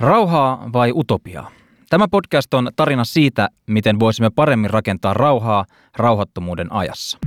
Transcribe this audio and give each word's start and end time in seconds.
Rauhaa 0.00 0.70
vai 0.72 0.92
utopiaa? 0.94 1.50
Tämä 1.90 2.08
podcast 2.08 2.54
on 2.54 2.70
tarina 2.76 3.04
siitä, 3.04 3.48
miten 3.66 3.98
voisimme 4.00 4.30
paremmin 4.30 4.70
rakentaa 4.70 5.14
rauhaa 5.14 5.64
rauhattomuuden 5.96 6.72
ajassa. 6.72 7.18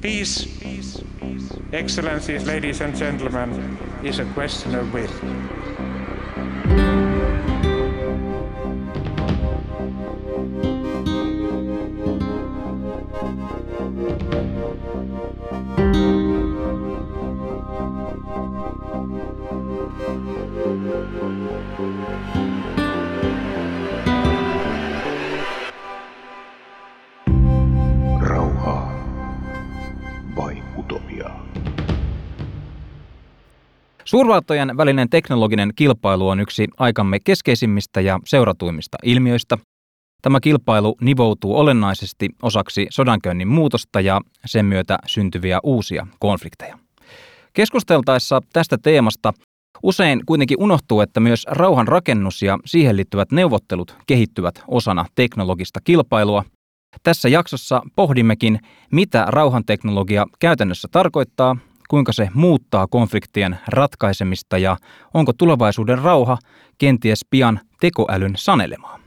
Peace, 0.00 0.50
excellencies, 1.72 2.46
ladies 2.46 2.82
and 2.82 2.94
gentlemen, 2.94 3.78
is 4.02 4.20
a 4.20 4.24
question 4.36 4.80
of 4.80 4.94
will. 4.94 5.08
Suurvaltojen 34.12 34.76
välinen 34.76 35.10
teknologinen 35.10 35.72
kilpailu 35.76 36.28
on 36.28 36.40
yksi 36.40 36.68
aikamme 36.78 37.18
keskeisimmistä 37.24 38.00
ja 38.00 38.20
seuratuimmista 38.24 38.98
ilmiöistä. 39.02 39.58
Tämä 40.22 40.40
kilpailu 40.40 40.96
nivoutuu 41.00 41.58
olennaisesti 41.58 42.28
osaksi 42.42 42.86
sodankäynnin 42.90 43.48
muutosta 43.48 44.00
ja 44.00 44.20
sen 44.46 44.66
myötä 44.66 44.98
syntyviä 45.06 45.60
uusia 45.62 46.06
konflikteja. 46.18 46.78
Keskusteltaessa 47.52 48.40
tästä 48.52 48.78
teemasta 48.82 49.32
usein 49.82 50.22
kuitenkin 50.26 50.60
unohtuu, 50.60 51.00
että 51.00 51.20
myös 51.20 51.46
rauhan 51.50 51.88
rakennus 51.88 52.42
ja 52.42 52.58
siihen 52.64 52.96
liittyvät 52.96 53.32
neuvottelut 53.32 53.96
kehittyvät 54.06 54.62
osana 54.68 55.06
teknologista 55.14 55.80
kilpailua. 55.84 56.44
Tässä 57.02 57.28
jaksossa 57.28 57.82
pohdimmekin, 57.96 58.58
mitä 58.90 59.24
rauhanteknologia 59.28 60.26
käytännössä 60.40 60.88
tarkoittaa, 60.90 61.56
kuinka 61.92 62.12
se 62.12 62.28
muuttaa 62.34 62.86
konfliktien 62.86 63.58
ratkaisemista 63.68 64.58
ja 64.58 64.76
onko 65.14 65.32
tulevaisuuden 65.32 65.98
rauha 65.98 66.38
kenties 66.78 67.20
pian 67.30 67.60
tekoälyn 67.80 68.32
sanelemaa. 68.36 68.98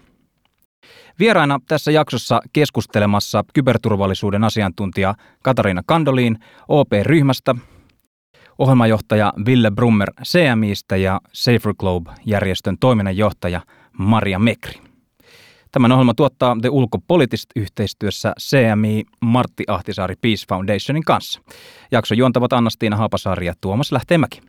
Vieraina 1.20 1.60
tässä 1.68 1.92
jaksossa 1.92 2.42
keskustelemassa 2.54 3.44
kyberturvallisuuden 3.54 4.44
asiantuntija 4.44 5.16
Katariina 5.44 5.82
Kandoliin 5.86 6.38
OP-ryhmästä, 6.68 7.56
ohjelmajohtaja 8.58 9.34
Ville 9.46 9.72
Brummer 9.72 10.12
CMIstä 10.24 10.98
ja 10.98 11.22
Safer 11.34 11.74
Globe-järjestön 11.80 12.78
toiminnanjohtaja 12.80 13.62
Maria 13.98 14.40
Mekri. 14.40 14.85
Tämän 15.76 15.92
ohjelman 15.92 16.16
tuottaa 16.16 16.58
The 16.62 16.70
Ulkopoliittist 16.70 17.50
yhteistyössä 17.56 18.34
CMI 18.40 19.04
Martti 19.22 19.64
Ahtisaari 19.68 20.16
Peace 20.22 20.46
Foundationin 20.50 21.04
kanssa. 21.04 21.42
Jakso 21.92 22.16
juontavat 22.16 22.54
Anna-Stiina 22.54 22.96
Haapasaari 22.96 23.46
ja 23.46 23.54
Tuomas 23.62 23.92
Lähteenmäki. 23.92 24.42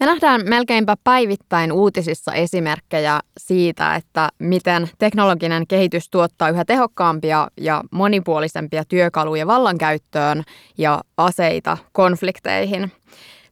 Me 0.00 0.06
nähdään 0.06 0.40
melkeinpä 0.48 0.96
päivittäin 1.04 1.72
uutisissa 1.72 2.32
esimerkkejä 2.32 3.20
siitä, 3.40 3.94
että 3.94 4.28
miten 4.38 4.90
teknologinen 4.98 5.66
kehitys 5.66 6.10
tuottaa 6.10 6.50
yhä 6.50 6.64
tehokkaampia 6.64 7.48
ja 7.60 7.82
monipuolisempia 7.90 8.84
työkaluja 8.84 9.46
vallankäyttöön 9.46 10.42
ja 10.78 11.00
aseita 11.16 11.78
konflikteihin. 11.92 12.92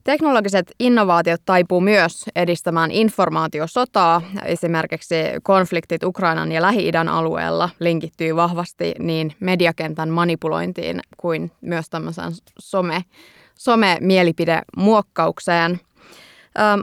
Teknologiset 0.05 0.73
innovaatiot 0.79 1.41
taipuu 1.45 1.81
myös 1.81 2.25
edistämään 2.37 2.91
informaatiosotaa. 2.91 4.23
Esimerkiksi 4.45 5.15
konfliktit 5.43 6.05
Ukrainan 6.05 6.53
ja 6.53 6.63
Lähi-idän 6.63 7.09
alueella 7.09 7.71
linkittyy 7.79 8.37
vahvasti 8.37 8.95
niin 8.99 9.33
mediakentän 9.41 10.09
manipulointiin 10.09 11.01
kuin 11.17 11.53
myös 11.61 11.91
tämmöiseen 11.91 12.33
some, 12.59 13.05
some-mielipidemuokkaukseen. 13.55 15.81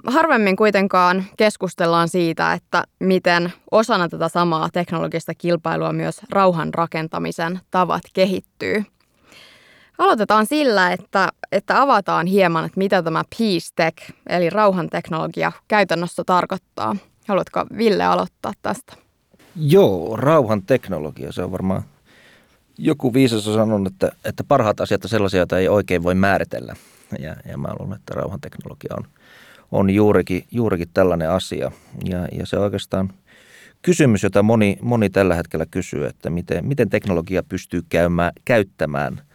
Harvemmin 0.07 0.55
kuitenkaan 0.55 1.25
keskustellaan 1.37 2.09
siitä, 2.09 2.53
että 2.53 2.83
miten 2.99 3.53
osana 3.71 4.09
tätä 4.09 4.29
samaa 4.29 4.69
teknologista 4.73 5.33
kilpailua 5.37 5.93
myös 5.93 6.21
rauhan 6.29 6.73
rakentamisen 6.73 7.59
tavat 7.71 8.03
kehittyy. 8.13 8.83
Aloitetaan 9.99 10.45
sillä, 10.45 10.91
että, 10.91 11.29
että 11.51 11.81
avataan 11.81 12.27
hieman, 12.27 12.65
että 12.65 12.77
mitä 12.77 13.03
tämä 13.03 13.23
Peace 13.37 13.69
Tech, 13.75 14.11
eli 14.29 14.49
rauhanteknologia, 14.49 15.51
käytännössä 15.67 16.23
tarkoittaa. 16.23 16.95
Haluatko 17.27 17.65
Ville 17.77 18.03
aloittaa 18.03 18.53
tästä? 18.61 18.93
Joo, 19.55 20.15
rauhan 20.15 20.61
teknologia, 20.61 21.31
se 21.31 21.43
on 21.43 21.51
varmaan 21.51 21.83
joku 22.77 23.13
viisas 23.13 23.47
on 23.47 23.53
sanonut, 23.53 23.93
että, 23.93 24.11
että 24.25 24.43
parhaat 24.43 24.81
asiat 24.81 25.03
on 25.03 25.09
sellaisia, 25.09 25.37
joita 25.37 25.57
ei 25.57 25.67
oikein 25.67 26.03
voi 26.03 26.15
määritellä. 26.15 26.75
Ja, 27.19 27.35
ja 27.45 27.57
mä 27.57 27.69
luulen, 27.79 27.97
että 27.97 28.13
rauhan 28.15 28.41
teknologia 28.41 28.95
on, 28.97 29.03
on 29.71 29.89
juurikin, 29.89 30.43
juurikin 30.51 30.89
tällainen 30.93 31.29
asia. 31.29 31.71
Ja, 32.05 32.27
ja 32.31 32.45
se 32.45 32.57
on 32.57 32.63
oikeastaan 32.63 33.13
kysymys, 33.81 34.23
jota 34.23 34.43
moni, 34.43 34.77
moni 34.81 35.09
tällä 35.09 35.35
hetkellä 35.35 35.65
kysyy, 35.71 36.05
että 36.05 36.29
miten, 36.29 36.65
miten 36.65 36.89
teknologia 36.89 37.43
pystyy 37.43 37.81
käymään, 37.89 38.31
käyttämään– 38.45 39.21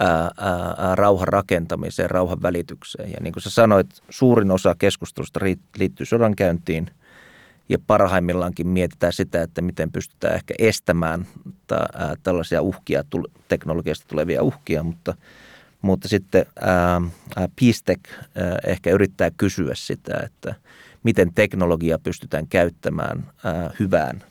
ää, 0.00 0.30
ää, 0.76 0.94
rauhan 0.94 1.28
rakentamiseen, 1.28 2.10
rauhan 2.10 2.42
välitykseen. 2.42 3.10
Ja 3.10 3.16
niin 3.20 3.32
kuin 3.32 3.42
sä 3.42 3.50
sanoit, 3.50 3.86
suurin 4.10 4.50
osa 4.50 4.74
keskustelusta 4.78 5.40
liittyy 5.78 6.06
sodankäyntiin 6.06 6.90
ja 7.68 7.78
parhaimmillaankin 7.86 8.68
mietitään 8.68 9.12
sitä, 9.12 9.42
että 9.42 9.62
miten 9.62 9.92
pystytään 9.92 10.34
ehkä 10.34 10.54
estämään 10.58 11.26
ta, 11.66 11.76
ää, 11.94 12.14
tällaisia 12.22 12.62
uhkia, 12.62 13.04
teknologiasta 13.48 14.08
tulevia 14.08 14.42
uhkia, 14.42 14.82
mutta, 14.82 15.14
mutta 15.82 16.08
sitten 16.08 16.46
Pistek 17.56 18.00
ehkä 18.66 18.90
yrittää 18.90 19.30
kysyä 19.30 19.72
sitä, 19.74 20.20
että 20.24 20.54
miten 21.02 21.34
teknologia 21.34 21.98
pystytään 21.98 22.46
käyttämään 22.46 23.30
ää, 23.44 23.70
hyvään 23.80 24.22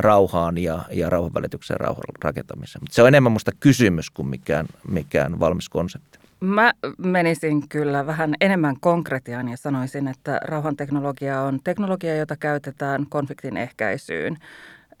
rauhaan 0.00 0.58
ja, 0.58 0.82
ja 0.90 1.10
rauhanvälitykseen 1.10 1.80
rauhan 1.80 2.04
rakentamiseen. 2.22 2.82
Mutta 2.82 2.94
se 2.94 3.02
on 3.02 3.08
enemmän 3.08 3.32
minusta 3.32 3.52
kysymys 3.60 4.10
kuin 4.10 4.28
mikään, 4.28 4.66
mikään 4.88 5.40
valmis 5.40 5.68
konsepti. 5.68 6.18
Mä 6.40 6.72
menisin 6.98 7.68
kyllä 7.68 8.06
vähän 8.06 8.34
enemmän 8.40 8.76
konkretiaan 8.80 9.48
ja 9.48 9.56
sanoisin, 9.56 10.08
että 10.08 10.40
rauhanteknologia 10.44 11.40
on 11.40 11.60
teknologia, 11.64 12.16
jota 12.16 12.36
käytetään 12.36 13.06
konfliktin 13.08 13.56
ehkäisyyn 13.56 14.36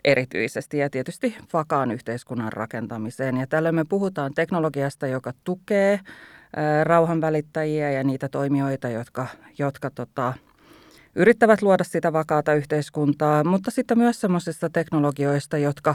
erityisesti 0.04 0.78
ja 0.78 0.90
tietysti 0.90 1.36
vakaan 1.52 1.90
yhteiskunnan 1.90 2.52
rakentamiseen. 2.52 3.36
Ja 3.36 3.46
tällöin 3.46 3.74
me 3.74 3.84
puhutaan 3.84 4.34
teknologiasta, 4.34 5.06
joka 5.06 5.32
tukee 5.44 6.00
rauhanvälittäjiä 6.82 7.90
ja 7.90 8.04
niitä 8.04 8.28
toimijoita, 8.28 8.88
jotka, 8.88 9.26
jotka 9.58 9.90
tota, 9.90 10.32
yrittävät 11.16 11.62
luoda 11.62 11.84
sitä 11.84 12.12
vakaata 12.12 12.54
yhteiskuntaa, 12.54 13.44
mutta 13.44 13.70
sitten 13.70 13.98
myös 13.98 14.20
sellaisista 14.20 14.70
teknologioista, 14.70 15.58
jotka 15.58 15.94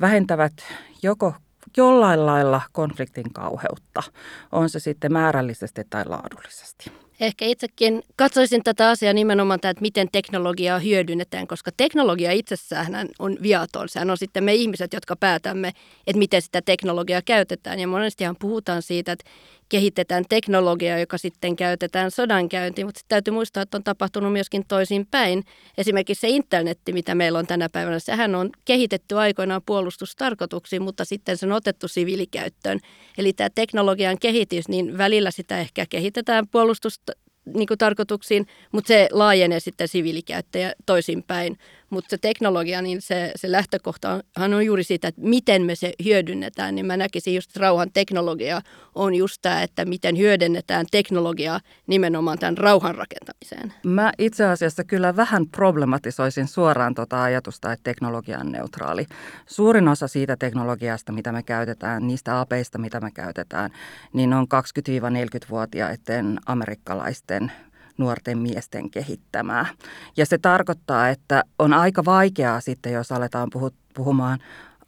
vähentävät 0.00 0.52
joko 1.02 1.34
jollain 1.76 2.26
lailla 2.26 2.62
konfliktin 2.72 3.32
kauheutta, 3.32 4.02
on 4.52 4.70
se 4.70 4.80
sitten 4.80 5.12
määrällisesti 5.12 5.82
tai 5.90 6.04
laadullisesti. 6.06 6.92
Ehkä 7.20 7.44
itsekin 7.44 8.02
katsoisin 8.16 8.64
tätä 8.64 8.88
asiaa 8.88 9.12
nimenomaan, 9.12 9.56
että 9.56 9.80
miten 9.80 10.08
teknologiaa 10.12 10.78
hyödynnetään, 10.78 11.46
koska 11.46 11.70
teknologia 11.76 12.32
itsessään 12.32 13.08
on 13.18 13.36
viaton. 13.42 13.88
Sehän 13.88 14.10
on 14.10 14.16
sitten 14.16 14.44
me 14.44 14.54
ihmiset, 14.54 14.92
jotka 14.92 15.16
päätämme, 15.16 15.68
että 16.06 16.18
miten 16.18 16.42
sitä 16.42 16.62
teknologiaa 16.62 17.22
käytetään. 17.24 17.80
Ja 17.80 17.86
monestihan 17.86 18.36
puhutaan 18.38 18.82
siitä, 18.82 19.12
että 19.12 19.30
kehitetään 19.70 20.24
teknologiaa, 20.28 20.98
joka 20.98 21.18
sitten 21.18 21.56
käytetään 21.56 22.10
sodankäyntiin, 22.10 22.86
mutta 22.86 23.00
täytyy 23.08 23.34
muistaa, 23.34 23.62
että 23.62 23.76
on 23.76 23.84
tapahtunut 23.84 24.32
myöskin 24.32 24.64
toisin 24.68 25.06
päin. 25.10 25.44
Esimerkiksi 25.78 26.20
se 26.20 26.28
internetti, 26.28 26.92
mitä 26.92 27.14
meillä 27.14 27.38
on 27.38 27.46
tänä 27.46 27.68
päivänä, 27.68 27.98
sehän 27.98 28.34
on 28.34 28.50
kehitetty 28.64 29.18
aikoinaan 29.18 29.62
puolustustarkoituksiin, 29.66 30.82
mutta 30.82 31.04
sitten 31.04 31.36
se 31.36 31.46
on 31.46 31.52
otettu 31.52 31.88
siviilikäyttöön. 31.88 32.80
Eli 33.18 33.32
tämä 33.32 33.50
teknologian 33.54 34.18
kehitys, 34.18 34.68
niin 34.68 34.98
välillä 34.98 35.30
sitä 35.30 35.60
ehkä 35.60 35.86
kehitetään 35.86 36.48
puolustustarkoituksiin, 36.48 38.46
mutta 38.72 38.88
se 38.88 39.08
laajenee 39.12 39.60
sitten 39.60 39.88
siviilikäyttäjä 39.88 40.72
toisinpäin. 40.86 41.58
Mutta 41.90 42.10
se 42.10 42.18
teknologia, 42.18 42.82
niin 42.82 43.02
se, 43.02 43.32
se 43.36 43.52
lähtökohtahan 43.52 44.54
on 44.54 44.66
juuri 44.66 44.84
siitä, 44.84 45.08
että 45.08 45.20
miten 45.20 45.62
me 45.62 45.74
se 45.74 45.92
hyödynnetään. 46.04 46.74
Niin 46.74 46.86
mä 46.86 46.96
näkisin 46.96 47.34
just, 47.34 47.56
rauhan 47.56 47.92
teknologia 47.92 48.62
on 48.94 49.14
just 49.14 49.36
tämä, 49.42 49.62
että 49.62 49.84
miten 49.84 50.18
hyödynnetään 50.18 50.86
teknologiaa 50.90 51.60
nimenomaan 51.86 52.38
tämän 52.38 52.58
rauhan 52.58 52.94
rakentamiseen. 52.94 53.72
Mä 53.84 54.12
itse 54.18 54.44
asiassa 54.44 54.84
kyllä 54.84 55.16
vähän 55.16 55.46
problematisoisin 55.48 56.48
suoraan 56.48 56.94
tuota 56.94 57.22
ajatusta, 57.22 57.72
että 57.72 57.84
teknologia 57.84 58.38
on 58.38 58.52
neutraali. 58.52 59.06
Suurin 59.46 59.88
osa 59.88 60.08
siitä 60.08 60.36
teknologiasta, 60.36 61.12
mitä 61.12 61.32
me 61.32 61.42
käytetään, 61.42 62.06
niistä 62.06 62.40
apeista, 62.40 62.78
mitä 62.78 63.00
me 63.00 63.10
käytetään, 63.10 63.70
niin 64.12 64.32
on 64.32 64.46
20-40-vuotiaiden 64.46 66.38
amerikkalaisten 66.46 67.52
nuorten 68.00 68.38
miesten 68.38 68.90
kehittämää. 68.90 69.66
Ja 70.16 70.26
se 70.26 70.38
tarkoittaa, 70.38 71.08
että 71.08 71.42
on 71.58 71.72
aika 71.72 72.04
vaikeaa 72.04 72.60
sitten, 72.60 72.92
jos 72.92 73.12
aletaan 73.12 73.50
puhumaan 73.94 74.38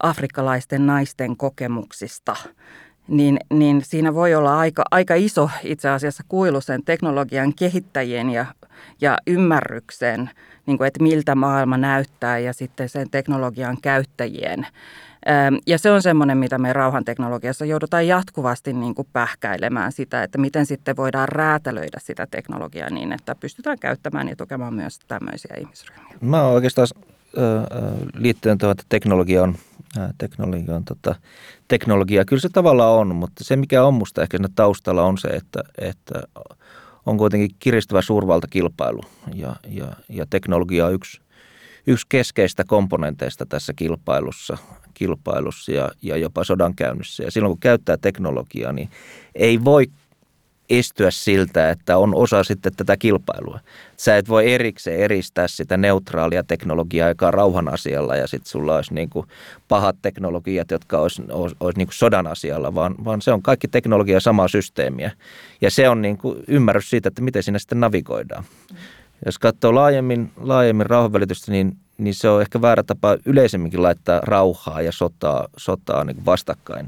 afrikkalaisten 0.03 0.87
naisten 0.87 1.37
kokemuksista, 1.37 2.37
niin, 3.09 3.39
niin 3.51 3.83
siinä 3.85 4.15
voi 4.15 4.35
olla 4.35 4.59
aika, 4.59 4.85
aika 4.91 5.15
iso 5.15 5.51
itse 5.63 5.89
asiassa 5.89 6.25
kuilu 6.29 6.61
sen 6.61 6.85
teknologian 6.85 7.55
kehittäjien 7.55 8.31
ja, 8.31 8.47
ja 9.01 9.19
ymmärryksen, 9.27 10.31
niin 10.67 10.79
kuin, 10.79 10.89
että 10.89 11.03
miltä 11.03 11.35
maailma 11.35 11.77
näyttää 11.77 12.39
ja 12.39 12.53
sitten 12.53 12.89
sen 12.89 13.11
teknologian 13.11 13.77
käyttäjien 13.83 14.67
ja 15.67 15.79
se 15.79 15.91
on 15.91 16.03
semmoinen, 16.03 16.39
mitä 16.39 16.59
me 16.59 16.73
rauhanteknologiassa 16.73 17.65
joudutaan 17.65 18.07
jatkuvasti 18.07 18.73
niin 18.73 18.95
kuin 18.95 19.09
pähkäilemään 19.13 19.93
sitä, 19.93 20.23
että 20.23 20.39
miten 20.39 20.67
sitten 20.67 20.97
voidaan 20.97 21.29
räätälöidä 21.29 21.99
sitä 22.01 22.27
teknologiaa 22.31 22.91
niin, 22.91 23.13
että 23.13 23.35
pystytään 23.35 23.79
käyttämään 23.79 24.29
ja 24.29 24.37
tukemaan 24.37 24.75
myös 24.75 24.99
tämmöisiä 25.09 25.57
ihmisryhmiä. 25.61 26.17
Mä 26.21 26.43
oikeastaan 26.43 26.89
liittyen 28.15 28.59
tuohon, 28.59 28.73
että 28.73 28.85
teknologia 28.89 29.43
on, 29.43 29.55
teknologia 30.19 30.77
on 30.77 30.85
tota, 30.85 31.15
teknologia. 31.69 32.25
Kyllä 32.25 32.41
se 32.41 32.49
tavallaan 32.49 32.93
on, 32.93 33.17
mutta 33.17 33.45
se 33.45 33.57
mikä 33.57 33.85
on 33.85 33.95
musta 33.95 34.23
ehkä 34.23 34.37
siinä 34.37 34.49
taustalla 34.55 35.03
on 35.03 35.19
se, 35.19 35.29
että, 35.29 35.65
että 35.79 36.23
on 37.07 37.19
kuitenkin 37.19 37.51
kiristävä 37.59 38.03
suurvaltakilpailu 38.03 39.01
ja, 39.35 39.57
ja, 39.69 39.87
ja 40.09 40.27
teknologia 40.31 40.87
on 40.87 40.95
yksi, 40.95 41.22
yksi 41.87 42.07
keskeistä 42.09 42.65
komponenteista 42.65 43.47
tässä 43.47 43.73
kilpailussa 43.73 44.59
kilpailussa 44.95 45.73
ja, 45.73 45.91
ja 46.03 46.17
jopa 46.17 46.45
sodankäynnissä. 46.45 47.23
Ja 47.23 47.31
silloin 47.31 47.51
kun 47.51 47.61
käyttää 47.61 47.97
teknologiaa, 47.97 48.73
niin 48.73 48.91
ei 49.35 49.65
voi 49.65 49.87
estyä 50.71 51.11
siltä, 51.11 51.71
että 51.71 51.99
on 51.99 52.15
osa 52.15 52.45
sitten 52.45 52.73
tätä 52.77 52.97
kilpailua. 52.97 53.61
Sä 53.97 54.17
et 54.17 54.29
voi 54.29 54.53
erikseen 54.53 55.01
eristää 55.01 55.49
sitä 55.49 55.77
neutraalia 55.77 56.45
teknologiaa, 56.45 57.09
joka 57.09 57.27
on 57.27 57.35
rauhan 57.35 57.75
asialla 57.75 58.17
ja 58.17 58.27
sitten 58.27 58.51
sulla 58.51 58.77
olisi 58.77 58.95
niin 58.95 59.11
kuin 59.11 59.27
pahat 59.69 59.97
teknologiat, 60.03 60.71
jotka 60.71 60.99
olisi, 60.99 61.23
olisi, 61.31 61.57
olisi 61.61 61.79
niin 61.79 61.87
kuin 61.87 61.95
sodan 61.95 62.27
asialla, 62.27 62.75
vaan, 62.75 62.95
vaan 63.05 63.23
se 63.23 63.33
on 63.33 63.43
kaikki 63.43 63.69
teknologia 63.69 64.21
samaa 64.21 64.49
systeemiä. 64.49 65.11
Ja 65.61 65.71
se 65.71 65.89
on 65.89 66.03
niin 66.03 66.19
kuin 66.19 66.45
ymmärrys 66.49 66.91
siitä, 66.91 67.09
että 67.09 67.23
miten 67.23 67.43
siinä 67.43 67.59
sitten 67.59 67.81
navigoidaan. 67.81 68.45
Jos 69.27 69.39
katsoo 69.39 69.75
laajemmin, 69.75 70.33
laajemmin 70.37 70.87
rauhanvälitystä, 70.87 71.53
niin 71.53 71.77
niin 71.99 72.15
se 72.15 72.29
on 72.29 72.43
ehkä 72.43 72.63
väärä 72.63 72.83
tapa 72.83 73.17
yleisemminkin 73.25 73.83
laittaa 73.83 74.21
rauhaa 74.23 74.83
ja 74.83 74.93
sotaa, 74.93 75.49
sotaa 75.57 76.05
niin 76.05 76.27
vastakkain. 76.27 76.87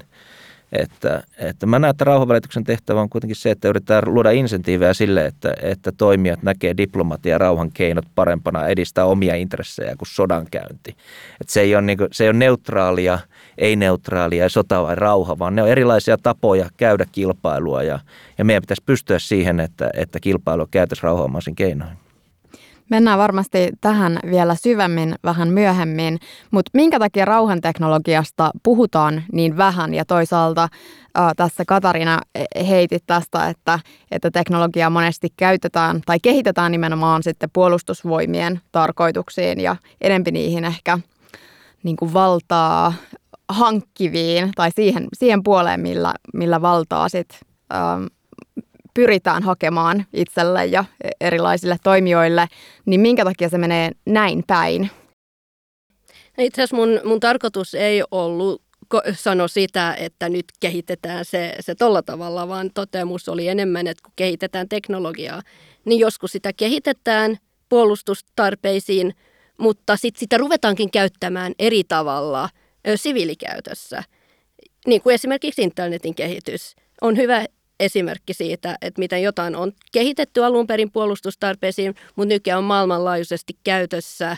Että, 0.73 1.23
että 1.39 1.67
mä 1.67 1.79
näen, 1.79 1.91
että 1.91 2.05
rauhanvälityksen 2.05 2.65
tehtävä 2.65 3.01
on 3.01 3.09
kuitenkin 3.09 3.37
se, 3.37 3.51
että 3.51 3.69
yritetään 3.69 4.03
luoda 4.07 4.31
insentiivejä 4.31 4.95
sille, 4.95 5.27
että, 5.27 5.55
että 5.63 5.93
toimijat 5.93 6.43
näkee 6.43 6.77
diplomatia 6.77 7.33
ja 7.33 7.39
rauhan 7.39 7.71
keinot 7.73 8.05
parempana 8.15 8.67
edistää 8.67 9.05
omia 9.05 9.35
intressejä 9.35 9.97
kuin 9.97 10.09
sodankäynti. 10.09 10.97
Että 11.41 11.53
se, 11.53 11.61
ei 11.61 11.75
ole 11.75 11.83
niin 11.83 11.99
kuin, 11.99 12.09
se 12.13 12.25
ei 12.25 12.31
ole 12.31 12.39
neutraalia, 12.39 13.19
ei-neutraalia 13.59 14.43
ja 14.43 14.49
sota 14.49 14.83
vai 14.83 14.95
rauha, 14.95 15.39
vaan 15.39 15.57
ne 15.57 15.63
on 15.63 15.69
erilaisia 15.69 16.19
tapoja 16.19 16.71
käydä 16.77 17.07
kilpailua 17.13 17.83
ja, 17.83 17.99
ja 18.39 18.45
meidän 18.45 18.63
pitäisi 18.63 18.83
pystyä 18.87 19.19
siihen, 19.19 19.61
että, 19.61 19.91
että 19.95 20.21
kilpailu 20.21 20.69
käytäisiin 20.71 21.05
rauhanomaisin 21.05 21.55
keinoin. 21.55 22.04
Mennään 22.91 23.19
varmasti 23.19 23.69
tähän 23.81 24.19
vielä 24.31 24.55
syvemmin 24.55 25.15
vähän 25.25 25.49
myöhemmin, 25.49 26.19
mutta 26.51 26.71
minkä 26.75 26.99
takia 26.99 27.25
rauhanteknologiasta 27.25 28.51
puhutaan 28.63 29.23
niin 29.33 29.57
vähän? 29.57 29.95
Ja 29.95 30.05
toisaalta 30.05 30.63
äh, 30.63 31.33
tässä 31.37 31.65
Katarina 31.67 32.21
heitit 32.69 33.03
tästä, 33.07 33.49
että, 33.49 33.79
että 34.11 34.31
teknologiaa 34.31 34.91
monesti 34.91 35.29
käytetään 35.37 36.01
tai 36.07 36.21
kehitetään 36.23 36.73
nimenomaan 36.73 37.23
sitten 37.23 37.51
puolustusvoimien 37.53 38.61
tarkoituksiin 38.73 39.61
ja 39.61 39.77
enempi 40.01 40.31
niihin 40.31 40.65
ehkä 40.65 40.99
niin 41.83 41.97
kuin 41.97 42.13
valtaa 42.13 42.93
hankkiviin 43.49 44.51
tai 44.55 44.71
siihen, 44.75 45.09
siihen 45.13 45.43
puoleen, 45.43 45.81
millä, 45.81 46.15
millä 46.35 46.63
valtaa 46.63 47.09
sitten 47.09 47.39
pyritään 48.95 49.43
hakemaan 49.43 50.07
itselle 50.13 50.67
ja 50.67 50.85
erilaisille 51.21 51.77
toimijoille, 51.83 52.47
niin 52.87 53.01
minkä 53.01 53.25
takia 53.25 53.49
se 53.49 53.59
menee 53.59 53.91
näin 54.07 54.45
päin? 54.47 54.91
No 56.37 56.45
itse 56.45 56.63
asiassa 56.63 56.77
mun, 56.77 57.01
mun 57.05 57.21
tarkoitus 57.21 57.75
ei 57.75 58.03
ollut 58.11 58.63
sano 59.13 59.49
sitä, 59.49 59.95
että 59.95 60.29
nyt 60.29 60.45
kehitetään 60.61 61.25
se, 61.25 61.55
se 61.61 61.75
tolla 61.75 62.03
tavalla, 62.03 62.49
vaan 62.49 62.71
toteamus 62.75 63.29
oli 63.29 63.49
enemmän, 63.49 63.87
että 63.87 64.03
kun 64.03 64.13
kehitetään 64.17 64.69
teknologiaa, 64.69 65.43
niin 65.85 66.01
joskus 66.01 66.33
sitä 66.33 66.53
kehitetään 66.53 67.37
puolustustarpeisiin, 67.69 69.15
mutta 69.59 69.97
sitten 69.97 70.21
sitä 70.21 70.39
ruvetaankin 70.39 70.91
käyttämään 70.91 71.53
eri 71.59 71.85
tavalla 71.85 72.49
siviilikäytössä. 72.97 74.03
Niin 74.87 75.03
kuin 75.03 75.15
esimerkiksi 75.15 75.63
internetin 75.63 76.15
kehitys. 76.15 76.77
On 77.01 77.17
hyvä 77.17 77.47
esimerkki 77.81 78.35
siitä, 78.35 78.79
että 78.83 78.99
miten 78.99 79.23
jotain 79.23 79.57
on 79.57 79.73
kehitetty 79.93 80.45
alun 80.45 80.67
perin 80.67 80.91
puolustustarpeisiin, 80.91 81.95
mutta 82.17 82.35
nykyään 82.35 82.59
on 82.59 82.65
maailmanlaajuisesti 82.65 83.59
käytössä 83.65 84.37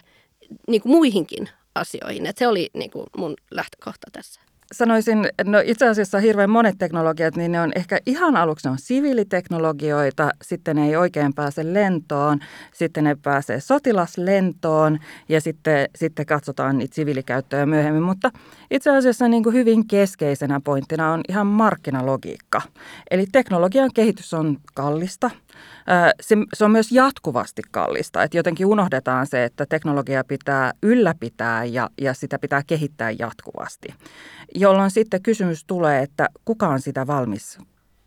niin 0.68 0.82
kuin 0.82 0.92
muihinkin 0.92 1.48
asioihin. 1.74 2.26
Et 2.26 2.38
se 2.38 2.48
oli 2.48 2.70
niin 2.74 2.90
kuin 2.90 3.06
mun 3.16 3.34
lähtökohta 3.50 4.10
tässä 4.12 4.45
sanoisin, 4.72 5.28
no 5.44 5.58
itse 5.64 5.88
asiassa 5.88 6.18
hirveän 6.18 6.50
monet 6.50 6.74
teknologiat, 6.78 7.36
niin 7.36 7.52
ne 7.52 7.60
on 7.60 7.72
ehkä 7.76 7.98
ihan 8.06 8.36
aluksi 8.36 8.68
ne 8.68 8.72
on 8.72 8.78
siviiliteknologioita, 8.78 10.30
sitten 10.42 10.76
ne 10.76 10.86
ei 10.86 10.96
oikein 10.96 11.34
pääse 11.34 11.74
lentoon, 11.74 12.38
sitten 12.72 13.04
ne 13.04 13.16
pääsee 13.22 13.60
sotilaslentoon 13.60 14.98
ja 15.28 15.40
sitten, 15.40 15.88
sitten 15.96 16.26
katsotaan 16.26 16.78
niitä 16.78 16.94
siviilikäyttöjä 16.94 17.66
myöhemmin. 17.66 18.02
Mutta 18.02 18.30
itse 18.70 18.90
asiassa 18.90 19.28
niin 19.28 19.42
kuin 19.42 19.54
hyvin 19.54 19.88
keskeisenä 19.88 20.60
pointtina 20.64 21.12
on 21.12 21.20
ihan 21.28 21.46
markkinalogiikka. 21.46 22.62
Eli 23.10 23.26
teknologian 23.32 23.90
kehitys 23.94 24.34
on 24.34 24.58
kallista– 24.74 25.30
se, 26.20 26.36
se 26.54 26.64
on 26.64 26.70
myös 26.70 26.92
jatkuvasti 26.92 27.62
kallista, 27.70 28.22
että 28.22 28.36
jotenkin 28.36 28.66
unohdetaan 28.66 29.26
se, 29.26 29.44
että 29.44 29.66
teknologia 29.66 30.24
pitää 30.24 30.72
ylläpitää 30.82 31.64
ja, 31.64 31.90
ja 32.00 32.14
sitä 32.14 32.38
pitää 32.38 32.62
kehittää 32.66 33.10
jatkuvasti, 33.10 33.88
jolloin 34.54 34.90
sitten 34.90 35.22
kysymys 35.22 35.64
tulee, 35.64 36.02
että 36.02 36.28
kuka 36.44 36.68
on 36.68 36.80
sitä 36.80 37.06
valmis 37.06 37.58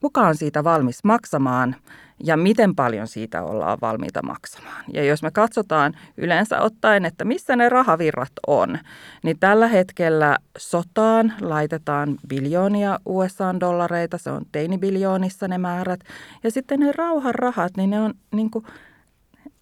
kuka 0.02 0.22
on 0.22 0.36
siitä 0.36 0.64
valmis 0.64 1.04
maksamaan 1.04 1.76
ja 2.24 2.38
miten 2.38 2.76
paljon 2.76 3.08
siitä 3.08 3.44
ollaan 3.44 3.78
valmiita 3.82 4.24
maksamaan. 4.24 4.84
Ja 4.94 5.04
jos 5.04 5.24
me 5.24 5.32
katsotaan 5.32 5.94
yleensä 6.18 6.62
ottaen, 6.62 7.06
että 7.06 7.26
missä 7.26 7.56
ne 7.56 7.70
rahavirrat 7.70 8.32
on, 8.48 8.80
niin 9.24 9.40
tällä 9.40 9.68
hetkellä 9.68 10.38
sotaan 10.58 11.34
laitetaan 11.42 12.18
biljoonia 12.28 13.00
USA-dollareita, 13.06 14.18
se 14.18 14.32
on 14.32 14.46
teinibiljoonissa 14.52 15.48
ne 15.48 15.58
määrät. 15.58 16.00
Ja 16.44 16.52
sitten 16.52 16.80
ne 16.80 16.92
rauhan 16.92 17.36
rahat, 17.36 17.78
niin 17.78 17.90
ne 17.90 18.02
on 18.02 18.14
niin 18.34 18.52
kuin, 18.52 18.66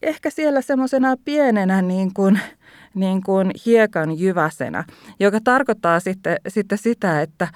ehkä 0.01 0.29
siellä 0.29 0.62
semmoisena 0.62 1.15
pienenä 1.25 1.81
niin 1.81 2.13
kuin, 2.13 2.39
niin 2.93 3.23
kuin 3.23 3.51
hiekan 3.65 4.19
jyväsenä, 4.19 4.83
joka 5.19 5.39
tarkoittaa 5.43 6.00
sitten, 6.00 6.38
sitten 6.47 6.77
sitä, 6.77 7.21
että 7.21 7.47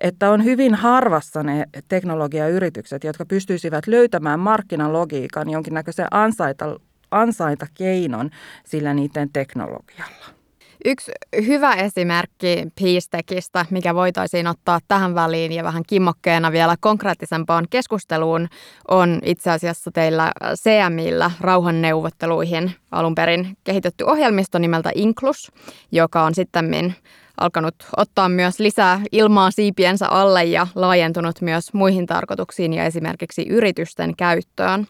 että 0.00 0.30
on 0.30 0.44
hyvin 0.44 0.74
harvassa 0.74 1.42
ne 1.42 1.66
teknologiayritykset, 1.88 3.04
jotka 3.04 3.24
pystyisivät 3.26 3.86
löytämään 3.86 4.40
markkinalogiikan 4.40 5.50
jonkinnäköisen 5.50 6.06
ansaita, 6.10 6.76
ansaita 7.10 7.66
keinon 7.74 8.30
sillä 8.64 8.94
niiden 8.94 9.30
teknologialla. 9.32 10.39
Yksi 10.84 11.12
hyvä 11.46 11.74
esimerkki 11.74 12.66
Peacetekistä, 12.80 13.66
mikä 13.70 13.94
voitaisiin 13.94 14.46
ottaa 14.46 14.80
tähän 14.88 15.14
väliin 15.14 15.52
ja 15.52 15.64
vähän 15.64 15.82
kimmokkeena 15.86 16.52
vielä 16.52 16.76
konkreettisempaan 16.80 17.66
keskusteluun, 17.70 18.48
on 18.88 19.18
itse 19.24 19.50
asiassa 19.50 19.90
teillä 19.90 20.32
CMillä 20.54 21.30
rauhanneuvotteluihin 21.40 22.72
alun 22.90 23.14
perin 23.14 23.56
kehitetty 23.64 24.04
ohjelmisto 24.04 24.58
nimeltä 24.58 24.90
Inklus, 24.94 25.52
joka 25.92 26.22
on 26.22 26.34
sitten 26.34 26.94
alkanut 27.40 27.74
ottaa 27.96 28.28
myös 28.28 28.60
lisää 28.60 29.00
ilmaa 29.12 29.50
siipiensä 29.50 30.08
alle 30.08 30.44
ja 30.44 30.66
laajentunut 30.74 31.40
myös 31.40 31.72
muihin 31.72 32.06
tarkoituksiin 32.06 32.72
ja 32.72 32.84
esimerkiksi 32.84 33.46
yritysten 33.48 34.16
käyttöön. 34.16 34.86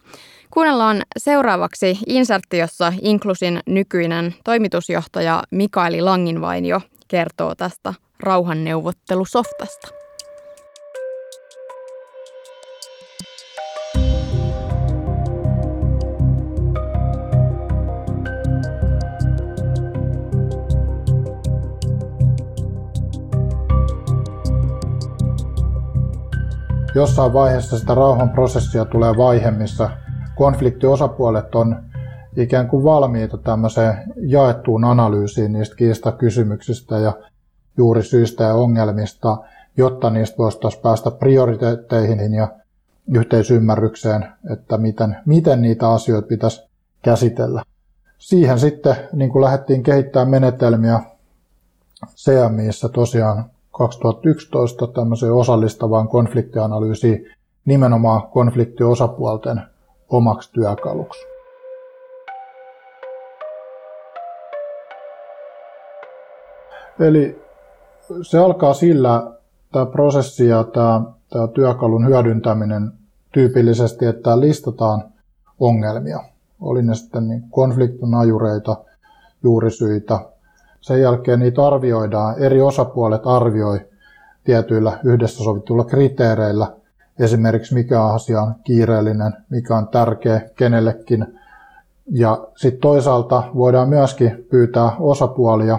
Kuunnellaan 0.50 1.02
seuraavaksi 1.18 1.98
insertti, 2.06 2.58
jossa 2.58 2.92
Inklusin 3.02 3.60
nykyinen 3.66 4.34
toimitusjohtaja 4.44 5.42
Mikaeli 5.50 6.00
Langinvainio 6.00 6.80
kertoo 7.08 7.54
tästä 7.54 7.94
rauhanneuvottelusoftasta. 8.22 9.88
Jossain 26.94 27.32
vaiheessa 27.32 27.78
sitä 27.78 27.94
rauhan 27.94 28.30
prosessia 28.30 28.84
tulee 28.84 29.16
vaihe, 29.16 29.50
missä 29.50 29.90
konfliktiosapuolet 30.40 31.54
on 31.54 31.76
ikään 32.36 32.68
kuin 32.68 32.84
valmiita 32.84 33.36
tämmöiseen 33.38 33.94
jaettuun 34.16 34.84
analyysiin 34.84 35.52
niistä 35.52 35.76
kiistakysymyksistä 35.76 36.98
ja 36.98 37.12
juuri 37.76 38.02
syistä 38.02 38.44
ja 38.44 38.54
ongelmista, 38.54 39.36
jotta 39.76 40.10
niistä 40.10 40.38
voisi 40.38 40.58
päästä 40.82 41.10
prioriteetteihin 41.10 42.34
ja 42.34 42.48
yhteisymmärrykseen, 43.14 44.28
että 44.52 44.78
miten, 44.78 45.16
miten 45.26 45.62
niitä 45.62 45.90
asioita 45.90 46.28
pitäisi 46.28 46.62
käsitellä. 47.02 47.62
Siihen 48.18 48.58
sitten 48.58 48.96
niin 49.12 49.30
kuin 49.30 49.44
lähdettiin 49.44 49.82
kehittämään 49.82 50.30
menetelmiä 50.30 51.00
CMIssä 52.16 52.88
tosiaan 52.88 53.44
2011 53.70 54.86
tämmöiseen 54.86 55.32
osallistavaan 55.32 56.08
konfliktianalyysiin 56.08 57.26
nimenomaan 57.64 58.22
konfliktiosapuolten 58.22 59.69
omaksi 60.10 60.52
työkaluksi. 60.52 61.20
Eli 67.00 67.42
se 68.22 68.38
alkaa 68.38 68.74
sillä, 68.74 69.32
tämä 69.72 69.86
prosessi 69.86 70.48
ja 70.48 70.64
tämä, 70.64 71.02
tämä 71.30 71.48
työkalun 71.48 72.06
hyödyntäminen 72.06 72.92
tyypillisesti, 73.32 74.06
että 74.06 74.40
listataan 74.40 75.04
ongelmia. 75.60 76.20
Oli 76.60 76.82
ne 76.82 76.94
sitten 76.94 77.28
niin 77.28 77.44
konfliktin 77.50 78.14
ajureita, 78.14 78.76
juurisyitä. 79.42 80.20
Sen 80.80 81.00
jälkeen 81.00 81.40
niitä 81.40 81.66
arvioidaan, 81.66 82.38
eri 82.38 82.60
osapuolet 82.60 83.22
arvioi 83.24 83.80
tietyillä 84.44 84.98
yhdessä 85.04 85.44
sovituilla 85.44 85.84
kriteereillä, 85.84 86.72
esimerkiksi 87.20 87.74
mikä 87.74 88.04
asia 88.04 88.42
on 88.42 88.54
kiireellinen, 88.64 89.32
mikä 89.50 89.76
on 89.76 89.88
tärkeä 89.88 90.40
kenellekin. 90.56 91.38
Ja 92.12 92.38
sitten 92.56 92.80
toisaalta 92.80 93.42
voidaan 93.54 93.88
myöskin 93.88 94.46
pyytää 94.50 94.92
osapuolia 94.98 95.78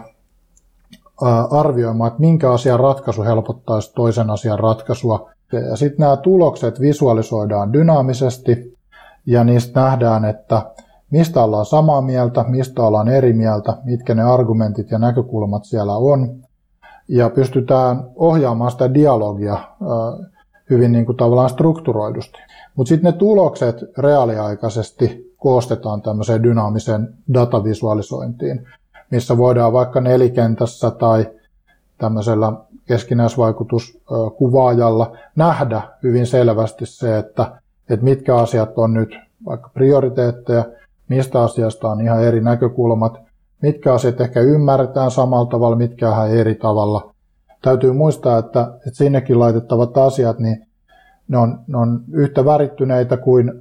arvioimaan, 1.51 2.07
että 2.07 2.19
minkä 2.19 2.51
asian 2.51 2.79
ratkaisu 2.79 3.24
helpottaisi 3.24 3.93
toisen 3.95 4.29
asian 4.29 4.60
ratkaisua. 4.60 5.29
Ja 5.69 5.75
sitten 5.75 6.00
nämä 6.00 6.17
tulokset 6.17 6.79
visualisoidaan 6.79 7.74
dynaamisesti 7.74 8.77
ja 9.25 9.43
niistä 9.43 9.81
nähdään, 9.81 10.25
että 10.25 10.62
mistä 11.12 11.43
ollaan 11.43 11.65
samaa 11.65 12.01
mieltä, 12.01 12.45
mistä 12.48 12.83
ollaan 12.83 13.07
eri 13.07 13.33
mieltä, 13.33 13.77
mitkä 13.83 14.15
ne 14.15 14.24
argumentit 14.24 14.91
ja 14.91 15.00
näkökulmat 15.00 15.65
siellä 15.65 15.95
on. 15.95 16.36
Ja 17.07 17.29
pystytään 17.29 18.03
ohjaamaan 18.15 18.71
sitä 18.71 18.93
dialogia 18.93 19.57
hyvin 20.72 20.92
niin 20.92 21.06
kuin 21.06 21.18
tavallaan 21.18 21.50
strukturoidusti. 21.50 22.40
Mutta 22.75 22.90
sitten 22.90 23.12
ne 23.12 23.18
tulokset 23.18 23.75
reaaliaikaisesti 23.98 25.34
koostetaan 25.38 26.01
tämmöiseen 26.01 26.44
dynaamiseen 26.44 27.13
datavisualisointiin, 27.34 28.68
missä 29.10 29.38
voidaan 29.38 29.74
vaikka 29.74 30.01
nelikentässä 30.01 30.92
tai 30.92 31.28
tämmöisellä 31.98 32.54
keskinäisvaikutuskuvaajalla 32.88 35.18
nähdä 35.36 35.82
hyvin 36.04 36.28
selvästi 36.28 36.86
se, 36.86 37.18
että, 37.18 37.62
että 37.90 38.04
mitkä 38.04 38.36
asiat 38.36 38.78
on 38.78 38.94
nyt 38.94 39.16
vaikka 39.46 39.70
prioriteetteja, 39.74 40.66
mistä 41.08 41.44
asiasta 41.44 41.90
on 41.90 42.01
ihan 42.01 42.24
eri 42.24 42.42
näkökulmat, 42.42 43.22
mitkä 43.62 43.94
asiat 43.94 44.22
ehkä 44.22 44.40
ymmärretään 44.40 45.12
samalla 45.12 45.46
tavalla, 45.46 45.75
mitkä 45.75 46.10
ihan 46.10 46.32
eri 46.32 46.56
tavalla. 46.56 47.11
Täytyy 47.62 47.91
muistaa, 47.91 48.38
että, 48.38 48.62
että 48.62 48.98
sinnekin 48.98 49.39
laitettavat 49.39 49.98
asiat, 49.98 50.39
niin 50.39 50.68
ne 51.27 51.38
on, 51.38 51.60
ne 51.68 51.77
on 51.77 52.03
yhtä 52.12 52.46
värittyneitä 52.46 53.18
kuin 53.18 53.51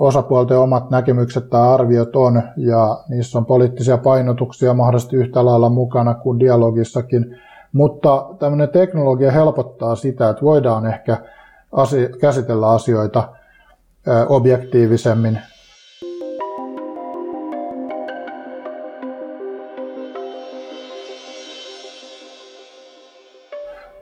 osapuolten 0.00 0.58
omat 0.58 0.90
näkemykset 0.90 1.50
tai 1.50 1.68
arviot 1.74 2.16
on, 2.16 2.42
ja 2.56 2.98
niissä 3.08 3.38
on 3.38 3.46
poliittisia 3.46 3.98
painotuksia 3.98 4.74
mahdollisesti 4.74 5.16
yhtä 5.16 5.44
lailla 5.44 5.68
mukana 5.68 6.14
kuin 6.14 6.40
dialogissakin. 6.40 7.36
Mutta 7.72 8.26
tämmöinen 8.38 8.68
teknologia 8.68 9.32
helpottaa 9.32 9.94
sitä, 9.94 10.28
että 10.28 10.42
voidaan 10.42 10.86
ehkä 10.86 11.18
asio- 11.72 12.08
käsitellä 12.20 12.70
asioita 12.70 13.28
objektiivisemmin. 14.28 15.38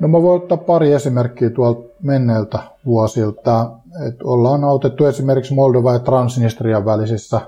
No 0.04 0.08
mä 0.08 0.22
voin 0.22 0.42
ottaa 0.42 0.58
pari 0.58 0.92
esimerkkiä 0.92 1.50
tuolta 1.50 1.88
menneiltä 2.02 2.58
vuosilta. 2.86 3.70
että 4.08 4.24
ollaan 4.24 4.64
autettu 4.64 5.06
esimerkiksi 5.06 5.54
Moldova 5.54 5.92
ja 5.92 5.98
Transnistrian 5.98 6.84
välisissä 6.84 7.40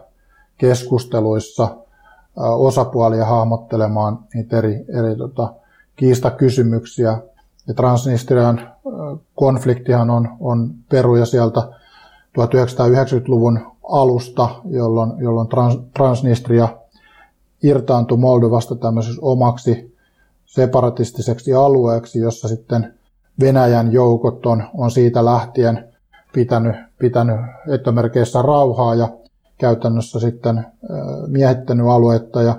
keskusteluissa 0.58 1.68
osapuolia 2.36 3.24
hahmottelemaan 3.24 4.18
niitä 4.34 4.58
eri, 4.58 4.84
eri 4.88 5.16
tota, 5.16 5.52
kiistakysymyksiä. 5.96 7.18
Ja 7.68 7.74
Transnistrian 7.74 8.70
konfliktihan 9.34 10.10
on, 10.10 10.28
on 10.40 10.70
peruja 10.88 11.26
sieltä 11.26 11.60
1990-luvun 12.38 13.60
alusta, 13.88 14.48
jolloin, 14.70 15.12
jolloin 15.18 15.48
Trans, 15.48 15.78
Transnistria 15.94 16.68
irtaantui 17.62 18.18
Moldovasta 18.18 18.76
tämmöisessä 18.76 19.22
omaksi 19.22 19.95
separatistiseksi 20.46 21.54
alueeksi, 21.54 22.18
jossa 22.18 22.48
sitten 22.48 22.94
Venäjän 23.40 23.92
joukot 23.92 24.46
on, 24.46 24.62
on 24.74 24.90
siitä 24.90 25.24
lähtien 25.24 25.88
pitänyt, 26.32 26.76
pitänyt 26.98 27.36
etömerkeissä 27.68 28.42
rauhaa 28.42 28.94
ja 28.94 29.08
käytännössä 29.58 30.20
sitten 30.20 30.66
miehittänyt 31.26 31.86
aluetta. 31.86 32.42
Ja, 32.42 32.56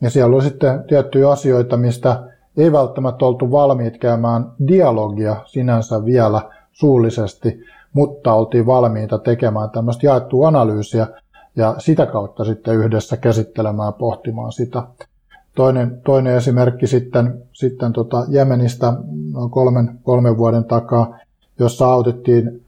ja 0.00 0.10
siellä 0.10 0.36
on 0.36 0.42
sitten 0.42 0.84
tiettyjä 0.88 1.30
asioita, 1.30 1.76
mistä 1.76 2.22
ei 2.56 2.72
välttämättä 2.72 3.24
oltu 3.24 3.50
valmiit 3.50 3.98
käymään 3.98 4.52
dialogia 4.68 5.36
sinänsä 5.46 6.04
vielä 6.04 6.42
suullisesti, 6.72 7.60
mutta 7.92 8.34
oltiin 8.34 8.66
valmiita 8.66 9.18
tekemään 9.18 9.70
tämmöistä 9.70 10.06
jaettua 10.06 10.48
analyysiä 10.48 11.06
ja 11.56 11.74
sitä 11.78 12.06
kautta 12.06 12.44
sitten 12.44 12.74
yhdessä 12.74 13.16
käsittelemään 13.16 13.88
ja 13.88 13.92
pohtimaan 13.92 14.52
sitä. 14.52 14.82
Toinen, 15.54 16.00
toinen 16.04 16.36
esimerkki 16.36 16.86
sitten, 16.86 17.42
sitten 17.52 17.92
tota 17.92 18.24
Jemenistä 18.28 18.92
noin 19.32 19.50
kolmen, 19.50 19.98
kolmen 20.02 20.38
vuoden 20.38 20.64
takaa, 20.64 21.18
jossa 21.58 21.86
autettiin 21.86 22.64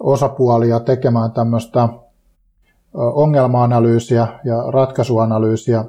osapuolia 0.00 0.80
tekemään 0.80 1.32
tämmöistä 1.32 1.88
ongelma-analyysiä 2.94 4.26
ja 4.44 4.64
ratkaisuanalyysiä 4.70 5.84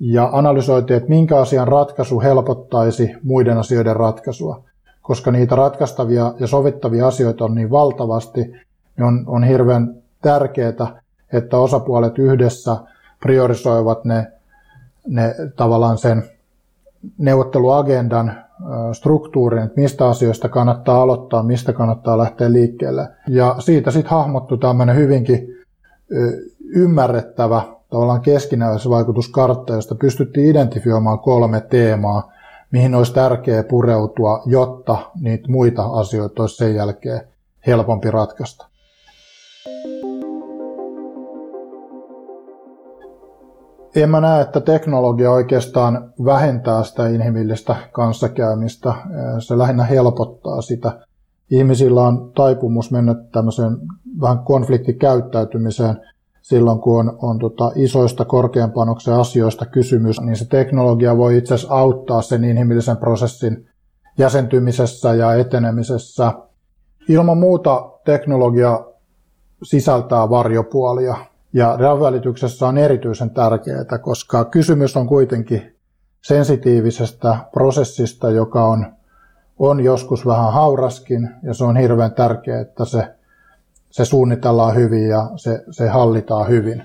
ja 0.00 0.28
analysoitiin, 0.32 0.96
että 0.96 1.08
minkä 1.08 1.38
asian 1.38 1.68
ratkaisu 1.68 2.20
helpottaisi 2.20 3.10
muiden 3.22 3.58
asioiden 3.58 3.96
ratkaisua. 3.96 4.62
Koska 5.02 5.30
niitä 5.30 5.56
ratkaistavia 5.56 6.34
ja 6.40 6.46
sovittavia 6.46 7.06
asioita 7.06 7.44
on 7.44 7.54
niin 7.54 7.70
valtavasti, 7.70 8.40
niin 8.96 9.04
on, 9.04 9.24
on 9.26 9.44
hirveän 9.44 9.94
tärkeää, 10.22 11.00
että 11.32 11.58
osapuolet 11.58 12.18
yhdessä 12.18 12.76
priorisoivat 13.20 14.04
ne, 14.04 14.32
ne 15.06 15.34
tavallaan 15.56 15.98
sen 15.98 16.22
neuvotteluagendan 17.18 18.44
struktuurin, 18.92 19.62
että 19.62 19.80
mistä 19.80 20.08
asioista 20.08 20.48
kannattaa 20.48 21.02
aloittaa, 21.02 21.42
mistä 21.42 21.72
kannattaa 21.72 22.18
lähteä 22.18 22.52
liikkeelle. 22.52 23.08
Ja 23.28 23.56
siitä 23.58 23.90
sitten 23.90 24.10
hahmottu 24.10 24.56
tämmöinen 24.56 24.96
hyvinkin 24.96 25.48
ymmärrettävä 26.74 27.62
tavallaan 27.90 28.20
keskinäisvaikutuskartta, 28.20 29.74
josta 29.74 29.94
pystyttiin 29.94 30.50
identifioimaan 30.50 31.18
kolme 31.18 31.60
teemaa, 31.60 32.32
mihin 32.70 32.94
olisi 32.94 33.14
tärkeää 33.14 33.62
pureutua, 33.62 34.42
jotta 34.46 34.96
niitä 35.20 35.48
muita 35.48 35.84
asioita 35.84 36.42
olisi 36.42 36.56
sen 36.56 36.74
jälkeen 36.74 37.20
helpompi 37.66 38.10
ratkaista. 38.10 38.66
En 43.96 44.10
mä 44.10 44.20
näe, 44.20 44.42
että 44.42 44.60
teknologia 44.60 45.30
oikeastaan 45.30 46.12
vähentää 46.24 46.84
sitä 46.84 47.08
inhimillistä 47.08 47.76
kanssakäymistä. 47.92 48.94
Se 49.38 49.58
lähinnä 49.58 49.84
helpottaa 49.84 50.62
sitä. 50.62 51.00
Ihmisillä 51.50 52.02
on 52.02 52.32
taipumus 52.34 52.90
mennä 52.90 53.14
tämmöiseen 53.32 53.76
vähän 54.20 54.38
konfliktikäyttäytymiseen– 54.38 55.96
silloin, 56.44 56.80
kun 56.80 57.00
on, 57.00 57.18
on 57.22 57.38
tota 57.38 57.72
isoista 57.74 58.24
korkean 58.24 58.72
panoksen 58.72 59.14
asioista 59.14 59.66
kysymys, 59.66 60.20
niin 60.20 60.36
se 60.36 60.44
teknologia 60.44 61.16
voi 61.16 61.36
itse 61.36 61.54
asiassa 61.54 61.74
auttaa 61.74 62.22
sen 62.22 62.44
inhimillisen 62.44 62.96
prosessin 62.96 63.68
jäsentymisessä 64.18 65.14
ja 65.14 65.34
etenemisessä. 65.34 66.32
Ilman 67.08 67.38
muuta 67.38 67.90
teknologia 68.04 68.84
sisältää 69.62 70.30
varjopuolia 70.30 71.16
ja 71.54 71.78
välityksessä 72.00 72.66
on 72.66 72.78
erityisen 72.78 73.30
tärkeää, 73.30 73.98
koska 74.02 74.44
kysymys 74.44 74.96
on 74.96 75.06
kuitenkin 75.06 75.76
sensitiivisestä 76.22 77.36
prosessista, 77.52 78.30
joka 78.30 78.64
on, 78.64 78.86
on 79.58 79.80
joskus 79.84 80.26
vähän 80.26 80.52
hauraskin 80.52 81.30
ja 81.42 81.54
se 81.54 81.64
on 81.64 81.76
hirveän 81.76 82.12
tärkeää, 82.12 82.60
että 82.60 82.84
se 82.84 83.14
se 83.94 84.04
suunnitellaan 84.04 84.74
hyvin 84.74 85.08
ja 85.08 85.30
se, 85.36 85.64
se 85.70 85.88
hallitaan 85.88 86.48
hyvin. 86.48 86.82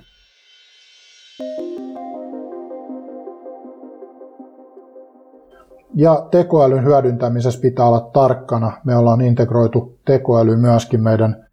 Ja 5.95 6.27
tekoälyn 6.31 6.83
hyödyntämisessä 6.83 7.61
pitää 7.61 7.85
olla 7.85 8.09
tarkkana. 8.13 8.71
Me 8.83 8.95
ollaan 8.95 9.21
integroitu 9.21 9.99
tekoäly 10.05 10.55
myöskin 10.55 11.03
meidän 11.03 11.47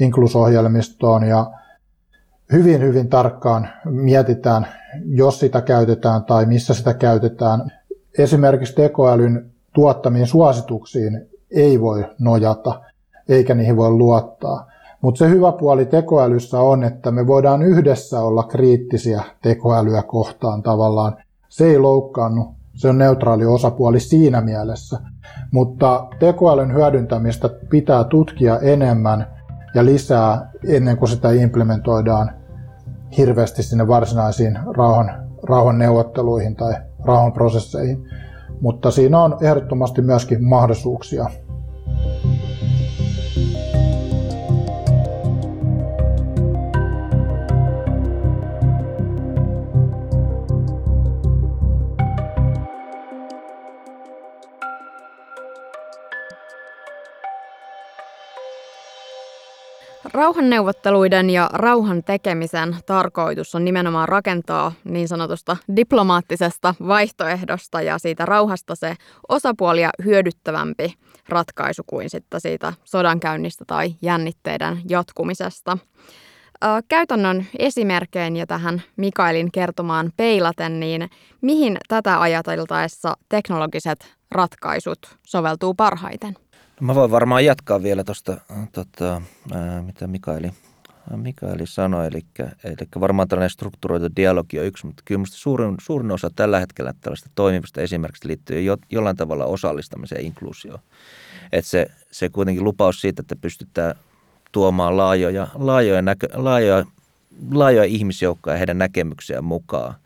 inklusohjelmistoon 0.00 1.22
ja 1.24 1.50
hyvin, 2.52 2.82
hyvin 2.82 3.08
tarkkaan 3.08 3.68
mietitään, 3.84 4.66
jos 5.04 5.40
sitä 5.40 5.60
käytetään 5.60 6.24
tai 6.24 6.46
missä 6.46 6.74
sitä 6.74 6.94
käytetään. 6.94 7.72
Esimerkiksi 8.18 8.74
tekoälyn 8.74 9.50
tuottamiin 9.72 10.26
suosituksiin 10.26 11.26
ei 11.50 11.80
voi 11.80 12.04
nojata, 12.18 12.80
eikä 13.28 13.54
niihin 13.54 13.76
voi 13.76 13.90
luottaa. 13.90 14.66
Mutta 15.00 15.18
se 15.18 15.28
hyvä 15.28 15.52
puoli 15.52 15.86
tekoälyssä 15.86 16.60
on, 16.60 16.84
että 16.84 17.10
me 17.10 17.26
voidaan 17.26 17.62
yhdessä 17.62 18.20
olla 18.20 18.42
kriittisiä 18.42 19.22
tekoälyä 19.42 20.02
kohtaan 20.02 20.62
tavallaan. 20.62 21.16
Se 21.48 21.66
ei 21.66 21.78
loukkaannu, 21.78 22.54
se 22.74 22.88
on 22.88 22.98
neutraali 22.98 23.46
osapuoli 23.46 24.00
siinä 24.00 24.40
mielessä. 24.40 24.98
Mutta 25.50 26.06
tekoälyn 26.18 26.74
hyödyntämistä 26.74 27.48
pitää 27.48 28.04
tutkia 28.04 28.58
enemmän 28.58 29.26
ja 29.74 29.84
lisää 29.84 30.50
ennen 30.68 30.96
kuin 30.96 31.08
sitä 31.08 31.30
implementoidaan 31.30 32.30
hirveästi 33.16 33.62
sinne 33.62 33.88
varsinaisiin 33.88 34.58
rauhan, 34.76 35.28
rauhan 35.42 35.78
neuvotteluihin 35.78 36.56
tai 36.56 36.74
rauhanprosesseihin. 37.04 38.08
Mutta 38.60 38.90
siinä 38.90 39.20
on 39.20 39.36
ehdottomasti 39.40 40.02
myöskin 40.02 40.44
mahdollisuuksia 40.44 41.26
Rauhanneuvotteluiden 60.16 61.30
ja 61.30 61.50
rauhan 61.52 62.04
tekemisen 62.04 62.76
tarkoitus 62.86 63.54
on 63.54 63.64
nimenomaan 63.64 64.08
rakentaa 64.08 64.72
niin 64.84 65.08
sanotusta 65.08 65.56
diplomaattisesta 65.76 66.74
vaihtoehdosta 66.88 67.82
ja 67.82 67.98
siitä 67.98 68.26
rauhasta 68.26 68.74
se 68.74 68.96
osapuolia 69.28 69.90
hyödyttävämpi 70.04 70.94
ratkaisu 71.28 71.82
kuin 71.86 72.10
sitten 72.10 72.40
siitä 72.40 72.72
sodankäynnistä 72.84 73.64
tai 73.66 73.94
jännitteiden 74.02 74.80
jatkumisesta. 74.88 75.78
Käytännön 76.88 77.46
esimerkkein 77.58 78.36
ja 78.36 78.46
tähän 78.46 78.82
Mikaelin 78.96 79.52
kertomaan 79.52 80.12
peilaten, 80.16 80.80
niin 80.80 81.10
mihin 81.40 81.76
tätä 81.88 82.20
ajateltaessa 82.20 83.14
teknologiset 83.28 84.16
ratkaisut 84.30 84.98
soveltuu 85.26 85.74
parhaiten? 85.74 86.45
Mä 86.80 86.94
voin 86.94 87.10
varmaan 87.10 87.44
jatkaa 87.44 87.82
vielä 87.82 88.04
tuosta, 88.04 88.40
tota, 88.72 89.22
mitä 89.82 90.06
Mikaeli, 90.06 90.50
Mikaeli 91.16 91.66
sanoi, 91.66 92.06
eli, 92.06 92.20
eli 92.64 92.76
varmaan 93.00 93.28
tällainen 93.28 93.50
strukturoitu 93.50 94.06
dialogi 94.16 94.58
on 94.60 94.66
yksi, 94.66 94.86
mutta 94.86 95.02
kyllä 95.04 95.18
minusta 95.18 95.36
suurin, 95.36 95.74
suurin 95.80 96.10
osa 96.10 96.30
tällä 96.36 96.60
hetkellä 96.60 96.94
tällaista 97.00 97.30
toimivista 97.34 97.80
esimerkiksi 97.80 98.28
liittyy 98.28 98.62
jo, 98.62 98.76
jollain 98.90 99.16
tavalla 99.16 99.44
osallistamiseen 99.44 100.20
ja 100.20 100.26
inkluusioon. 100.26 100.80
Että 101.52 101.70
se, 101.70 101.86
se 102.10 102.28
kuitenkin 102.28 102.64
lupaus 102.64 103.00
siitä, 103.00 103.20
että 103.20 103.36
pystytään 103.36 103.94
tuomaan 104.52 104.96
laajoja, 104.96 105.48
laajoja, 105.54 106.02
näkö, 106.02 106.28
laajoja, 106.32 106.84
laajoja 107.52 107.84
ihmisjoukkoja 107.84 108.54
ja 108.54 108.58
heidän 108.58 108.78
näkemyksiään 108.78 109.44
mukaan– 109.44 109.94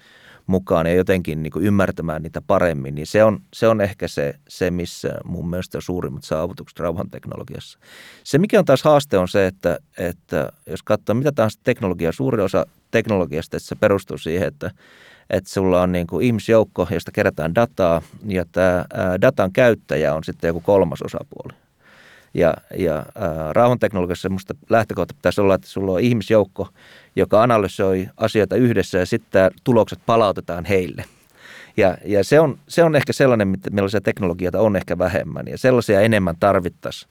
mukaan 0.50 0.87
ja 0.87 0.95
jotenkin 0.95 1.42
niin 1.42 1.50
kuin 1.50 1.64
ymmärtämään 1.64 2.22
niitä 2.22 2.40
paremmin, 2.40 2.94
niin 2.94 3.07
se 3.07 3.24
on, 3.24 3.40
se 3.53 3.68
on 3.68 3.81
ehkä 3.81 4.09
se, 4.09 4.35
se, 4.48 4.70
missä 4.70 5.09
mun 5.24 5.51
mielestä 5.51 5.79
on 5.79 5.83
suurimmat 5.83 6.24
saavutukset 6.24 6.81
rauhanteknologiassa. 6.81 7.79
Se, 8.24 8.38
mikä 8.38 8.59
on 8.59 8.64
taas 8.64 8.83
haaste, 8.83 9.18
on 9.18 9.29
se, 9.29 9.46
että, 9.46 9.79
että 9.98 10.53
jos 10.66 10.83
katsoo 10.83 11.14
mitä 11.14 11.33
tahansa 11.33 11.61
teknologiaa, 11.64 12.12
suuri 12.12 12.42
osa 12.42 12.66
teknologiasta, 12.90 13.57
että 13.57 13.68
se 13.68 13.74
perustuu 13.74 14.18
siihen, 14.18 14.48
että, 14.48 14.70
että 15.31 15.51
sulla 15.51 15.83
on 15.83 15.92
niin 15.92 16.07
kuin 16.07 16.27
ihmisjoukko, 16.27 16.87
josta 16.90 17.12
kerätään 17.12 17.55
dataa, 17.55 18.03
ja 18.27 18.44
tämä 18.53 18.85
datan 19.20 19.53
käyttäjä 19.53 20.14
on 20.14 20.24
sitten 20.24 20.48
joku 20.48 20.61
kolmas 20.61 21.03
osapuoli. 21.03 21.55
Ja, 22.35 22.55
ja 22.79 22.96
äh, 22.98 23.05
rauhanteknologiassa 23.53 24.22
semmoista 24.22 24.55
lähtökohta 24.68 25.14
pitäisi 25.14 25.40
olla, 25.40 25.55
että 25.55 25.68
sulla 25.68 25.92
on 25.92 26.01
ihmisjoukko, 26.01 26.68
joka 27.16 27.42
analysoi 27.42 28.09
asioita 28.16 28.57
yhdessä 28.57 28.99
ja 28.99 29.07
sitten 29.07 29.51
tulokset 29.64 29.99
palautetaan 30.07 30.64
heille. 30.64 31.05
Ja, 31.77 31.96
ja 32.05 32.25
se, 32.25 32.40
on, 32.40 32.59
se 32.68 32.85
on 32.85 32.96
ehkä 32.96 33.12
sellainen, 33.12 33.57
millaisia 33.70 34.01
teknologioita 34.01 34.61
on 34.61 34.77
ehkä 34.77 34.99
vähemmän 34.99 35.46
ja 35.49 35.59
sellaisia 35.59 36.01
enemmän 36.01 36.37
tarvittaisiin 36.40 37.11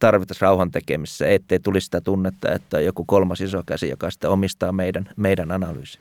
tarvittaisiin 0.00 0.42
rauhan 0.42 0.70
tekemisessä, 0.70 1.28
ettei 1.28 1.58
tulisi 1.58 1.84
sitä 1.84 2.00
tunnetta, 2.00 2.52
että 2.52 2.80
joku 2.80 3.04
kolmas 3.04 3.40
iso 3.40 3.62
käsi, 3.66 3.88
joka 3.88 4.10
sitten 4.10 4.30
omistaa 4.30 4.72
meidän, 4.72 5.08
meidän 5.16 5.52
analyysi. 5.52 5.98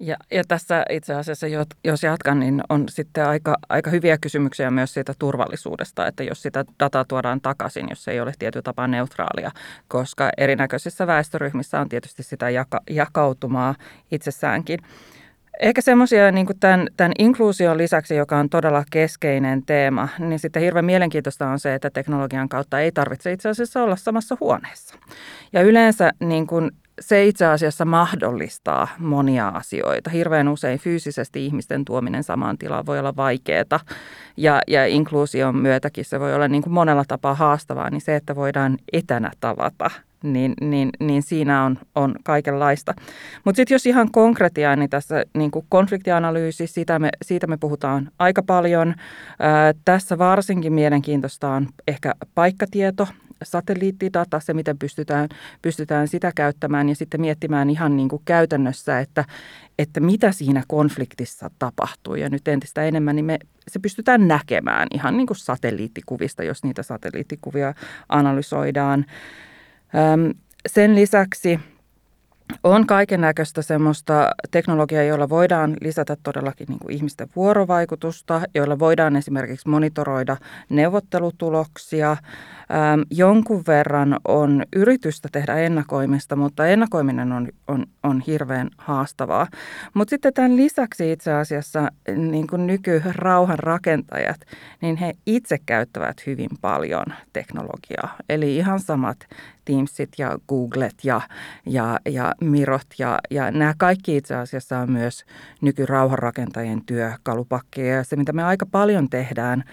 Ja, 0.00 0.16
ja 0.30 0.44
tässä 0.48 0.84
itse 0.90 1.14
asiassa, 1.14 1.46
jos 1.84 2.02
jatkan, 2.02 2.40
niin 2.40 2.62
on 2.68 2.84
sitten 2.88 3.26
aika, 3.26 3.56
aika 3.68 3.90
hyviä 3.90 4.18
kysymyksiä 4.18 4.70
myös 4.70 4.94
siitä 4.94 5.14
turvallisuudesta, 5.18 6.06
että 6.06 6.22
jos 6.22 6.42
sitä 6.42 6.64
dataa 6.80 7.04
tuodaan 7.04 7.40
takaisin, 7.40 7.86
jos 7.90 8.04
se 8.04 8.10
ei 8.10 8.20
ole 8.20 8.32
tietyllä 8.38 8.62
tapaa 8.62 8.86
neutraalia, 8.86 9.50
koska 9.88 10.30
erinäköisissä 10.36 11.06
väestöryhmissä 11.06 11.80
on 11.80 11.88
tietysti 11.88 12.22
sitä 12.22 12.50
jaka, 12.50 12.80
jakautumaa 12.90 13.74
itsessäänkin. 14.10 14.78
Ehkä 15.60 15.80
semmoisia 15.80 16.32
niin 16.32 16.46
tämän, 16.60 16.86
tämän 16.96 17.12
inkluusion 17.18 17.78
lisäksi, 17.78 18.14
joka 18.14 18.38
on 18.38 18.48
todella 18.48 18.84
keskeinen 18.90 19.62
teema, 19.66 20.08
niin 20.18 20.38
sitten 20.38 20.62
hirveän 20.62 20.84
mielenkiintoista 20.84 21.48
on 21.48 21.58
se, 21.58 21.74
että 21.74 21.90
teknologian 21.90 22.48
kautta 22.48 22.80
ei 22.80 22.92
tarvitse 22.92 23.32
itse 23.32 23.48
asiassa 23.48 23.82
olla 23.82 23.96
samassa 23.96 24.36
huoneessa. 24.40 24.94
Ja 25.52 25.62
yleensä 25.62 26.12
niin 26.20 26.46
kuin 26.46 26.70
se 27.00 27.26
itse 27.26 27.46
asiassa 27.46 27.84
mahdollistaa 27.84 28.88
monia 28.98 29.48
asioita. 29.48 30.10
Hirveän 30.10 30.48
usein 30.48 30.78
fyysisesti 30.78 31.46
ihmisten 31.46 31.84
tuominen 31.84 32.24
samaan 32.24 32.58
tilaan 32.58 32.86
voi 32.86 32.98
olla 32.98 33.16
vaikeaa 33.16 33.80
ja, 34.36 34.62
ja 34.66 34.86
inkluusion 34.86 35.56
myötäkin 35.56 36.04
se 36.04 36.20
voi 36.20 36.34
olla 36.34 36.48
niin 36.48 36.62
kuin 36.62 36.72
monella 36.72 37.04
tapaa 37.08 37.34
haastavaa, 37.34 37.90
niin 37.90 38.00
se, 38.00 38.16
että 38.16 38.36
voidaan 38.36 38.78
etänä 38.92 39.30
tavata 39.40 39.90
niin, 40.22 40.54
niin, 40.60 40.90
niin 41.00 41.22
siinä 41.22 41.64
on, 41.64 41.78
on 41.94 42.14
kaikenlaista. 42.24 42.94
Mutta 43.44 43.56
sitten 43.56 43.74
jos 43.74 43.86
ihan 43.86 44.10
konkretiaa, 44.10 44.76
niin 44.76 44.90
tässä 44.90 45.24
niin 45.34 45.50
kuin 45.50 45.66
konfliktianalyysi, 45.68 46.66
siitä 46.66 46.98
me, 46.98 47.10
siitä 47.22 47.46
me 47.46 47.56
puhutaan 47.56 48.10
aika 48.18 48.42
paljon. 48.42 48.94
Ää, 49.38 49.74
tässä 49.84 50.18
varsinkin 50.18 50.72
mielenkiintoista 50.72 51.48
on 51.48 51.68
ehkä 51.88 52.14
paikkatieto, 52.34 53.08
satelliittidata, 53.42 54.40
se 54.40 54.54
miten 54.54 54.78
pystytään, 54.78 55.28
pystytään 55.62 56.08
sitä 56.08 56.32
käyttämään 56.34 56.88
ja 56.88 56.94
sitten 56.94 57.20
miettimään 57.20 57.70
ihan 57.70 57.96
niin 57.96 58.08
kuin 58.08 58.22
käytännössä, 58.24 59.00
että, 59.00 59.24
että 59.78 60.00
mitä 60.00 60.32
siinä 60.32 60.62
konfliktissa 60.68 61.50
tapahtuu. 61.58 62.14
Ja 62.14 62.28
nyt 62.28 62.48
entistä 62.48 62.82
enemmän 62.84 63.16
niin 63.16 63.24
me, 63.24 63.38
se 63.68 63.78
pystytään 63.78 64.28
näkemään 64.28 64.88
ihan 64.94 65.16
niin 65.16 65.26
kuin 65.26 65.36
satelliittikuvista, 65.36 66.42
jos 66.42 66.64
niitä 66.64 66.82
satelliittikuvia 66.82 67.74
analysoidaan. 68.08 69.06
Öm, 69.94 70.34
sen 70.66 70.94
lisäksi 70.94 71.60
on 72.62 72.86
kaiken 72.86 73.20
näköistä 73.20 73.62
semmoista 73.62 74.30
teknologiaa, 74.50 75.02
jolla 75.02 75.28
voidaan 75.28 75.76
lisätä 75.80 76.16
todellakin 76.22 76.66
niin 76.68 76.78
kuin 76.78 76.94
ihmisten 76.94 77.28
vuorovaikutusta, 77.36 78.40
joilla 78.54 78.78
voidaan 78.78 79.16
esimerkiksi 79.16 79.68
monitoroida 79.68 80.36
neuvottelutuloksia. 80.68 82.10
Ähm, 82.10 83.00
jonkun 83.10 83.64
verran 83.66 84.16
on 84.28 84.62
yritystä 84.76 85.28
tehdä 85.32 85.56
ennakoimista, 85.56 86.36
mutta 86.36 86.66
ennakoiminen 86.66 87.32
on, 87.32 87.48
on, 87.68 87.86
on 88.02 88.20
hirveän 88.20 88.70
haastavaa. 88.78 89.46
Mutta 89.94 90.10
sitten 90.10 90.34
tämän 90.34 90.56
lisäksi 90.56 91.12
itse 91.12 91.32
asiassa 91.32 91.88
niin 92.16 92.46
kuin 92.46 92.66
nykyrauhan 92.66 93.58
rakentajat, 93.58 94.40
niin 94.80 94.96
he 94.96 95.12
itse 95.26 95.58
käyttävät 95.66 96.26
hyvin 96.26 96.50
paljon 96.60 97.06
teknologiaa. 97.32 98.16
Eli 98.28 98.56
ihan 98.56 98.80
samat 98.80 99.18
Teamsit 99.68 100.08
ja 100.18 100.38
Googlet 100.48 100.94
ja, 101.04 101.20
ja, 101.66 102.00
ja 102.08 102.34
Mirot 102.40 102.86
ja, 102.98 103.18
ja 103.30 103.50
nämä 103.50 103.74
kaikki 103.78 104.16
itse 104.16 104.34
asiassa 104.34 104.78
on 104.78 104.92
myös 104.92 105.24
nykyrauhanrakentajien 105.60 106.84
työkalupakkeja. 106.86 107.96
Ja 107.96 108.04
se, 108.04 108.16
mitä 108.16 108.32
me 108.32 108.44
aika 108.44 108.66
paljon 108.66 109.10
tehdään, 109.10 109.64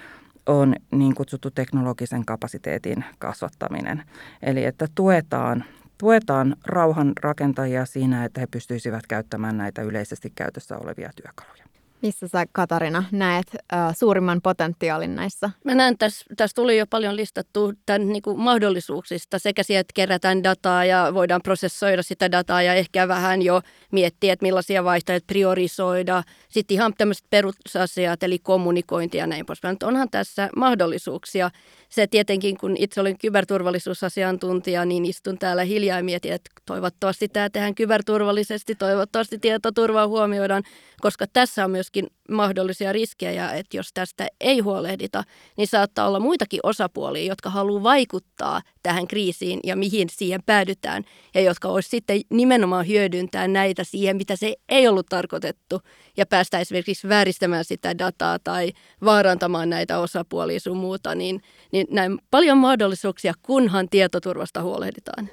on 0.46 0.76
niin 0.92 1.16
kutsuttu 1.16 1.52
teknologisen 1.52 2.26
kapasiteetin 2.26 3.06
kasvattaminen. 3.20 4.04
Eli 4.42 4.66
että 4.66 4.88
tuetaan, 4.96 5.64
tuetaan 5.98 6.56
rauhan 6.66 7.14
rakentajia 7.22 7.86
siinä, 7.86 8.26
että 8.26 8.42
he 8.42 8.48
pystyisivät 8.48 9.08
käyttämään 9.08 9.58
näitä 9.58 9.82
yleisesti 9.82 10.32
käytössä 10.36 10.78
olevia 10.78 11.10
työkaluja. 11.16 11.75
Missä 12.06 12.28
sä 12.28 12.46
Katarina 12.52 13.04
näet 13.12 13.48
äh, 13.74 13.96
suurimman 13.98 14.42
potentiaalin 14.42 15.16
näissä? 15.16 15.50
Mä 15.64 15.76
näen, 15.76 15.98
tässä, 15.98 16.26
tässä 16.38 16.56
tuli 16.56 16.78
jo 16.78 16.88
paljon 16.88 17.16
listattu 17.16 17.74
tämän 17.86 18.08
niin 18.08 18.22
kuin 18.22 18.40
mahdollisuuksista 18.40 19.40
sekä 19.40 19.64
sieltä, 19.64 19.82
että 19.82 19.94
kerätään 19.94 20.44
dataa 20.44 20.86
ja 20.86 21.12
voidaan 21.14 21.42
prosessoida 21.42 22.04
sitä 22.04 22.32
dataa 22.32 22.62
ja 22.62 22.74
ehkä 22.74 23.08
vähän 23.08 23.42
jo 23.42 23.62
miettiä, 23.92 24.34
että 24.34 24.44
millaisia 24.44 24.84
vaihtoehtoja 24.84 25.28
priorisoida. 25.28 26.24
Sitten 26.50 26.76
ihan 26.76 26.94
tämmöiset 26.98 27.26
perusasiat, 27.30 28.24
eli 28.24 28.40
kommunikointi 28.40 29.18
ja 29.18 29.28
näin 29.28 29.46
poispäin. 29.46 29.78
Onhan 29.84 30.10
tässä 30.10 30.50
mahdollisuuksia 30.56 31.50
se 31.90 32.08
tietenkin, 32.08 32.58
kun 32.58 32.76
itse 32.78 33.02
olen 33.02 33.18
kyberturvallisuusasiantuntija, 33.18 34.86
niin 34.86 35.06
istun 35.06 35.38
täällä 35.38 35.64
hiljaa 35.64 35.98
ja 35.98 36.04
mietin, 36.04 36.34
että 36.34 36.52
toivottavasti 36.66 37.28
tämä 37.28 37.50
tehdään 37.50 37.76
kyberturvallisesti, 37.76 38.76
toivottavasti 38.76 39.38
tietoturvaa 39.38 40.08
huomioidaan, 40.08 40.64
koska 41.02 41.26
tässä 41.34 41.66
on 41.66 41.72
myöskin 41.72 42.08
mahdollisia 42.32 42.94
riskejä, 42.94 43.52
että 43.52 43.78
jos 43.78 43.90
tästä 43.94 44.28
ei 44.40 44.60
huolehdita, 44.60 45.24
niin 45.58 45.68
saattaa 45.68 46.08
olla 46.08 46.20
muitakin 46.20 46.60
osapuolia, 46.64 47.26
jotka 47.26 47.50
haluaa 47.50 47.84
vaikuttaa 47.84 48.62
tähän 48.84 49.08
kriisiin 49.08 49.60
ja 49.64 49.76
mihin 49.76 50.08
siihen 50.12 50.42
päädytään, 50.46 51.04
ja 51.34 51.42
jotka 51.42 51.68
olisi 51.68 51.90
sitten 51.90 52.22
nimenomaan 52.30 52.88
hyödyntää 52.88 53.48
näitä 53.48 53.84
siihen, 53.84 54.18
mitä 54.18 54.36
se 54.36 54.56
ei 54.70 54.88
ollut 54.88 55.06
tarkoitettu, 55.10 55.82
ja 56.18 56.26
päästä 56.26 56.60
esimerkiksi 56.60 57.10
vääristämään 57.10 57.66
sitä 57.66 57.98
dataa 57.98 58.40
tai 58.40 58.72
vaarantamaan 59.06 59.70
näitä 59.70 60.00
osapuolia 60.00 60.60
sun 60.60 60.78
muuta, 60.78 61.16
niin, 61.16 61.42
niin 61.76 61.88
näin 61.90 62.20
paljon 62.32 62.58
mahdollisuuksia, 62.58 63.34
kunhan 63.42 63.90
tietoturvasta 63.90 64.62
huolehditaan. 64.62 65.30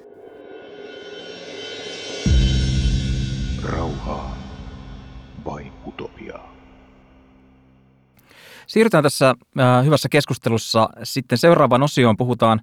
Rauhaa 3.64 4.36
vai 5.44 5.72
utopiaa? 5.86 6.54
Siirrytään 8.66 9.02
tässä 9.02 9.34
äh, 9.60 9.84
hyvässä 9.84 10.08
keskustelussa 10.08 10.88
sitten 11.02 11.38
seuraavaan 11.38 11.82
osioon. 11.82 12.16
Puhutaan 12.16 12.60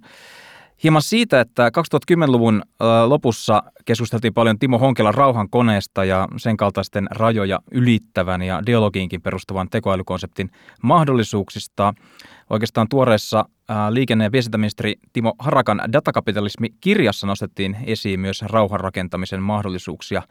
hieman 0.82 1.02
siitä, 1.02 1.40
että 1.40 1.68
2010-luvun 1.68 2.62
äh, 2.64 3.08
lopussa 3.08 3.62
keskusteltiin 3.84 4.34
paljon 4.34 4.58
Timo 4.58 4.78
Honkelan 4.78 5.14
rauhan 5.14 5.50
koneesta 5.50 6.04
ja 6.04 6.28
sen 6.36 6.56
kaltaisten 6.56 7.06
rajoja 7.10 7.60
ylittävän 7.70 8.42
ja 8.42 8.62
dialogiinkin 8.66 9.22
perustuvan 9.22 9.70
tekoälykonseptin 9.70 10.50
mahdollisuuksista. 10.82 11.94
Oikeastaan 12.50 12.88
tuoreessa 12.88 13.44
liikenne- 13.90 14.24
ja 14.24 14.32
viestintäministeri 14.32 14.94
Timo 15.12 15.34
Harakan 15.38 15.82
datakapitalismi-kirjassa 15.92 17.26
nostettiin 17.26 17.76
esiin 17.86 18.20
myös 18.20 18.42
rauhanrakentamisen 18.42 19.42
mahdollisuuksia 19.42 20.22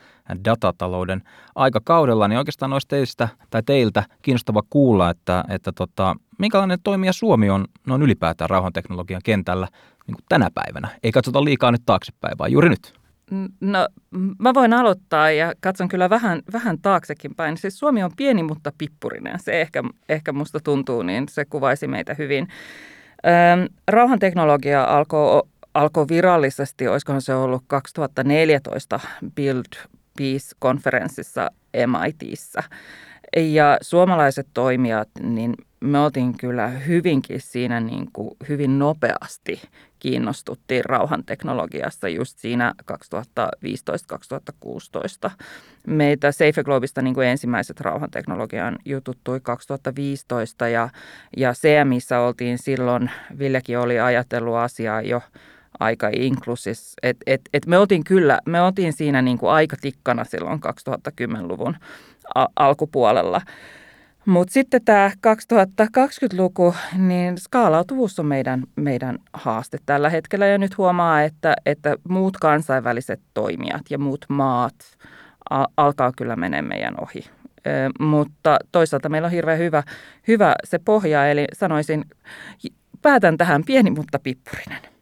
datatalouden 0.45 1.21
aikakaudella. 1.55 2.27
Niin 2.27 2.37
oikeastaan 2.37 2.73
olisi 2.73 2.87
teistä 2.87 3.27
tai 3.49 3.63
teiltä 3.65 4.03
kiinnostava 4.21 4.63
kuulla, 4.69 5.09
että, 5.09 5.43
että 5.49 5.71
tota, 5.71 6.15
minkälainen 6.39 6.79
toimija 6.83 7.13
Suomi 7.13 7.49
on 7.49 7.65
noin 7.87 8.01
ylipäätään 8.01 8.49
rauhanteknologian 8.49 9.21
kentällä 9.25 9.67
niin 10.07 10.15
kuin 10.15 10.25
tänä 10.29 10.49
päivänä. 10.53 10.87
Ei 11.03 11.11
katsota 11.11 11.43
liikaa 11.43 11.71
nyt 11.71 11.81
taaksepäin, 11.85 12.37
vaan 12.37 12.51
juuri 12.51 12.69
nyt. 12.69 12.99
No, 13.61 13.87
mä 14.39 14.53
voin 14.53 14.73
aloittaa 14.73 15.31
ja 15.31 15.53
katson 15.59 15.87
kyllä 15.87 16.09
vähän, 16.09 16.41
vähän 16.53 16.81
taaksekin 16.81 17.35
päin. 17.35 17.57
Siis 17.57 17.79
Suomi 17.79 18.03
on 18.03 18.11
pieni, 18.17 18.43
mutta 18.43 18.71
pippurinen. 18.77 19.39
Se 19.39 19.61
ehkä, 19.61 19.83
ehkä 20.09 20.33
musta 20.33 20.59
tuntuu, 20.59 21.01
niin 21.01 21.27
se 21.29 21.45
kuvaisi 21.45 21.87
meitä 21.87 22.13
hyvin. 22.13 22.47
Rauhanteknologia 23.87 24.83
alkoi, 24.83 25.41
alkoi 25.73 26.05
virallisesti, 26.07 26.87
olisikohan 26.87 27.21
se 27.21 27.35
ollut 27.35 27.63
2014 27.67 28.99
Build 29.35 29.87
Peace-konferenssissa 30.17 31.49
MITissä. 31.73 32.63
Ja 33.37 33.77
suomalaiset 33.81 34.47
toimijat, 34.53 35.09
niin 35.19 35.53
me 35.79 35.99
oltiin 35.99 36.37
kyllä 36.37 36.67
hyvinkin 36.67 37.41
siinä 37.41 37.79
niin 37.79 38.09
kuin 38.13 38.31
hyvin 38.49 38.79
nopeasti 38.79 39.61
kiinnostuttiin 39.99 40.85
rauhanteknologiasta 40.85 42.09
just 42.09 42.37
siinä 42.37 42.73
2015-2016. 45.27 45.31
Meitä 45.87 46.31
Safe 46.31 46.63
Globista 46.63 47.01
niin 47.01 47.13
kuin 47.13 47.27
ensimmäiset 47.27 47.81
rauhanteknologian 47.81 48.77
jututtui 48.85 49.39
2015 49.39 50.67
ja, 50.67 50.89
ja 51.37 51.53
CMissä 51.53 52.19
oltiin 52.19 52.57
silloin, 52.57 53.11
Villekin 53.39 53.79
oli 53.79 53.99
ajatellut 53.99 54.55
asiaa 54.55 55.01
jo 55.01 55.21
aika 55.79 56.09
inklusis. 56.13 56.93
Et, 57.03 57.17
et, 57.27 57.41
et 57.53 57.65
me 57.65 57.77
oltiin 57.77 58.03
kyllä, 58.03 58.39
me 58.45 58.61
oltiin 58.61 58.93
siinä 58.93 59.21
niin 59.21 59.37
kuin 59.37 59.51
aika 59.51 59.75
tikkana 59.81 60.23
silloin 60.23 60.59
2010-luvun 61.09 61.75
alkupuolella. 62.55 63.41
Mutta 64.29 64.53
sitten 64.53 64.81
tämä 64.85 65.11
2020-luku, 65.27 66.75
niin 66.97 67.37
skaalautuvuus 67.37 68.19
on 68.19 68.25
meidän, 68.25 68.63
meidän 68.75 69.19
haaste 69.33 69.77
tällä 69.85 70.09
hetkellä. 70.09 70.45
Ja 70.45 70.57
nyt 70.57 70.77
huomaa, 70.77 71.23
että, 71.23 71.55
että 71.65 71.95
muut 72.09 72.37
kansainväliset 72.37 73.21
toimijat 73.33 73.81
ja 73.89 73.97
muut 73.97 74.25
maat 74.29 74.75
alkaa 75.77 76.11
kyllä 76.17 76.35
mennä 76.35 76.61
meidän 76.61 76.93
ohi. 77.01 77.25
E, 77.65 77.71
mutta 77.99 78.59
toisaalta 78.71 79.09
meillä 79.09 79.25
on 79.25 79.31
hirveän 79.31 79.59
hyvä, 79.59 79.83
hyvä 80.27 80.55
se 80.63 80.79
pohja, 80.79 81.27
eli 81.27 81.45
sanoisin, 81.53 82.05
päätän 83.01 83.37
tähän 83.37 83.63
pieni, 83.65 83.91
mutta 83.91 84.19
pippurinen. 84.19 84.98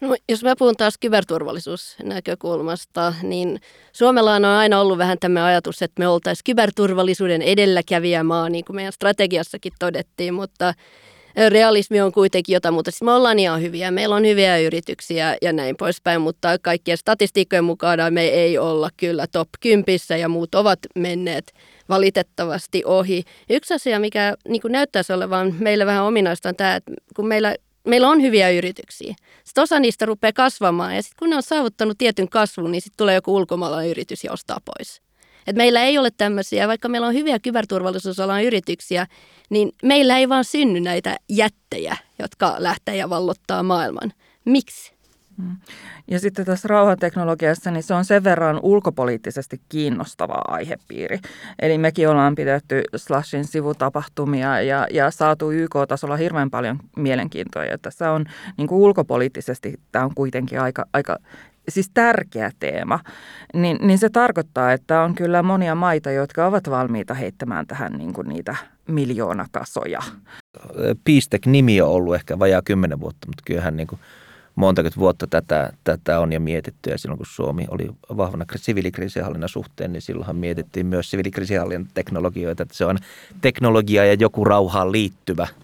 No, 0.00 0.16
jos 0.28 0.44
mä 0.44 0.56
puhun 0.58 0.76
taas 0.76 0.98
kyberturvallisuusnäkökulmasta, 0.98 3.14
niin 3.22 3.60
Suomella 3.92 4.34
on 4.34 4.44
aina 4.44 4.80
ollut 4.80 4.98
vähän 4.98 5.18
tämä 5.20 5.44
ajatus, 5.44 5.82
että 5.82 6.00
me 6.00 6.08
oltaisiin 6.08 6.44
kyberturvallisuuden 6.44 7.42
edelläkävijämaa, 7.42 8.48
niin 8.48 8.64
kuin 8.64 8.76
meidän 8.76 8.92
strategiassakin 8.92 9.72
todettiin, 9.78 10.34
mutta 10.34 10.74
realismi 11.48 12.00
on 12.00 12.12
kuitenkin 12.12 12.52
jotain, 12.52 12.74
mutta 12.74 12.90
siis 12.90 13.02
me 13.02 13.12
ollaan 13.12 13.38
ihan 13.38 13.62
hyviä. 13.62 13.90
Meillä 13.90 14.14
on 14.14 14.26
hyviä 14.26 14.58
yrityksiä 14.58 15.36
ja 15.42 15.52
näin 15.52 15.76
poispäin, 15.76 16.20
mutta 16.20 16.58
kaikkien 16.62 16.98
statistiikkojen 16.98 17.64
mukaan 17.64 17.98
me 18.10 18.24
ei 18.24 18.58
olla 18.58 18.90
kyllä 18.96 19.26
top 19.26 19.48
10 19.60 19.98
ja 20.20 20.28
muut 20.28 20.54
ovat 20.54 20.78
menneet 20.94 21.52
valitettavasti 21.88 22.82
ohi. 22.84 23.24
Yksi 23.50 23.74
asia, 23.74 24.00
mikä 24.00 24.34
niin 24.48 24.62
näyttäisi 24.68 25.12
olevan 25.12 25.54
meillä 25.58 25.86
vähän 25.86 26.04
ominaista 26.04 26.48
on 26.48 26.56
tämä, 26.56 26.76
että 26.76 26.92
kun 27.16 27.28
meillä 27.28 27.54
meillä 27.86 28.08
on 28.08 28.22
hyviä 28.22 28.50
yrityksiä. 28.50 29.14
Sitten 29.44 29.62
osa 29.62 29.80
niistä 29.80 30.06
rupeaa 30.06 30.32
kasvamaan 30.32 30.96
ja 30.96 31.02
sitten 31.02 31.18
kun 31.18 31.30
ne 31.30 31.36
on 31.36 31.42
saavuttanut 31.42 31.98
tietyn 31.98 32.28
kasvun, 32.28 32.72
niin 32.72 32.80
sitten 32.80 32.96
tulee 32.96 33.14
joku 33.14 33.36
ulkomaalainen 33.36 33.90
yritys 33.90 34.24
ja 34.24 34.32
ostaa 34.32 34.58
pois. 34.64 35.02
Et 35.46 35.56
meillä 35.56 35.82
ei 35.82 35.98
ole 35.98 36.10
tämmöisiä, 36.16 36.68
vaikka 36.68 36.88
meillä 36.88 37.06
on 37.06 37.14
hyviä 37.14 37.38
kyberturvallisuusalan 37.38 38.44
yrityksiä, 38.44 39.06
niin 39.50 39.72
meillä 39.82 40.18
ei 40.18 40.28
vaan 40.28 40.44
synny 40.44 40.80
näitä 40.80 41.16
jättejä, 41.28 41.96
jotka 42.18 42.56
lähtee 42.58 42.96
ja 42.96 43.10
vallottaa 43.10 43.62
maailman. 43.62 44.12
Miksi? 44.44 44.97
Ja 46.10 46.20
sitten 46.20 46.46
tässä 46.46 46.68
rauhanteknologiassa, 46.68 47.70
niin 47.70 47.82
se 47.82 47.94
on 47.94 48.04
sen 48.04 48.24
verran 48.24 48.60
ulkopoliittisesti 48.62 49.60
kiinnostava 49.68 50.42
aihepiiri. 50.48 51.18
Eli 51.58 51.78
mekin 51.78 52.08
ollaan 52.08 52.34
pidetty 52.34 52.82
Slashin 52.96 53.44
sivutapahtumia 53.44 54.62
ja, 54.62 54.86
ja 54.92 55.10
saatu 55.10 55.50
YK-tasolla 55.50 56.16
hirveän 56.16 56.50
paljon 56.50 56.78
mielenkiintoa. 56.96 57.64
Ja 57.64 57.78
tässä 57.78 58.12
on 58.12 58.24
niin 58.56 58.68
kuin 58.68 58.80
ulkopoliittisesti, 58.80 59.80
tämä 59.92 60.04
on 60.04 60.14
kuitenkin 60.14 60.60
aika, 60.60 60.84
aika 60.92 61.18
siis 61.68 61.90
tärkeä 61.94 62.50
teema, 62.58 63.00
niin, 63.54 63.78
niin 63.80 63.98
se 63.98 64.08
tarkoittaa, 64.08 64.72
että 64.72 65.00
on 65.00 65.14
kyllä 65.14 65.42
monia 65.42 65.74
maita, 65.74 66.10
jotka 66.10 66.46
ovat 66.46 66.70
valmiita 66.70 67.14
heittämään 67.14 67.66
tähän 67.66 67.92
niin 67.92 68.12
kuin 68.12 68.28
niitä 68.28 68.56
miljoonakasoja. 68.88 70.00
Peace-nimi 71.04 71.80
on 71.80 71.88
ollut 71.88 72.14
ehkä 72.14 72.38
vajaa 72.38 72.62
kymmenen 72.64 73.00
vuotta, 73.00 73.26
mutta 73.26 73.42
kyllähän 73.46 73.76
niin 73.76 73.86
kuin– 73.86 74.00
montakymmentä 74.58 75.00
vuotta 75.00 75.26
tätä, 75.26 75.72
tätä 75.84 76.20
on 76.20 76.32
jo 76.32 76.40
mietitty 76.40 76.90
ja 76.90 76.98
silloin 76.98 77.18
kun 77.18 77.26
Suomi 77.26 77.66
oli 77.70 77.90
vahvana 78.16 78.44
siviilikriisihallinnan 78.56 79.48
suhteen, 79.48 79.92
niin 79.92 80.02
silloinhan 80.02 80.36
mietittiin 80.36 80.86
myös 80.86 81.10
siviilikriisihallinnan 81.10 81.90
teknologioita, 81.94 82.62
että 82.62 82.74
se 82.74 82.84
on 82.84 82.98
teknologia 83.40 84.04
ja 84.04 84.14
joku 84.14 84.44
rauhaan 84.44 84.92
liittyvä– 84.92 85.46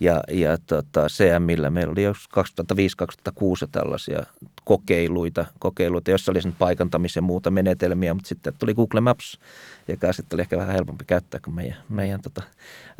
ja, 0.00 0.22
ja 0.30 0.58
tota, 0.66 1.06
CMillä 1.08 1.70
meillä 1.70 1.92
oli 1.92 2.02
jo 2.02 2.12
2005-2006 2.12 2.14
tällaisia 3.72 4.22
kokeiluita, 4.66 5.46
kokeiluita, 5.58 6.10
joissa 6.10 6.32
oli 6.32 6.42
sen 6.42 6.52
paikantamisen 6.58 7.24
muuta 7.24 7.50
menetelmiä, 7.50 8.14
mutta 8.14 8.28
sitten 8.28 8.52
tuli 8.58 8.74
Google 8.74 9.00
Maps, 9.00 9.38
joka 9.88 10.12
sitten 10.12 10.36
oli 10.36 10.42
ehkä 10.42 10.56
vähän 10.56 10.74
helpompi 10.74 11.04
käyttää 11.04 11.40
kuin 11.44 11.54
meidän, 11.54 11.76
meidän 11.88 12.20
tota, 12.20 12.42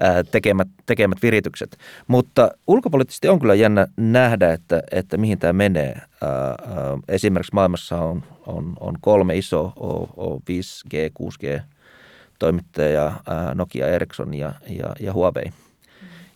ää, 0.00 0.24
tekemät, 0.24 0.68
tekemät 0.86 1.22
viritykset. 1.22 1.78
Mutta 2.06 2.50
ulkopoliittisesti 2.66 3.28
on 3.28 3.38
kyllä 3.38 3.54
jännä 3.54 3.86
nähdä, 3.96 4.52
että, 4.52 4.82
että 4.90 5.16
mihin 5.16 5.38
tämä 5.38 5.52
menee. 5.52 5.92
Ää, 6.22 6.30
ää, 6.30 6.56
esimerkiksi 7.08 7.54
maailmassa 7.54 7.98
on, 7.98 8.22
on, 8.46 8.72
on 8.80 8.94
kolme 9.00 9.36
iso 9.36 9.72
o, 10.16 10.36
5G, 10.36 10.94
6G 11.22 11.60
toimittaja, 12.38 13.12
Nokia, 13.54 13.88
Ericsson 13.88 14.34
ja, 14.34 14.52
ja, 14.68 14.94
ja 15.00 15.12
Huawei– 15.12 15.52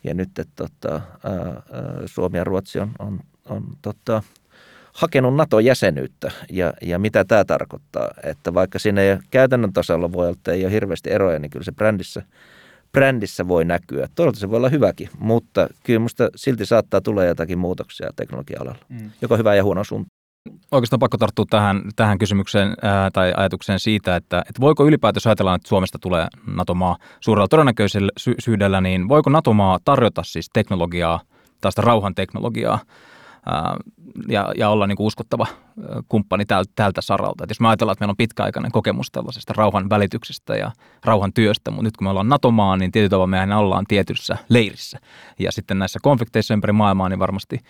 ja 0.04 0.14
nyt 0.14 0.38
että 0.38 0.64
tota, 0.80 0.92
ää, 0.94 1.62
Suomi 2.06 2.38
ja 2.38 2.44
Ruotsi 2.44 2.78
on, 2.78 2.92
on, 2.98 3.20
on 3.48 3.64
tota, 3.82 4.22
hakenut 5.00 5.34
NATO-jäsenyyttä 5.34 6.30
ja, 6.50 6.72
ja 6.82 6.98
mitä 6.98 7.24
tämä 7.24 7.44
tarkoittaa. 7.44 8.08
Että 8.24 8.54
vaikka 8.54 8.78
siinä 8.78 9.00
ei 9.00 9.18
käytännön 9.30 9.72
tasolla 9.72 10.12
voi 10.12 10.26
olla, 10.26 10.36
että 10.36 10.52
ei 10.52 10.64
ole 10.64 10.72
hirveästi 10.72 11.10
eroja, 11.10 11.38
niin 11.38 11.50
kyllä 11.50 11.64
se 11.64 11.72
brändissä, 11.72 12.22
brändissä 12.92 13.48
voi 13.48 13.64
näkyä. 13.64 14.08
Toivottavasti 14.14 14.40
se 14.40 14.50
voi 14.50 14.56
olla 14.56 14.68
hyväkin, 14.68 15.08
mutta 15.18 15.68
kyllä 15.82 15.98
minusta 15.98 16.28
silti 16.36 16.66
saattaa 16.66 17.00
tulla 17.00 17.24
jotakin 17.24 17.58
muutoksia 17.58 18.10
teknologia-alalla, 18.16 18.78
mm. 18.88 19.10
joko 19.22 19.36
hyvä 19.36 19.54
ja 19.54 19.64
huono 19.64 19.84
suunta. 19.84 20.08
Oikeastaan 20.72 21.00
pakko 21.00 21.18
tarttua 21.18 21.44
tähän, 21.50 21.82
tähän 21.96 22.18
kysymykseen 22.18 22.74
ää, 22.82 23.10
tai 23.10 23.32
ajatukseen 23.36 23.80
siitä, 23.80 24.16
että, 24.16 24.38
että 24.38 24.60
voiko 24.60 24.86
ylipäätään 24.86 25.22
ajatellaan, 25.26 25.56
että 25.56 25.68
Suomesta 25.68 25.98
tulee 25.98 26.26
NATO-maa 26.46 26.96
suurella 27.20 27.48
todennäköisyydellä, 27.48 28.80
niin 28.80 29.08
voiko 29.08 29.30
NATO-maa 29.30 29.78
tarjota 29.84 30.22
siis 30.22 30.46
teknologiaa, 30.52 31.20
tästä 31.60 31.82
rauhan 31.82 32.14
teknologiaa 32.14 32.78
ja, 34.28 34.52
ja 34.56 34.68
olla 34.68 34.86
niin 34.86 34.96
kuin 34.96 35.06
uskottava 35.06 35.46
kumppani 36.08 36.44
tältä, 36.74 37.00
saralta. 37.00 37.44
Et 37.44 37.50
jos 37.50 37.60
me 37.60 37.68
ajatellaan, 37.68 37.92
että 37.92 38.02
meillä 38.02 38.12
on 38.12 38.16
pitkäaikainen 38.16 38.72
kokemus 38.72 39.10
tällaisesta 39.10 39.52
rauhan 39.56 39.90
välityksestä 39.90 40.56
ja 40.56 40.70
rauhan 41.04 41.32
työstä, 41.32 41.70
mutta 41.70 41.82
nyt 41.82 41.96
kun 41.96 42.06
me 42.06 42.10
ollaan 42.10 42.28
NATO-maa, 42.28 42.76
niin 42.76 42.92
tietyllä 42.92 43.10
tavalla 43.10 43.26
mehän 43.26 43.52
ollaan 43.52 43.84
tietyssä 43.88 44.36
leirissä. 44.48 44.98
Ja 45.38 45.52
sitten 45.52 45.78
näissä 45.78 45.98
konflikteissa 46.02 46.54
ympäri 46.54 46.72
maailmaa, 46.72 47.08
niin 47.08 47.18
varmasti 47.18 47.60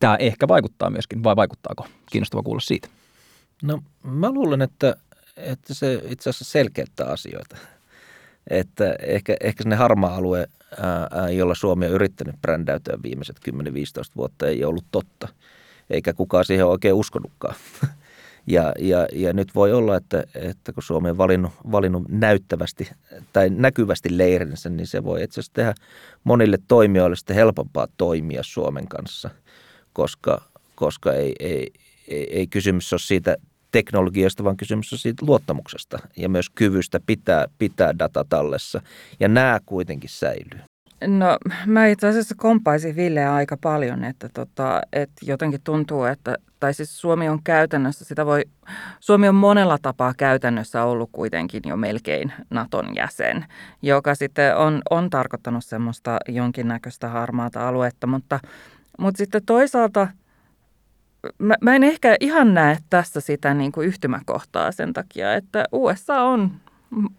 tämä 0.00 0.16
ehkä 0.16 0.48
vaikuttaa 0.48 0.90
myöskin, 0.90 1.24
vai 1.24 1.36
vaikuttaako? 1.36 1.86
Kiinnostava 2.10 2.42
kuulla 2.42 2.60
siitä. 2.60 2.88
No 3.62 3.82
mä 4.02 4.30
luulen, 4.30 4.62
että, 4.62 4.96
että 5.36 5.74
se 5.74 6.02
itse 6.08 6.30
asiassa 6.30 6.52
selkeyttää 6.52 7.06
asioita. 7.06 7.56
Että 8.50 8.96
ehkä, 9.00 9.36
ehkä 9.40 9.62
sinne 9.62 9.76
harmaa 9.76 10.16
alue, 10.16 10.48
jolla 11.36 11.54
Suomi 11.54 11.86
on 11.86 11.92
yrittänyt 11.92 12.42
brändäytyä 12.42 12.98
viimeiset 13.02 13.36
10-15 13.50 13.52
vuotta, 14.16 14.46
ei 14.46 14.64
ollut 14.64 14.84
totta. 14.90 15.28
Eikä 15.90 16.12
kukaan 16.12 16.44
siihen 16.44 16.66
oikein 16.66 16.94
uskonutkaan. 16.94 17.54
Ja, 18.46 18.72
ja, 18.78 19.06
ja 19.12 19.32
nyt 19.32 19.54
voi 19.54 19.72
olla, 19.72 19.96
että, 19.96 20.24
että 20.34 20.72
kun 20.72 20.82
Suomi 20.82 21.10
on 21.10 21.18
valinnut, 21.18 21.52
valinnut 21.72 22.02
näyttävästi 22.08 22.90
tai 23.32 23.50
näkyvästi 23.50 24.18
leirinsä, 24.18 24.70
niin 24.70 24.86
se 24.86 25.04
voi 25.04 25.22
itse 25.22 25.40
asiassa 25.40 25.52
tehdä 25.54 25.74
monille 26.24 26.58
toimijoille 26.68 27.16
sitten 27.16 27.36
helpompaa 27.36 27.86
toimia 27.96 28.42
Suomen 28.42 28.88
kanssa, 28.88 29.30
koska, 29.92 30.42
koska 30.74 31.12
ei, 31.12 31.34
ei, 31.40 31.72
ei, 32.08 32.38
ei 32.38 32.46
kysymys 32.46 32.92
ole 32.92 33.00
siitä 33.00 33.36
teknologiasta, 33.72 34.44
vaan 34.44 34.56
kysymys 34.56 34.92
on 34.92 34.98
siitä 34.98 35.26
luottamuksesta 35.26 35.98
ja 36.16 36.28
myös 36.28 36.50
kyvystä 36.50 37.00
pitää, 37.06 37.46
pitää 37.58 37.98
data 37.98 38.24
tallessa. 38.28 38.80
Ja 39.20 39.28
nämä 39.28 39.60
kuitenkin 39.66 40.10
säilyy. 40.10 40.60
No 41.06 41.38
mä 41.66 41.86
itse 41.86 42.08
asiassa 42.08 42.34
kompaisin 42.38 42.96
Villeä 42.96 43.34
aika 43.34 43.56
paljon, 43.56 44.04
että, 44.04 44.28
tota, 44.34 44.80
että 44.92 45.26
jotenkin 45.26 45.60
tuntuu, 45.64 46.04
että 46.04 46.36
tai 46.60 46.74
siis 46.74 47.00
Suomi 47.00 47.28
on 47.28 47.42
käytännössä, 47.44 48.04
sitä 48.04 48.26
voi, 48.26 48.44
Suomi 49.00 49.28
on 49.28 49.34
monella 49.34 49.78
tapaa 49.82 50.14
käytännössä 50.16 50.84
ollut 50.84 51.10
kuitenkin 51.12 51.62
jo 51.66 51.76
melkein 51.76 52.32
Naton 52.50 52.94
jäsen, 52.96 53.44
joka 53.82 54.14
sitten 54.14 54.56
on, 54.56 54.82
on 54.90 55.10
tarkoittanut 55.10 55.64
semmoista 55.64 56.18
jonkinnäköistä 56.28 57.08
harmaata 57.08 57.68
aluetta, 57.68 58.06
mutta, 58.06 58.40
mutta 58.98 59.18
sitten 59.18 59.42
toisaalta– 59.46 60.08
mä, 61.38 61.54
mä 61.60 61.74
en 61.76 61.84
ehkä 61.84 62.16
ihan 62.20 62.54
näe 62.54 62.78
tässä 62.90 63.20
sitä 63.20 63.54
niin 63.54 63.72
kuin 63.72 63.88
yhtymäkohtaa 63.88 64.72
sen 64.72 64.92
takia, 64.92 65.34
että 65.34 65.64
USA 65.72 66.22
on 66.22 66.50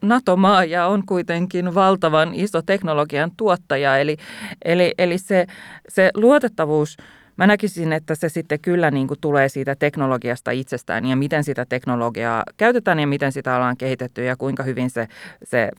NATO-maa 0.02 0.64
ja 0.64 0.88
on 0.88 1.06
kuitenkin 1.06 1.76
valtavan 1.76 2.34
iso 2.34 2.62
teknologian 2.62 3.32
tuottaja. 3.38 3.98
Eli, 3.98 4.18
eli, 4.66 4.94
eli 4.98 5.18
se, 5.18 5.48
se 5.90 6.12
luotettavuus, 6.14 6.98
mä 7.38 7.48
näkisin, 7.48 7.94
että 7.94 8.16
se 8.16 8.30
sitten 8.30 8.60
kyllä 8.60 8.92
niin 8.92 9.08
kuin 9.08 9.20
tulee 9.22 9.50
siitä 9.50 9.76
teknologiasta 9.76 10.52
itsestään 10.52 11.06
ja 11.06 11.16
miten 11.16 11.44
sitä 11.44 11.66
teknologiaa 11.70 12.44
käytetään 12.58 13.00
ja 13.00 13.08
miten 13.08 13.32
sitä 13.32 13.56
ollaan 13.56 13.78
kehitetty 13.78 14.24
ja 14.24 14.36
kuinka 14.36 14.64
hyvin 14.64 14.90
se, 14.90 15.08
se 15.44 15.72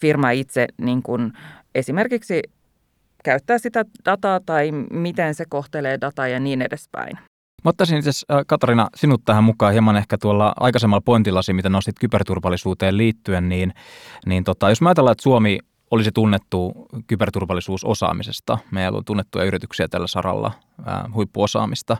firma 0.00 0.30
itse 0.30 0.66
niin 0.78 1.02
kuin 1.02 1.32
esimerkiksi 1.74 2.42
käyttää 3.24 3.58
sitä 3.58 3.84
dataa 4.04 4.40
tai 4.46 4.72
miten 4.90 5.34
se 5.34 5.44
kohtelee 5.48 5.98
dataa 6.00 6.28
ja 6.28 6.40
niin 6.40 6.62
edespäin. 6.62 7.18
Mä 7.64 7.68
ottaisin 7.68 7.98
itse 7.98 8.10
asiassa, 8.10 8.44
Katarina, 8.46 8.88
sinut 8.96 9.24
tähän 9.24 9.44
mukaan 9.44 9.72
hieman 9.72 9.96
ehkä 9.96 10.18
tuolla 10.18 10.52
aikaisemmalla 10.60 11.00
pointillasi, 11.00 11.52
mitä 11.52 11.68
nostit 11.68 11.98
kyberturvallisuuteen 12.00 12.96
liittyen, 12.96 13.48
niin, 13.48 13.74
niin 14.26 14.44
tota, 14.44 14.68
jos 14.68 14.80
mä 14.82 14.88
ajatellaan, 14.88 15.12
että 15.12 15.22
Suomi 15.22 15.58
olisi 15.90 16.12
tunnettu 16.12 16.72
kyberturvallisuusosaamisesta, 17.06 18.58
meillä 18.70 18.98
on 18.98 19.04
tunnettuja 19.04 19.44
yrityksiä 19.44 19.88
tällä 19.88 20.06
saralla, 20.06 20.52
huippuosaamista, 21.14 21.96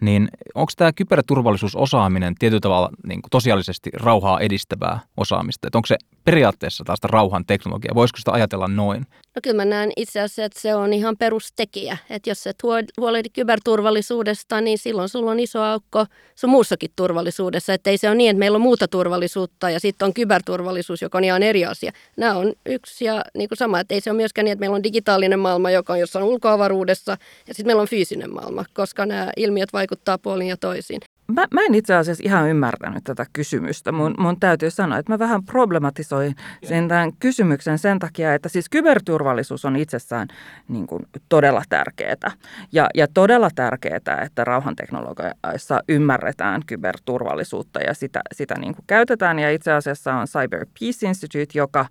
niin 0.00 0.28
onko 0.54 0.72
tämä 0.76 0.92
kyberturvallisuusosaaminen 0.92 2.34
tietyllä 2.38 2.60
tavalla 2.60 2.90
niin 3.06 3.22
kuin 3.22 3.30
tosiaalisesti 3.30 3.90
rauhaa 3.92 4.40
edistävää 4.40 5.00
osaamista? 5.16 5.68
Onko 5.74 5.86
se 5.86 5.96
periaatteessa 6.24 6.84
tästä 6.84 7.08
rauhan 7.10 7.44
teknologia? 7.46 7.94
Voisiko 7.94 8.18
sitä 8.18 8.32
ajatella 8.32 8.68
noin? 8.68 9.06
No 9.34 9.40
kyllä 9.42 9.56
mä 9.56 9.64
näen 9.64 9.92
itse 9.96 10.20
asiassa, 10.20 10.44
että 10.44 10.60
se 10.60 10.74
on 10.74 10.92
ihan 10.92 11.16
perustekijä. 11.16 11.96
Että 12.10 12.30
jos 12.30 12.46
et 12.46 12.62
huolehdi 13.00 13.28
kyberturvallisuudesta, 13.28 14.60
niin 14.60 14.78
silloin 14.78 15.08
sulla 15.08 15.30
on 15.30 15.40
iso 15.40 15.62
aukko 15.62 16.06
sun 16.34 16.50
muussakin 16.50 16.90
turvallisuudessa. 16.96 17.74
Että 17.74 17.90
ei 17.90 17.98
se 17.98 18.08
ole 18.08 18.14
niin, 18.16 18.30
että 18.30 18.38
meillä 18.38 18.56
on 18.56 18.62
muuta 18.62 18.88
turvallisuutta 18.88 19.70
ja 19.70 19.80
sitten 19.80 20.06
on 20.06 20.14
kyberturvallisuus, 20.14 21.02
joka 21.02 21.18
on 21.18 21.24
ihan 21.24 21.42
eri 21.42 21.64
asia. 21.64 21.92
Nämä 22.16 22.36
on 22.36 22.52
yksi 22.66 23.04
ja 23.04 23.24
niin 23.34 23.48
kuin 23.48 23.58
sama, 23.58 23.80
että 23.80 23.94
ei 23.94 24.00
se 24.00 24.10
ole 24.10 24.16
myöskään 24.16 24.44
niin, 24.44 24.52
että 24.52 24.60
meillä 24.60 24.76
on 24.76 24.82
digitaalinen 24.82 25.38
maailma, 25.38 25.70
joka 25.70 25.92
on 25.92 26.00
jossain 26.00 26.24
ulkoavaruudessa 26.24 27.16
ja 27.48 27.54
sitten 27.54 27.66
meillä 27.66 27.82
on 27.82 27.88
fyysinen 27.88 28.15
maailma, 28.26 28.64
koska 28.74 29.06
nämä 29.06 29.32
ilmiöt 29.36 29.72
vaikuttaa 29.72 30.18
puolin 30.18 30.46
ja 30.46 30.56
toisiin. 30.56 31.00
Mä, 31.32 31.46
mä 31.54 31.60
en 31.60 31.74
itse 31.74 31.94
asiassa 31.94 32.22
ihan 32.26 32.50
ymmärtänyt 32.50 33.04
tätä 33.04 33.26
kysymystä. 33.32 33.92
Mun, 33.92 34.14
mun 34.18 34.40
täytyy 34.40 34.70
sanoa, 34.70 34.98
että 34.98 35.12
mä 35.12 35.18
vähän 35.18 35.44
problematisoin 35.44 36.36
sen 36.64 36.88
tämän 36.88 37.12
kysymyksen 37.12 37.78
sen 37.78 37.98
takia, 37.98 38.34
että 38.34 38.48
siis 38.48 38.68
kyberturvallisuus 38.68 39.64
on 39.64 39.76
itsessään 39.76 40.28
niin 40.68 40.86
kuin 40.86 41.02
todella 41.28 41.62
tärkeää. 41.68 42.32
Ja, 42.72 42.88
ja 42.94 43.08
todella 43.14 43.50
tärkeää, 43.54 44.22
että 44.24 44.44
rauhanteknologiassa 44.44 45.80
ymmärretään 45.88 46.62
kyberturvallisuutta 46.66 47.80
ja 47.80 47.94
sitä, 47.94 48.20
sitä 48.32 48.54
niin 48.58 48.74
kuin 48.74 48.84
käytetään. 48.86 49.38
Ja 49.38 49.50
itse 49.50 49.72
asiassa 49.72 50.14
on 50.14 50.26
Cyber 50.26 50.66
Peace 50.80 51.06
Institute, 51.08 51.58
joka, 51.58 51.86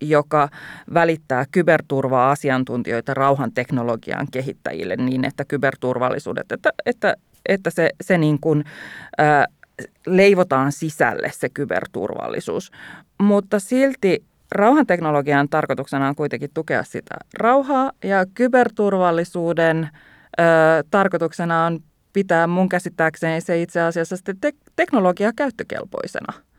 joka 0.00 0.48
välittää 0.94 1.44
kyberturva-asiantuntijoita 1.50 3.14
rauhanteknologian 3.14 4.26
kehittäjille 4.30 4.96
niin, 4.96 5.24
että 5.24 5.44
kyberturvallisuudet, 5.44 6.52
että, 6.52 6.70
että 6.86 7.16
että 7.48 7.70
se, 7.70 7.90
se 8.00 8.18
niin 8.18 8.40
kuin, 8.40 8.64
ää, 9.18 9.46
leivotaan 10.06 10.72
sisälle 10.72 11.30
se 11.32 11.48
kyberturvallisuus. 11.48 12.72
Mutta 13.20 13.58
silti 13.58 14.24
rauhanteknologian 14.52 15.48
tarkoituksena 15.48 16.08
on 16.08 16.14
kuitenkin 16.14 16.50
tukea 16.54 16.82
sitä 16.82 17.14
rauhaa 17.34 17.92
ja 18.04 18.26
kyberturvallisuuden 18.34 19.88
ää, 20.38 20.82
tarkoituksena 20.90 21.66
on 21.66 21.80
pitää 22.12 22.46
mun 22.46 22.68
käsittääkseni 22.68 23.40
se 23.40 23.62
itse 23.62 23.80
asiassa 23.80 24.16
te- 24.40 24.52
teknologia 24.76 25.32
käyttökelpoisena– 25.36 26.32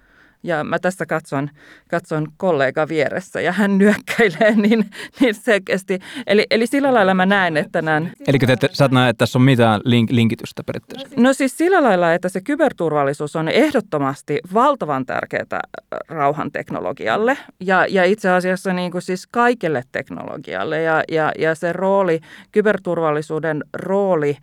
ja 0.44 0.64
mä 0.64 0.80
tässä 0.80 1.06
katson, 1.06 1.50
katson 1.90 2.28
kollega 2.38 2.88
vieressä 2.88 3.42
ja 3.42 3.52
hän 3.52 3.78
nyökkäilee 3.78 4.56
niin, 4.68 4.90
niin 5.20 5.36
selkeästi. 5.36 6.00
Eli, 6.28 6.46
eli 6.52 6.68
sillä 6.68 6.94
lailla 6.94 7.14
mä 7.14 7.26
näen, 7.26 7.58
että 7.58 7.82
näen... 7.82 8.12
Eli 8.28 8.40
te, 8.40 8.56
te, 8.56 8.70
sä 8.72 8.86
et 8.86 8.92
näe, 8.92 9.10
että 9.10 9.18
tässä 9.18 9.40
on 9.40 9.44
mitään 9.44 9.82
link, 9.86 10.12
linkitystä 10.12 10.64
periaatteessa? 10.64 11.08
No 11.18 11.34
siis 11.34 11.58
sillä 11.58 11.84
lailla, 11.84 12.14
että 12.14 12.30
se 12.30 12.42
kyberturvallisuus 12.42 13.36
on 13.36 13.50
ehdottomasti 13.50 14.40
valtavan 14.54 15.06
tärkeää 15.06 15.44
äh, 15.54 15.60
rauhan 16.08 16.52
teknologialle 16.52 17.38
ja, 17.60 17.86
ja 17.90 18.04
itse 18.04 18.30
asiassa 18.30 18.74
niin 18.74 18.92
kuin 18.92 19.02
siis 19.02 19.28
kaikelle 19.28 19.84
teknologialle. 19.92 20.82
Ja, 20.82 21.04
ja, 21.12 21.32
ja 21.40 21.56
se 21.56 21.74
rooli, 21.74 22.20
kyberturvallisuuden 22.52 23.64
rooli 23.74 24.38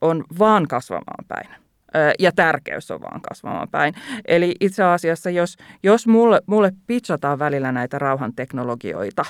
on 0.00 0.24
vaan 0.38 0.68
kasvamaan 0.68 1.24
päin 1.28 1.63
ja 2.18 2.32
tärkeys 2.32 2.90
on 2.90 3.00
vaan 3.00 3.20
kasvamaan 3.20 3.68
päin. 3.70 3.94
Eli 4.24 4.54
itse 4.60 4.82
asiassa, 4.82 5.30
jos, 5.30 5.56
jos 5.82 6.06
mulle, 6.06 6.40
mulle 6.46 6.72
pitchataan 6.86 7.38
välillä 7.38 7.72
näitä 7.72 7.98
rauhanteknologioita, 7.98 9.24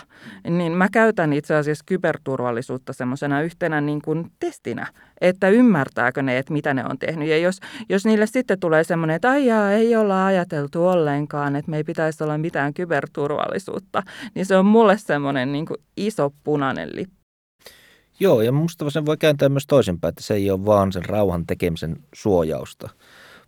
niin 0.50 0.72
mä 0.72 0.88
käytän 0.92 1.32
itse 1.32 1.54
asiassa 1.54 1.84
kyberturvallisuutta 1.86 2.92
semmoisena 2.92 3.42
yhtenä 3.42 3.80
niin 3.80 4.02
kuin 4.02 4.30
testinä, 4.38 4.86
että 5.20 5.48
ymmärtääkö 5.48 6.22
ne, 6.22 6.38
että 6.38 6.52
mitä 6.52 6.74
ne 6.74 6.84
on 6.84 6.98
tehnyt. 6.98 7.28
Ja 7.28 7.38
jos, 7.38 7.60
jos 7.88 8.04
niille 8.04 8.26
sitten 8.26 8.60
tulee 8.60 8.84
semmoinen, 8.84 9.16
että 9.16 9.30
aijaa, 9.30 9.72
ei 9.72 9.96
olla 9.96 10.26
ajateltu 10.26 10.86
ollenkaan, 10.86 11.56
että 11.56 11.70
me 11.70 11.76
ei 11.76 11.84
pitäisi 11.84 12.24
olla 12.24 12.38
mitään 12.38 12.74
kyberturvallisuutta, 12.74 14.02
niin 14.34 14.46
se 14.46 14.56
on 14.56 14.66
mulle 14.66 14.98
semmoinen 14.98 15.52
niin 15.52 15.66
kuin 15.66 15.78
iso 15.96 16.30
punainen 16.44 16.90
lippu. 16.92 17.23
Joo, 18.20 18.42
ja 18.42 18.52
minusta 18.52 18.90
sen 18.90 19.06
voi 19.06 19.16
kääntää 19.16 19.48
myös 19.48 19.66
toisinpäin, 19.66 20.08
että 20.08 20.22
se 20.22 20.34
ei 20.34 20.50
ole 20.50 20.64
vaan 20.64 20.92
sen 20.92 21.04
rauhan 21.04 21.46
tekemisen 21.46 21.96
suojausta, 22.14 22.90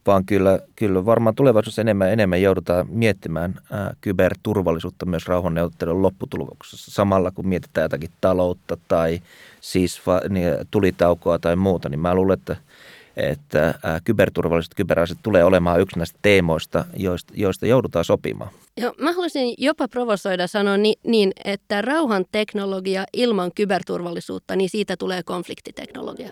vaan 0.07 0.25
kyllä, 0.25 0.59
kyllä 0.77 1.05
varmaan 1.05 1.35
tulevaisuudessa 1.35 1.81
enemmän 1.81 2.13
enemmän 2.13 2.43
joudutaan 2.43 2.87
miettimään 2.89 3.55
ää, 3.71 3.95
kyberturvallisuutta 4.01 5.07
myös 5.07 5.27
rauhanneuvottelun 5.27 6.03
lopputuloksessa. 6.03 6.91
Samalla 6.91 7.31
kun 7.31 7.49
mietitään 7.49 7.85
jotakin 7.85 8.11
taloutta 8.21 8.77
tai 8.89 9.21
siis 9.61 10.07
va, 10.07 10.21
niin, 10.29 10.53
tulitaukoa 10.71 11.39
tai 11.39 11.57
muuta, 11.57 11.89
niin 11.89 12.01
mä 12.01 12.15
luulen, 12.15 12.39
että, 12.39 12.57
että 13.17 13.75
kyberturvalliset 14.05 14.75
kyberaset 14.75 15.19
tulee 15.23 15.45
olemaan 15.45 15.81
yksi 15.81 15.99
näistä 15.99 16.19
teemoista, 16.23 16.85
joista, 16.97 17.33
joista 17.37 17.67
joudutaan 17.67 18.05
sopimaan. 18.05 18.51
Joo, 18.77 18.95
mä 19.01 19.13
haluaisin 19.13 19.55
jopa 19.59 19.89
provosoida 19.89 20.47
sanoa 20.47 20.77
ni, 20.77 20.95
niin, 21.07 21.33
että 21.45 21.83
rauhan 21.83 22.25
teknologia 22.33 23.05
ilman 23.13 23.51
kyberturvallisuutta, 23.55 24.57
niin 24.57 24.71
siitä 24.71 24.97
tulee 24.97 25.23
konfliktiteknologia. 25.23 26.31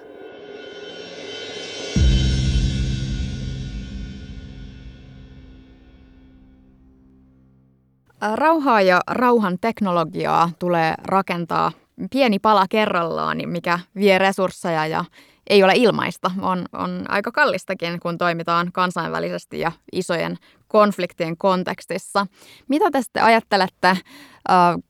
Rauhaa 8.34 8.80
ja 8.80 9.00
rauhan 9.06 9.58
teknologiaa 9.60 10.50
tulee 10.58 10.94
rakentaa 11.04 11.72
pieni 12.10 12.38
pala 12.38 12.66
kerrallaan, 12.70 13.38
mikä 13.46 13.78
vie 13.94 14.18
resursseja 14.18 14.86
ja 14.86 15.04
ei 15.50 15.62
ole 15.62 15.72
ilmaista. 15.76 16.30
On, 16.40 16.64
on 16.72 17.04
aika 17.08 17.32
kallistakin, 17.32 18.00
kun 18.00 18.18
toimitaan 18.18 18.72
kansainvälisesti 18.72 19.58
ja 19.58 19.72
isojen 19.92 20.38
konfliktien 20.68 21.36
kontekstissa. 21.36 22.26
Mitä 22.68 22.84
te 23.12 23.20
ajattelette? 23.20 23.96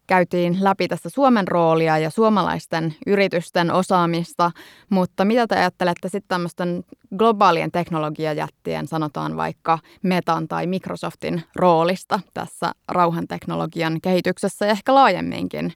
käytiin 0.06 0.58
läpi 0.60 0.88
tässä 0.88 1.08
Suomen 1.08 1.48
roolia 1.48 1.98
ja 1.98 2.10
suomalaisten 2.10 2.94
yritysten 3.06 3.70
osaamista, 3.70 4.50
mutta 4.90 5.24
mitä 5.24 5.46
te 5.46 5.56
ajattelette 5.56 6.08
sitten 6.08 6.28
tämmöisten 6.28 6.84
globaalien 7.18 7.72
teknologiajättien, 7.72 8.86
sanotaan 8.86 9.36
vaikka 9.36 9.78
Metan 10.02 10.48
tai 10.48 10.66
Microsoftin 10.66 11.42
roolista 11.56 12.20
tässä 12.34 12.72
rauhanteknologian 12.88 14.00
kehityksessä 14.00 14.66
ja 14.66 14.72
ehkä 14.72 14.94
laajemminkin 14.94 15.72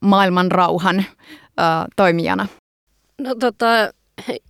maailman 0.00 0.50
rauhan 0.50 0.98
ö, 0.98 1.04
toimijana? 1.96 2.46
No 3.20 3.34
tota, 3.34 3.66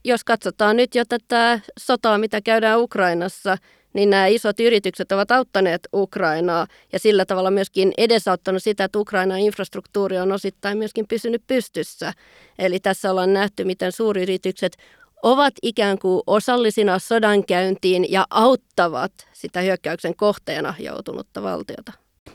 jos 0.05 0.25
katsotaan 0.25 0.77
nyt 0.77 0.95
jo 0.95 1.05
tätä 1.05 1.61
sotaa, 1.79 2.19
mitä 2.19 2.41
käydään 2.41 2.81
Ukrainassa, 2.81 3.57
niin 3.93 4.11
nämä 4.11 4.27
isot 4.27 4.61
yritykset 4.61 5.13
ovat 5.13 5.31
auttaneet 5.31 5.89
Ukrainaa 5.95 6.67
ja 6.93 6.99
sillä 6.99 7.25
tavalla 7.25 7.51
myöskin 7.51 7.93
edesauttanut 7.99 8.63
sitä, 8.63 8.85
että 8.85 8.99
Ukrainan 8.99 9.39
infrastruktuuri 9.39 10.19
on 10.19 10.33
osittain 10.33 10.79
myöskin 10.79 11.07
pysynyt 11.09 11.43
pystyssä. 11.47 12.13
Eli 12.59 12.81
tässä 12.81 13.11
ollaan 13.11 13.33
nähty, 13.33 13.65
miten 13.65 13.93
suuryritykset 13.93 14.77
ovat 15.23 15.55
ikään 15.63 15.99
kuin 15.99 16.23
osallisina 16.27 16.99
sodankäyntiin 16.99 18.13
ja 18.13 18.27
auttavat 18.31 19.13
sitä 19.33 19.61
hyökkäyksen 19.61 20.17
kohteena 20.17 20.75
joutunutta 20.79 21.43
valtiota. 21.43 21.93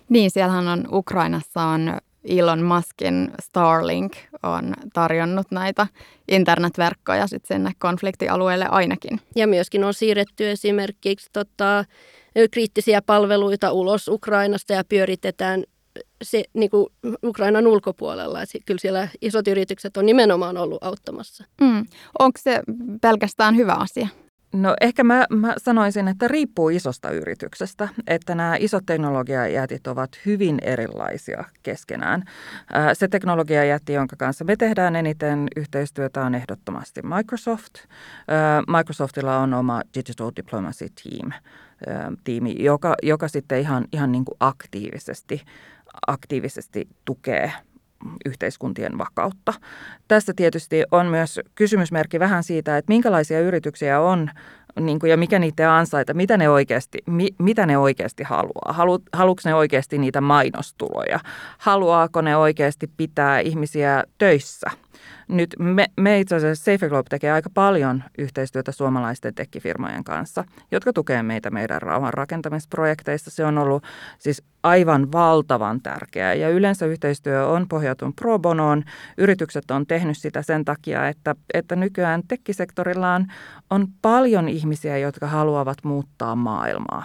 Niin, 0.10 0.32
siellähän 0.32 0.68
on 0.68 0.88
Ukrainassa 0.92 1.62
on 1.62 1.98
Elon 2.28 2.64
Muskin 2.64 3.32
Starlink 3.42 4.14
on 4.44 4.74
tarjonnut 4.94 5.48
näitä 5.52 5.88
internetverkkoja 6.28 7.28
sit 7.28 7.46
sinne 7.46 7.72
konfliktialueelle 7.80 8.66
ainakin. 8.70 9.20
Ja 9.36 9.48
myöskin 9.48 9.84
on 9.84 9.94
siirretty 9.94 10.50
esimerkiksi 10.50 11.30
tota, 11.34 11.86
kriittisiä 12.52 13.02
palveluita 13.02 13.72
ulos 13.72 14.08
Ukrainasta 14.08 14.74
ja 14.74 14.84
pyöritetään 14.84 15.64
se, 16.24 16.44
niin 16.54 16.70
kuin 16.70 16.88
Ukrainan 17.24 17.68
ulkopuolella. 17.68 18.42
Et 18.42 18.50
kyllä 18.66 18.80
siellä 18.82 19.08
isot 19.22 19.48
yritykset 19.48 19.98
on 19.98 20.06
nimenomaan 20.06 20.58
ollut 20.58 20.84
auttamassa. 20.84 21.44
Mm. 21.62 21.86
Onko 22.20 22.40
se 22.44 22.62
pelkästään 23.02 23.56
hyvä 23.56 23.74
asia? 23.74 24.08
No 24.56 24.76
ehkä 24.82 25.04
mä, 25.04 25.26
mä 25.30 25.54
sanoisin, 25.58 26.08
että 26.08 26.28
riippuu 26.28 26.70
isosta 26.70 27.10
yrityksestä, 27.10 27.90
että 28.08 28.36
nämä 28.36 28.56
isot 28.60 28.86
teknologiajätit 28.86 29.88
ovat 29.88 30.10
hyvin 30.26 30.58
erilaisia 30.62 31.44
keskenään. 31.64 32.24
Se 32.94 33.08
teknologiajätti, 33.08 33.94
jonka 33.94 34.16
kanssa 34.16 34.46
me 34.46 34.56
tehdään 34.56 34.96
eniten 34.96 35.48
yhteistyötä, 35.56 36.26
on 36.26 36.36
ehdottomasti 36.36 37.02
Microsoft. 37.02 37.74
Microsoftilla 38.78 39.38
on 39.38 39.54
oma 39.54 39.82
Digital 39.98 40.32
Diplomacy 40.36 40.88
Team, 41.04 41.32
tiimi, 42.24 42.56
joka, 42.64 42.96
joka 43.04 43.28
sitten 43.28 43.60
ihan, 43.60 43.86
ihan 43.92 44.12
niin 44.12 44.26
kuin 44.26 44.38
aktiivisesti, 44.40 45.42
aktiivisesti 46.08 46.88
tukee 47.06 47.52
yhteiskuntien 48.26 48.98
vakautta. 48.98 49.54
Tässä 50.08 50.34
tietysti 50.36 50.84
on 50.92 51.06
myös 51.06 51.40
kysymysmerkki 51.56 52.20
vähän 52.20 52.44
siitä, 52.44 52.78
että 52.78 52.92
minkälaisia 52.92 53.42
yrityksiä 53.42 54.02
on 54.02 54.30
niin 54.80 55.00
kuin, 55.00 55.10
ja 55.10 55.18
mikä 55.18 55.40
niiden 55.40 55.70
ansaita, 55.70 56.14
mitä 56.14 56.38
ne 56.38 56.50
oikeasti, 56.50 56.98
mi, 57.06 57.28
mitä 57.40 57.66
ne 57.66 57.78
oikeasti 57.78 58.24
haluaa. 58.24 58.74
Halu, 58.74 59.00
haluatko 59.14 59.50
ne 59.50 59.56
oikeasti 59.56 59.98
niitä 59.98 60.22
mainostuloja? 60.22 61.20
Haluaako 61.58 62.22
ne 62.22 62.38
oikeasti 62.38 62.92
pitää 62.98 63.40
ihmisiä 63.40 64.04
töissä– 64.18 64.72
nyt 65.28 65.56
me, 65.60 65.88
me 66.00 66.20
itse 66.20 66.36
asiassa 66.36 66.72
Safe 66.72 66.90
Globe 66.90 67.10
tekee 67.10 67.32
aika 67.32 67.50
paljon 67.54 68.04
yhteistyötä 68.18 68.72
suomalaisten 68.72 69.36
tekkifirmojen 69.36 70.04
kanssa, 70.04 70.44
jotka 70.72 70.94
tukee 70.94 71.24
meitä 71.24 71.50
meidän 71.50 71.82
rauhan 71.82 72.14
rakentamisprojekteissa. 72.14 73.32
Se 73.32 73.46
on 73.46 73.58
ollut 73.58 73.84
siis 74.20 74.44
aivan 74.64 75.12
valtavan 75.12 75.82
tärkeää 75.82 76.34
ja 76.34 76.50
yleensä 76.50 76.86
yhteistyö 76.86 77.48
on 77.48 77.68
pohjautunut 77.68 78.16
pro 78.16 78.40
bonoon. 78.40 78.84
Yritykset 79.18 79.72
on 79.72 79.88
tehnyt 79.88 80.18
sitä 80.18 80.42
sen 80.42 80.66
takia, 80.66 81.08
että, 81.08 81.36
että 81.54 81.76
nykyään 81.76 82.22
tekkisektorilla 82.28 83.14
on, 83.14 83.26
on 83.70 83.88
paljon 84.02 84.50
ihmisiä, 84.50 84.98
jotka 84.98 85.28
haluavat 85.28 85.78
muuttaa 85.84 86.36
maailmaa 86.36 87.04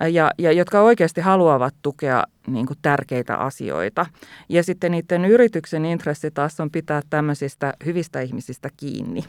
ja, 0.00 0.30
ja 0.38 0.52
jotka 0.52 0.80
oikeasti 0.80 1.20
haluavat 1.20 1.74
tukea 1.82 2.24
niin 2.46 2.66
kuin 2.66 2.78
tärkeitä 2.82 3.36
asioita. 3.36 4.06
Ja 4.48 4.62
sitten 4.62 4.92
niiden 4.92 5.24
yrityksen 5.24 5.84
intressi 5.84 6.30
taas 6.30 6.60
on 6.60 6.70
pitää 6.70 7.02
tämmöisistä 7.10 7.74
hyvistä 7.84 8.20
ihmisistä 8.20 8.68
kiinni, 8.76 9.24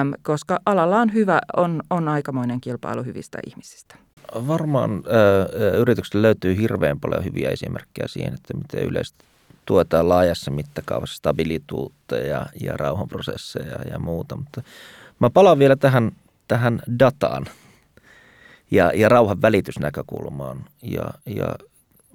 äm, 0.00 0.12
koska 0.22 0.58
alalla 0.66 1.00
on 1.00 1.12
hyvä, 1.12 1.40
on, 1.56 1.82
on 1.90 2.08
aikamoinen 2.08 2.60
kilpailu 2.60 3.02
hyvistä 3.02 3.38
ihmisistä. 3.46 3.94
Varmaan 4.34 5.02
yrityksellä 5.78 6.22
löytyy 6.22 6.56
hirveän 6.56 7.00
paljon 7.00 7.24
hyviä 7.24 7.50
esimerkkejä 7.50 8.08
siihen, 8.08 8.34
että 8.34 8.54
miten 8.54 8.88
yleisesti 8.88 9.24
tuetaan 9.66 10.08
laajassa 10.08 10.50
mittakaavassa 10.50 11.16
stabilituutta 11.16 12.16
ja, 12.16 12.46
ja 12.60 12.76
rauhanprosesseja 12.76 13.78
ja 13.90 13.98
muuta. 13.98 14.36
Mutta 14.36 14.62
mä 15.18 15.30
palaan 15.30 15.58
vielä 15.58 15.76
tähän, 15.76 16.12
tähän 16.48 16.80
dataan 16.98 17.46
ja, 18.74 18.92
ja 18.94 19.08
rauhan 19.08 19.42
välitysnäkökulmaan. 19.42 20.64
Ja, 20.82 21.04
ja 21.26 21.54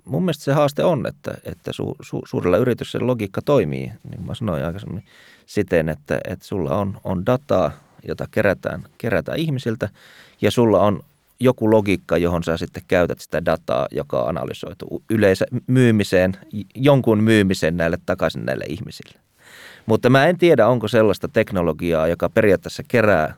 mun 0.06 0.24
mielestä 0.24 0.44
se 0.44 0.54
haaste 0.54 0.84
on, 0.84 1.08
että, 1.08 1.34
että 1.44 1.74
su, 1.74 1.96
su, 2.02 2.22
suurella 2.26 2.58
yrityksellä 2.58 3.08
logiikka 3.08 3.42
toimii, 3.42 3.92
niin 4.10 4.26
mä 4.26 4.36
sanoin 4.36 4.66
aikaisemmin, 4.66 5.04
siten, 5.46 5.90
että, 5.90 6.20
että 6.28 6.46
sulla 6.46 6.78
on, 6.78 7.02
on 7.04 7.26
dataa, 7.26 7.72
jota 8.08 8.26
kerätään, 8.32 8.84
kerätään 8.98 9.38
ihmisiltä, 9.38 9.90
ja 10.42 10.52
sulla 10.52 10.80
on 10.80 11.04
joku 11.40 11.72
logiikka, 11.72 12.18
johon 12.18 12.44
sä 12.44 12.58
sitten 12.58 12.84
käytät 12.88 13.20
sitä 13.20 13.46
dataa, 13.46 13.88
joka 13.92 14.22
on 14.22 14.30
analysoitu 14.30 15.04
yleensä 15.10 15.46
myymiseen, 15.68 16.38
jonkun 16.76 17.24
myymiseen 17.24 17.78
näille 17.78 17.98
takaisin 18.06 18.46
näille 18.46 18.66
ihmisille. 18.70 19.20
Mutta 19.86 20.10
mä 20.10 20.28
en 20.28 20.38
tiedä, 20.38 20.68
onko 20.68 20.88
sellaista 20.88 21.28
teknologiaa, 21.28 22.08
joka 22.08 22.30
periaatteessa 22.30 22.84
kerää 22.88 23.36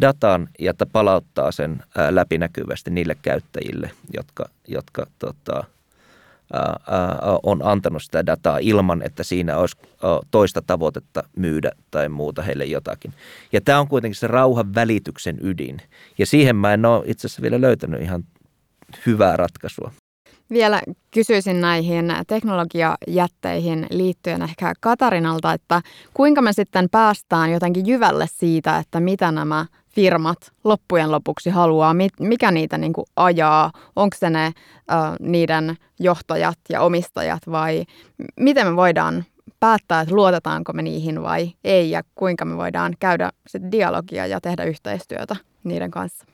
datan 0.00 0.48
ja 0.58 0.74
palauttaa 0.92 1.52
sen 1.52 1.82
läpinäkyvästi 2.10 2.90
niille 2.90 3.16
käyttäjille, 3.22 3.90
jotka, 4.16 4.44
jotka 4.68 5.06
tota, 5.18 5.64
on 7.42 7.60
antanut 7.64 8.02
sitä 8.02 8.26
dataa 8.26 8.58
ilman, 8.58 9.02
että 9.02 9.22
siinä 9.22 9.56
olisi 9.56 9.76
toista 10.30 10.62
tavoitetta 10.66 11.22
myydä 11.36 11.70
tai 11.90 12.08
muuta 12.08 12.42
heille 12.42 12.64
jotakin. 12.64 13.12
Ja 13.52 13.60
tämä 13.60 13.80
on 13.80 13.88
kuitenkin 13.88 14.16
se 14.16 14.26
rauhan 14.26 14.74
välityksen 14.74 15.38
ydin. 15.42 15.82
Ja 16.18 16.26
siihen 16.26 16.56
mä 16.56 16.74
en 16.74 16.86
ole 16.86 17.04
itse 17.06 17.26
asiassa 17.26 17.42
vielä 17.42 17.60
löytänyt 17.60 18.02
ihan 18.02 18.24
hyvää 19.06 19.36
ratkaisua. 19.36 19.92
Vielä 20.50 20.82
kysyisin 21.10 21.60
näihin 21.60 22.12
teknologiajätteihin 22.26 23.86
liittyen 23.90 24.42
ehkä 24.42 24.72
Katarinalta, 24.80 25.52
että 25.52 25.82
kuinka 26.14 26.42
me 26.42 26.52
sitten 26.52 26.88
päästään 26.90 27.52
jotenkin 27.52 27.86
jyvälle 27.86 28.26
siitä, 28.26 28.78
että 28.78 29.00
mitä 29.00 29.32
nämä 29.32 29.66
firmat 30.00 30.38
loppujen 30.64 31.10
lopuksi 31.10 31.50
haluaa, 31.50 31.94
mikä 32.20 32.50
niitä 32.50 32.78
niin 32.78 32.92
kuin 32.92 33.04
ajaa, 33.16 33.72
onko 33.96 34.16
se 34.20 34.30
ne 34.30 34.46
uh, 34.46 35.28
niiden 35.28 35.76
johtajat 35.98 36.58
ja 36.68 36.80
omistajat 36.80 37.42
vai 37.50 37.84
miten 38.36 38.66
me 38.66 38.76
voidaan 38.76 39.24
päättää, 39.60 40.00
että 40.00 40.14
luotetaanko 40.14 40.72
me 40.72 40.82
niihin 40.82 41.22
vai 41.22 41.52
ei? 41.64 41.90
Ja 41.90 42.02
kuinka 42.14 42.44
me 42.44 42.56
voidaan 42.56 42.94
käydä 43.00 43.30
sit 43.46 43.62
dialogia 43.72 44.26
ja 44.26 44.40
tehdä 44.40 44.64
yhteistyötä 44.64 45.36
niiden 45.64 45.90
kanssa. 45.90 46.24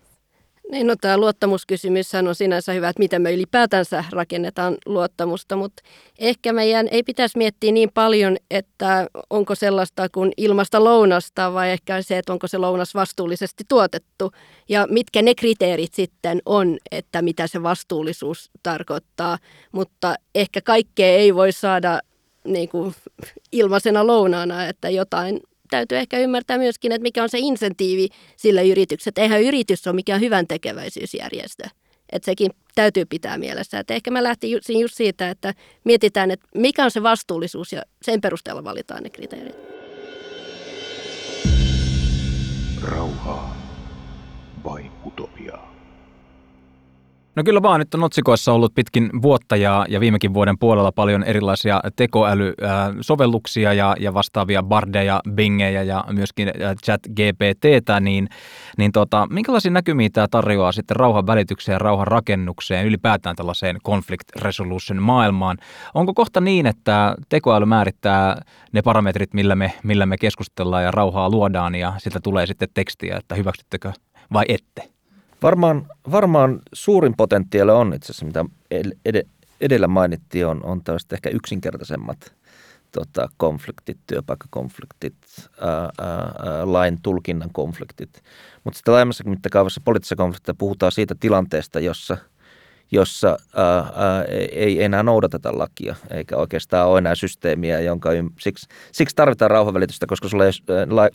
Niin, 0.71 0.87
no 0.87 0.97
tämä 1.01 1.19
luottamuskysymys 1.19 2.15
on 2.15 2.35
sinänsä 2.35 2.73
hyvä, 2.73 2.89
että 2.89 3.03
miten 3.03 3.23
me 3.23 3.35
ylipäätänsä 3.35 4.05
rakennetaan 4.11 4.77
luottamusta, 4.87 5.57
mutta 5.57 5.83
ehkä 6.19 6.53
meidän 6.53 6.89
ei 6.91 7.03
pitäisi 7.03 7.39
miettiä 7.39 7.73
niin 7.73 7.91
paljon, 7.95 8.37
että 8.51 9.07
onko 9.31 9.55
sellaista 9.55 10.09
kuin 10.09 10.33
ilmasta 10.37 10.85
lounasta 10.85 11.53
vai 11.53 11.71
ehkä 11.71 12.03
se, 12.03 12.19
että 12.19 12.33
onko 12.33 12.47
se 12.47 12.59
lounas 12.59 12.95
vastuullisesti 12.95 13.65
tuotettu. 13.69 14.33
Ja 14.69 14.87
mitkä 14.91 15.23
ne 15.23 15.35
kriteerit 15.35 15.95
sitten 15.95 16.43
on, 16.47 16.79
että 16.91 17.23
mitä 17.23 17.47
se 17.47 17.63
vastuullisuus 17.63 18.51
tarkoittaa, 18.63 19.39
mutta 19.73 20.15
ehkä 20.35 20.61
kaikkea 20.61 21.09
ei 21.09 21.35
voi 21.35 21.53
saada 21.53 22.01
niin 22.45 22.69
kuin 22.69 22.95
ilmaisena 23.53 24.07
lounaana, 24.07 24.67
että 24.67 24.91
jotain 24.91 25.41
täytyy 25.71 25.99
ehkä 25.99 26.19
ymmärtää 26.19 26.59
myöskin, 26.59 26.93
että 26.93 27.03
mikä 27.03 27.23
on 27.23 27.29
se 27.29 27.39
insentiivi 27.39 28.09
sillä 28.37 28.63
yrityksellä. 28.63 29.23
Eihän 29.23 29.43
yritys 29.43 29.87
ole 29.87 29.95
mikään 29.95 30.21
hyvän 30.21 30.47
tekeväisyysjärjestö. 30.47 31.65
Että 32.13 32.27
sekin 32.27 32.51
täytyy 32.75 33.05
pitää 33.05 33.39
mielessä. 33.39 33.79
Että 33.79 33.95
ehkä 33.95 34.11
mä 34.11 34.23
lähtin 34.23 34.51
just 34.51 34.95
siitä, 34.95 35.31
että 35.31 35.55
mietitään, 35.85 36.31
että 36.31 36.47
mikä 36.55 36.85
on 36.85 36.91
se 36.91 37.03
vastuullisuus 37.03 37.73
ja 37.73 37.83
sen 38.03 38.21
perusteella 38.21 38.65
valitaan 38.65 39.03
ne 39.03 39.11
kriteerit. 39.11 39.57
Rauhaa 42.83 43.57
vai 44.65 44.91
utopiaa? 45.07 45.66
No 47.37 47.43
kyllä 47.45 47.63
vaan, 47.63 47.81
nyt 47.81 47.95
on 47.95 48.05
otsikoissa 48.05 48.53
ollut 48.53 48.75
pitkin 48.75 49.11
vuotta 49.23 49.57
ja, 49.57 49.87
ja 49.89 50.01
viimekin 50.01 50.35
vuoden 50.35 50.59
puolella 50.59 50.93
paljon 50.93 51.25
erilaisia 51.25 51.81
tekoälysovelluksia 51.97 53.73
ja, 53.73 53.97
ja 54.01 54.15
vastaavia 54.15 54.63
bardeja, 54.63 55.21
bingejä 55.31 55.83
ja 55.83 56.05
myöskin 56.13 56.51
chat 56.85 57.01
GPTtä, 57.03 58.01
niin, 58.01 58.29
niin 58.79 58.93
tota, 58.93 59.27
minkälaisia 59.31 59.71
näkymiä 59.71 60.09
tämä 60.13 60.29
tarjoaa 60.31 60.73
sitten 60.73 60.97
rauhan 60.97 61.27
välitykseen 61.27 61.75
ja 61.75 61.79
rauhan 61.79 62.07
rakennukseen, 62.07 62.87
ylipäätään 62.87 63.37
tällaiseen 63.37 63.77
conflict 63.87 64.37
resolution 64.37 65.03
maailmaan? 65.03 65.57
Onko 65.95 66.15
kohta 66.15 66.41
niin, 66.41 66.67
että 66.67 67.15
tekoäly 67.29 67.67
määrittää 67.67 68.43
ne 68.73 68.83
parametrit, 68.83 69.35
millä 69.35 69.55
me, 69.55 69.73
millä 69.83 70.07
me 70.07 70.17
keskustellaan 70.19 70.85
ja 70.85 70.91
rauhaa 70.91 71.31
luodaan 71.31 71.75
ja 71.75 71.93
sitä 71.99 72.21
tulee 72.23 72.47
sitten 72.47 72.69
tekstiä, 72.75 73.17
että 73.17 73.35
hyväksyttekö 73.35 73.93
vai 74.33 74.45
ette? 74.49 74.96
Varmaan, 75.43 75.87
varmaan 76.11 76.61
suurin 76.73 77.15
potentiaali 77.17 77.73
on 77.73 77.95
itse 77.95 78.13
asiassa, 78.13 78.27
mitä 78.27 78.45
edellä 79.61 79.89
mainittiin, 79.89 80.47
on, 80.47 80.65
on 80.65 80.85
tällaiset 80.85 81.13
ehkä 81.13 81.31
yksinkertaisemmat 81.31 82.35
tota, 82.93 83.29
konfliktit, 83.37 83.99
työpaikkakonfliktit, 84.07 85.15
ää, 85.61 85.71
ää, 85.71 85.93
lain 86.65 86.99
tulkinnan 87.03 87.51
konfliktit. 87.53 88.23
Mutta 88.65 88.77
sitten 88.77 88.93
laajemmassa 88.93 89.25
mittakaavassa 89.25 89.81
poliittisessa 89.85 90.17
konfliktissa 90.17 90.55
puhutaan 90.59 90.93
siitä 90.93 91.15
tilanteesta, 91.21 91.81
jossa– 91.81 92.17
jossa 92.91 93.37
ää, 93.55 93.77
ää, 93.77 94.25
ei 94.53 94.83
enää 94.83 95.03
noudateta 95.03 95.59
lakia, 95.59 95.95
eikä 96.11 96.37
oikeastaan 96.37 96.89
ole 96.89 96.99
enää 96.99 97.15
systeemiä, 97.15 97.81
jonka 97.81 98.11
siksi, 98.41 98.69
siksi 98.93 99.17
tarvitaan 99.17 99.51
rauhanvälitystä, 99.51 100.07
koska 100.07 100.29
sulla 100.29 100.45
ei 100.45 100.53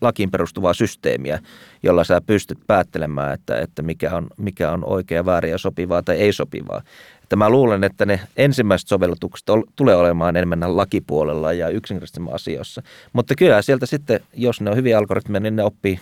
lakiin 0.01 0.31
perustuvaa 0.31 0.73
systeemiä, 0.73 1.39
jolla 1.83 2.03
sä 2.03 2.21
pystyt 2.21 2.57
päättelemään, 2.67 3.33
että, 3.33 3.59
että 3.59 3.81
mikä, 3.81 4.15
on, 4.15 4.27
mikä 4.37 4.71
on 4.71 4.85
oikea, 4.85 5.25
väärin 5.25 5.51
ja 5.51 5.57
sopivaa 5.57 6.03
tai 6.03 6.15
ei 6.15 6.33
sopivaa. 6.33 6.81
Että 7.23 7.35
mä 7.35 7.49
luulen, 7.49 7.83
että 7.83 8.05
ne 8.05 8.19
ensimmäiset 8.37 8.87
sovellutukset 8.87 9.47
tulee 9.75 9.95
olemaan 9.95 10.35
enemmän 10.35 10.77
lakipuolella 10.77 11.53
ja 11.53 11.69
yksinkertaisesti 11.69 12.21
asioissa. 12.31 12.81
Mutta 13.13 13.35
kyllä 13.35 13.61
sieltä 13.61 13.85
sitten, 13.85 14.19
jos 14.33 14.61
ne 14.61 14.69
on 14.69 14.75
hyviä 14.75 14.97
algoritmeja, 14.97 15.39
niin 15.39 15.55
ne 15.55 15.63
oppii 15.63 15.99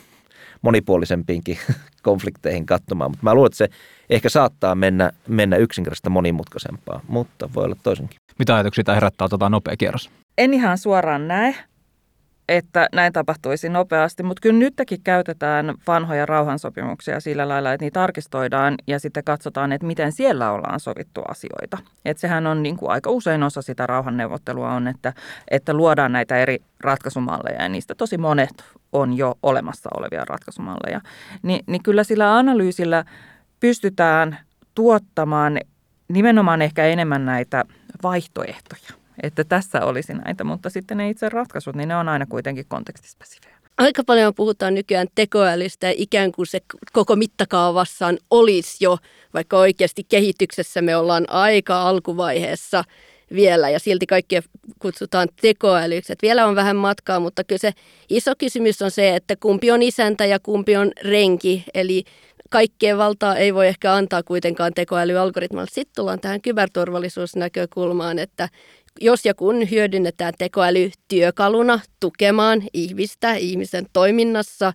monipuolisempiinkin 0.61 1.57
konflikteihin 2.03 2.65
katsomaan. 2.65 3.11
Mutta 3.11 3.23
mä 3.23 3.33
luulen, 3.33 3.47
että 3.47 3.57
se 3.57 3.69
ehkä 4.09 4.29
saattaa 4.29 4.75
mennä, 4.75 5.11
mennä 5.27 5.57
yksinkertaisesti 5.57 6.09
monimutkaisempaa, 6.09 7.01
mutta 7.07 7.49
voi 7.55 7.65
olla 7.65 7.75
toisenkin. 7.83 8.17
Mitä 8.39 8.55
ajatuksia 8.55 8.83
tämä 8.83 8.95
herättää? 8.95 9.25
Otetaan 9.25 9.51
nopea 9.51 9.77
kierros. 9.77 10.09
En 10.37 10.53
ihan 10.53 10.77
suoraan 10.77 11.27
näe, 11.27 11.55
että 12.49 12.87
näin 12.93 13.13
tapahtuisi 13.13 13.69
nopeasti, 13.69 14.23
mutta 14.23 14.41
kyllä 14.41 14.59
nytkin 14.59 15.01
käytetään 15.03 15.73
vanhoja 15.87 16.25
rauhansopimuksia 16.25 17.19
sillä 17.19 17.47
lailla, 17.47 17.73
että 17.73 17.85
niitä 17.85 17.99
tarkistoidaan 17.99 18.75
ja 18.87 18.99
sitten 18.99 19.23
katsotaan, 19.23 19.71
että 19.71 19.87
miten 19.87 20.11
siellä 20.11 20.51
ollaan 20.51 20.79
sovittu 20.79 21.21
asioita. 21.27 21.77
Että 22.05 22.21
sehän 22.21 22.47
on 22.47 22.63
niin 22.63 22.77
kuin 22.77 22.91
aika 22.91 23.09
usein 23.09 23.43
osa 23.43 23.61
sitä 23.61 23.87
rauhanneuvottelua 23.87 24.73
on, 24.73 24.87
että, 24.87 25.13
että 25.51 25.73
luodaan 25.73 26.11
näitä 26.11 26.37
eri 26.37 26.59
ratkaisumalleja 26.79 27.63
ja 27.63 27.69
niistä 27.69 27.95
tosi 27.95 28.17
monet 28.17 28.63
on 28.91 29.17
jo 29.17 29.35
olemassa 29.43 29.89
olevia 29.97 30.25
ratkaisumalleja. 30.25 31.01
Ni, 31.43 31.59
niin 31.67 31.83
kyllä 31.83 32.03
sillä 32.03 32.37
analyysillä 32.37 33.05
pystytään 33.59 34.39
tuottamaan 34.75 35.59
nimenomaan 36.07 36.61
ehkä 36.61 36.85
enemmän 36.85 37.25
näitä 37.25 37.65
vaihtoehtoja. 38.03 38.99
Että 39.23 39.43
tässä 39.43 39.85
olisi 39.85 40.13
näitä, 40.13 40.43
mutta 40.43 40.69
sitten 40.69 40.97
ne 40.97 41.09
itse 41.09 41.29
ratkaisut, 41.29 41.75
niin 41.75 41.87
ne 41.87 41.95
on 41.95 42.09
aina 42.09 42.25
kuitenkin 42.25 42.65
kontekstispesifejä. 42.67 43.59
Aika 43.77 44.03
paljon 44.03 44.35
puhutaan 44.35 44.73
nykyään 44.73 45.07
tekoälystä 45.15 45.87
ja 45.87 45.93
ikään 45.97 46.31
kuin 46.31 46.47
se 46.47 46.59
koko 46.93 47.15
mittakaavassaan 47.15 48.17
olisi 48.31 48.83
jo, 48.83 48.97
vaikka 49.33 49.57
oikeasti 49.57 50.03
kehityksessä 50.03 50.81
me 50.81 50.95
ollaan 50.95 51.25
aika 51.29 51.81
alkuvaiheessa 51.81 52.83
vielä 53.33 53.69
ja 53.69 53.79
silti 53.79 54.05
kaikkia 54.05 54.41
kutsutaan 54.79 55.27
tekoälyksi. 55.41 56.13
Että 56.13 56.27
vielä 56.27 56.47
on 56.47 56.55
vähän 56.55 56.75
matkaa, 56.75 57.19
mutta 57.19 57.43
kyllä 57.43 57.59
se 57.59 57.71
iso 58.09 58.33
kysymys 58.37 58.81
on 58.81 58.91
se, 58.91 59.15
että 59.15 59.35
kumpi 59.35 59.71
on 59.71 59.81
isäntä 59.81 60.25
ja 60.25 60.39
kumpi 60.39 60.75
on 60.75 60.91
renki. 61.03 61.63
Eli 61.73 62.03
kaikkeen 62.49 62.97
valtaa 62.97 63.35
ei 63.35 63.53
voi 63.53 63.67
ehkä 63.67 63.93
antaa 63.93 64.23
kuitenkaan 64.23 64.73
tekoälyalgoritmalle. 64.73 65.69
Sitten 65.71 65.95
tullaan 65.95 66.19
tähän 66.19 66.41
kyberturvallisuusnäkökulmaan, 66.41 68.19
että 68.19 68.49
jos 69.01 69.25
ja 69.25 69.33
kun 69.33 69.69
hyödynnetään 69.71 70.33
tekoäly 70.37 70.91
työkaluna 71.07 71.79
tukemaan 71.99 72.63
ihmistä 72.73 73.33
ihmisen 73.33 73.85
toiminnassa, 73.93 74.73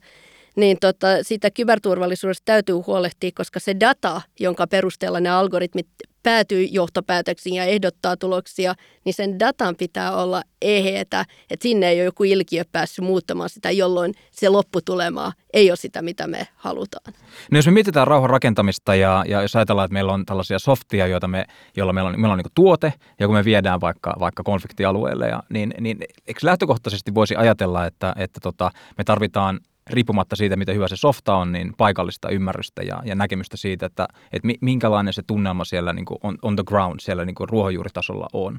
niin 0.56 0.76
tota, 0.80 1.06
sitä 1.22 1.50
kyberturvallisuudesta 1.50 2.44
täytyy 2.44 2.74
huolehtia, 2.74 3.30
koska 3.34 3.60
se 3.60 3.76
data, 3.80 4.20
jonka 4.40 4.66
perusteella 4.66 5.20
ne 5.20 5.30
algoritmit 5.30 5.86
päätyy 6.24 6.64
johtopäätöksiin 6.64 7.54
ja 7.54 7.64
ehdottaa 7.64 8.16
tuloksia, 8.16 8.74
niin 9.04 9.14
sen 9.14 9.38
datan 9.38 9.76
pitää 9.76 10.16
olla 10.16 10.42
eheetä, 10.62 11.24
että 11.50 11.62
sinne 11.62 11.88
ei 11.88 11.98
ole 11.98 12.04
joku 12.04 12.24
ilkiö 12.24 12.64
päässyt 12.72 13.04
muuttamaan 13.04 13.50
sitä, 13.50 13.70
jolloin 13.70 14.14
se 14.30 14.48
lopputulema 14.48 15.32
ei 15.52 15.70
ole 15.70 15.76
sitä, 15.76 16.02
mitä 16.02 16.26
me 16.26 16.48
halutaan. 16.56 17.14
No 17.50 17.58
jos 17.58 17.66
me 17.66 17.72
mietitään 17.72 18.06
rauhan 18.06 18.30
rakentamista 18.30 18.94
ja, 18.94 19.24
ja 19.28 19.42
jos 19.42 19.56
ajatellaan, 19.56 19.84
että 19.84 19.92
meillä 19.92 20.12
on 20.12 20.26
tällaisia 20.26 20.58
softia, 20.58 21.06
joita 21.06 21.28
me, 21.28 21.44
joilla 21.76 21.92
meillä 21.92 22.10
on, 22.10 22.20
meillä 22.20 22.32
on 22.32 22.38
niin 22.38 22.52
tuote, 22.54 22.92
ja 23.20 23.26
kun 23.26 23.36
me 23.36 23.44
viedään 23.44 23.80
vaikka, 23.80 24.14
vaikka 24.20 24.42
konfliktialueelle, 24.42 25.28
ja, 25.28 25.42
niin, 25.48 25.74
niin 25.80 25.98
eikö 26.26 26.40
lähtökohtaisesti 26.42 27.14
voisi 27.14 27.36
ajatella, 27.36 27.86
että, 27.86 28.12
että 28.16 28.40
tota, 28.40 28.70
me 28.98 29.04
tarvitaan 29.04 29.60
riippumatta 29.90 30.36
siitä, 30.36 30.56
mitä 30.56 30.72
hyvä 30.72 30.88
se 30.88 30.96
softa 30.96 31.36
on, 31.36 31.52
niin 31.52 31.72
paikallista 31.76 32.28
ymmärrystä 32.28 32.82
ja, 32.82 33.02
ja 33.04 33.14
näkemystä 33.14 33.56
siitä, 33.56 33.86
että, 33.86 34.08
että 34.32 34.48
minkälainen 34.60 35.12
se 35.12 35.22
tunnelma 35.26 35.64
siellä 35.64 35.92
niin 35.92 36.04
kuin 36.04 36.18
on, 36.22 36.38
on 36.42 36.56
the 36.56 36.64
ground, 36.66 37.00
siellä 37.00 37.24
niin 37.24 37.34
kuin 37.34 37.48
ruohonjuuritasolla 37.48 38.28
on. 38.32 38.58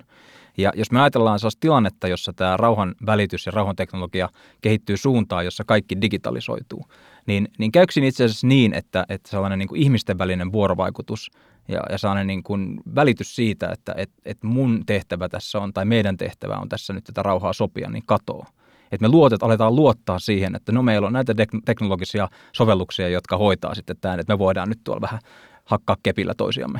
Ja 0.57 0.71
jos 0.75 0.91
me 0.91 1.01
ajatellaan 1.01 1.39
sellaista 1.39 1.59
tilannetta, 1.59 2.07
jossa 2.07 2.33
tämä 2.33 2.57
rauhan 2.57 2.95
välitys 3.05 3.45
ja 3.45 3.51
rauhanteknologia 3.51 4.29
kehittyy 4.61 4.97
suuntaan, 4.97 5.45
jossa 5.45 5.63
kaikki 5.63 6.01
digitalisoituu, 6.01 6.85
niin, 7.25 7.47
niin 7.57 7.71
käykö 7.71 7.93
itse 8.03 8.23
asiassa 8.23 8.47
niin, 8.47 8.73
että, 8.73 9.05
että 9.09 9.29
sellainen 9.29 9.59
niin 9.59 9.69
kuin 9.69 9.81
ihmisten 9.81 10.17
välinen 10.17 10.51
vuorovaikutus 10.51 11.31
ja, 11.67 11.81
ja 11.91 11.97
sellainen 11.97 12.27
niin 12.27 12.43
kuin 12.43 12.77
välitys 12.95 13.35
siitä, 13.35 13.69
että 13.71 13.93
et, 13.97 14.11
et 14.25 14.43
mun 14.43 14.83
tehtävä 14.85 15.29
tässä 15.29 15.59
on 15.59 15.73
tai 15.73 15.85
meidän 15.85 16.17
tehtävä 16.17 16.57
on 16.57 16.69
tässä 16.69 16.93
nyt 16.93 17.03
tätä 17.03 17.23
rauhaa 17.23 17.53
sopia, 17.53 17.89
niin 17.89 18.03
katoo 18.05 18.45
että 18.91 19.01
me 19.01 19.07
luotet, 19.07 19.43
aletaan 19.43 19.75
luottaa 19.75 20.19
siihen, 20.19 20.55
että 20.55 20.71
no 20.71 20.83
meillä 20.83 21.07
on 21.07 21.13
näitä 21.13 21.33
teknologisia 21.65 22.29
sovelluksia, 22.51 23.09
jotka 23.09 23.37
hoitaa 23.37 23.75
sitten 23.75 23.97
tämän, 24.01 24.19
että 24.19 24.33
me 24.33 24.39
voidaan 24.39 24.69
nyt 24.69 24.79
tuolla 24.83 25.01
vähän 25.01 25.19
hakkaa 25.65 25.97
kepillä 26.03 26.33
toisiamme. 26.37 26.79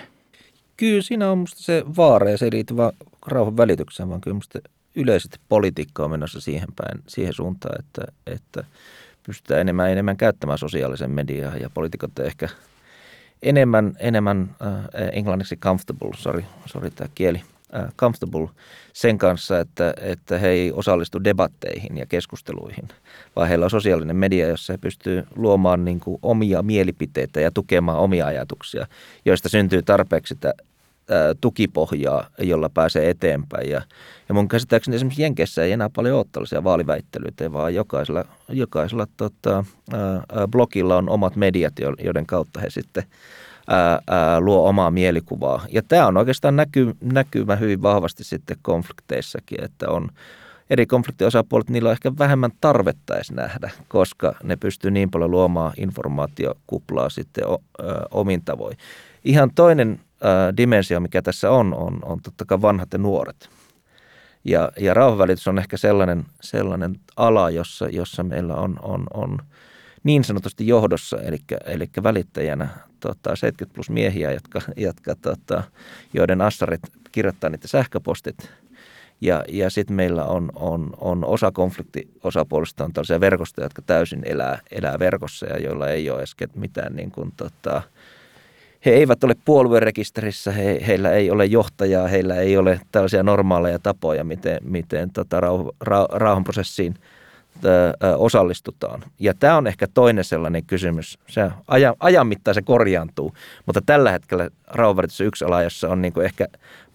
Kyllä 0.78 1.02
siinä 1.02 1.32
on 1.32 1.38
musta 1.38 1.64
se 1.64 1.84
vaara 1.98 2.30
ja 2.30 2.38
se 2.38 2.46
ei 2.46 2.52
liity 2.52 2.78
vaan 2.78 2.92
rauhan 3.28 3.58
välitykseen, 3.58 4.10
vaan 4.10 4.22
kyllä 4.22 4.36
musta 4.36 4.60
yleisesti 4.96 5.38
politiikka 5.50 6.04
on 6.04 6.12
menossa 6.12 6.42
siihen 6.42 6.68
päin, 6.76 7.04
siihen 7.08 7.34
suuntaan, 7.34 7.76
että, 7.80 8.02
että 8.28 8.64
pystytään 9.24 9.62
enemmän 9.62 9.92
enemmän 9.92 10.18
käyttämään 10.18 10.58
sosiaalisen 10.58 11.12
mediaa 11.12 11.58
ja 11.58 11.70
poliitikot 11.70 12.20
ehkä 12.20 12.50
enemmän, 13.44 13.94
enemmän 14.00 14.56
äh, 14.62 15.10
englanniksi 15.12 15.58
comfortable, 15.58 16.12
sorry, 16.18 16.44
sorry 16.66 16.92
tämä 16.92 17.10
kieli– 17.16 17.42
comfortable 17.98 18.50
sen 18.94 19.18
kanssa, 19.18 19.60
että, 19.60 19.94
että 20.02 20.40
he 20.40 20.50
ei 20.50 20.72
osallistu 20.72 21.24
debatteihin 21.24 21.98
ja 21.98 22.06
keskusteluihin, 22.06 22.88
vaan 23.36 23.48
heillä 23.48 23.64
on 23.64 23.70
sosiaalinen 23.70 24.16
media, 24.16 24.48
jossa 24.48 24.74
he 24.74 24.78
pystyy 24.78 25.24
luomaan 25.36 25.86
niin 25.86 26.00
kuin 26.00 26.20
omia 26.22 26.62
mielipiteitä 26.62 27.42
ja 27.42 27.52
tukemaan 27.52 28.00
omia 28.00 28.26
ajatuksia, 28.26 28.88
joista 29.26 29.50
syntyy 29.50 29.82
tarpeeksi 29.82 30.34
sitä 30.34 30.54
äh, 30.58 31.18
tukipohjaa, 31.42 32.28
jolla 32.40 32.70
pääsee 32.70 33.10
eteenpäin. 33.10 33.70
Ja, 33.70 33.82
ja 34.30 34.36
mun 34.36 34.48
käsittääkseni 34.48 34.96
esimerkiksi 34.96 35.22
Jenkeissä 35.22 35.64
ei 35.64 35.72
enää 35.72 35.90
paljon 35.90 36.18
ole 36.18 36.26
tällaisia 36.32 36.64
vaaliväittelyitä, 36.64 37.54
vaan 37.54 37.76
jokaisella, 37.76 38.26
jokaisella 38.50 39.08
tota, 39.18 39.58
äh, 39.94 40.04
blogilla 40.52 40.98
on 40.98 41.10
omat 41.10 41.36
mediat, 41.36 41.74
joiden 42.04 42.26
kautta 42.26 42.60
he 42.60 42.70
sitten– 42.70 43.04
ää, 43.68 44.00
ää, 44.08 44.40
luo 44.40 44.70
omaa 44.70 44.92
mielikuvaa. 44.92 45.66
Ja 45.70 45.82
tämä 45.84 46.08
on 46.08 46.18
oikeastaan 46.18 46.56
näky, 46.56 46.96
näkymä 47.02 47.56
hyvin 47.56 47.82
vahvasti 47.82 48.24
sitten 48.24 48.58
konflikteissakin, 48.62 49.64
että 49.64 49.90
on 49.90 50.10
eri 50.70 50.86
konfliktiosapuolet, 50.86 51.70
niillä 51.70 51.88
on 51.88 51.94
ehkä 51.94 52.12
vähemmän 52.20 52.52
tarvetta 52.62 53.16
edes 53.16 53.32
nähdä, 53.32 53.72
koska 53.88 54.36
ne 54.44 54.56
pystyy 54.56 54.92
niin 54.92 55.12
paljon 55.12 55.32
luomaan 55.32 55.74
informaatiokuplaa 55.78 57.10
sitten 57.10 57.48
o, 57.48 57.62
ää, 57.84 58.06
omin 58.12 58.42
tavoin. 58.46 58.78
Ihan 59.24 59.52
toinen 59.56 60.00
ää, 60.22 60.58
dimensio, 60.58 61.00
mikä 61.00 61.22
tässä 61.22 61.52
on, 61.52 61.74
on, 61.74 62.00
on 62.04 62.22
totta 62.22 62.46
kai 62.46 62.62
vanhat 62.62 62.94
ja 62.94 63.00
nuoret. 63.00 63.50
Ja, 64.46 64.72
ja 64.80 64.94
rauhanvälitys 64.94 65.48
on 65.48 65.58
ehkä 65.58 65.78
sellainen, 65.78 66.26
sellainen 66.42 66.96
ala, 67.18 67.50
jossa, 67.50 67.90
jossa 67.90 68.24
meillä 68.24 68.56
on, 68.56 68.80
on, 68.82 69.04
on 69.14 69.40
niin 70.06 70.24
sanotusti 70.24 70.68
johdossa, 70.68 71.22
eli, 71.22 71.38
eli 71.66 71.90
välittäjänä 72.04 72.70
tota, 73.00 73.36
70 73.36 73.76
plus 73.76 73.90
miehiä, 73.90 74.32
jotka, 74.32 74.62
jotka, 74.78 75.16
tota, 75.16 75.64
joiden 76.14 76.42
assarit 76.42 76.82
kirjoittaa 77.12 77.50
niitä 77.50 77.68
sähköpostit– 77.68 78.38
ja, 79.22 79.44
ja 79.50 79.70
sitten 79.70 79.96
meillä 79.96 80.26
on, 80.26 80.52
on, 80.56 80.94
on 81.02 81.26
osa 81.26 81.52
konfliktiosapuolista 81.52 82.86
on 82.86 82.94
tällaisia 82.94 83.20
verkostoja, 83.20 83.66
jotka 83.66 83.82
täysin 83.82 84.22
elää, 84.26 84.60
elää 84.72 85.00
verkossa 85.00 85.46
ja 85.46 85.60
joilla 85.60 85.90
ei 85.90 86.10
ole 86.10 86.20
edes 86.20 86.36
mitään 86.56 86.96
niin 86.96 87.12
kuin, 87.12 87.34
tota, 87.38 87.82
he 88.86 88.92
eivät 88.92 89.24
ole 89.24 89.36
puoluerekisterissä, 89.46 90.52
he, 90.52 90.84
heillä 90.88 91.12
ei 91.12 91.32
ole 91.32 91.46
johtajaa, 91.46 92.08
heillä 92.08 92.36
ei 92.36 92.58
ole 92.58 92.82
tällaisia 92.92 93.24
normaaleja 93.24 93.80
tapoja, 93.80 94.24
miten, 94.24 94.58
miten 94.64 95.12
tota, 95.12 95.40
rauh, 95.40 95.76
ra, 95.82 96.08
rauhanprosessiin– 96.12 96.96
osallistutaan. 98.18 99.04
Ja 99.20 99.34
tämä 99.34 99.58
on 99.58 99.68
ehkä 99.68 99.88
toinen 99.94 100.24
sellainen 100.24 100.66
kysymys. 100.66 101.20
Se 101.28 101.52
ajan, 101.68 101.96
ajan 102.00 102.28
mittaan 102.28 102.56
se 102.56 102.62
korjaantuu, 102.62 103.34
mutta 103.66 103.82
tällä 103.86 104.12
hetkellä 104.12 104.50
rauhanvälitys 104.68 105.22
on 105.22 105.28
yksi 105.28 105.46
ala, 105.46 105.64
jossa 105.64 105.90
on 105.90 106.02
niin 106.02 106.14
kuin 106.14 106.26
ehkä 106.26 106.48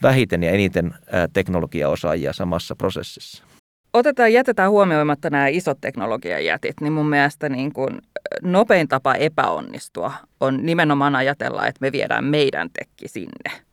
vähiten 0.03 0.43
ja 0.43 0.51
eniten 0.51 0.95
teknologiaosaajia 1.33 2.33
samassa 2.33 2.77
prosessissa. 2.77 3.45
Otetaan, 3.93 4.33
jätetään 4.33 4.71
huomioimatta 4.71 5.31
nämä 5.31 5.49
isot 5.49 5.79
teknologiajätit, 5.81 6.81
niin 6.81 6.93
mun 6.93 7.09
mielestä 7.09 7.49
niin 7.49 7.73
kuin 7.73 7.99
nopein 8.43 8.89
tapa 8.89 9.15
epäonnistua 9.15 10.13
on 10.41 10.67
nimenomaan 10.67 11.17
ajatella, 11.17 11.67
että 11.67 11.79
me 11.81 11.93
viedään 11.93 12.25
meidän 12.25 12.71
tekki 12.73 13.09
sinne– 13.09 13.51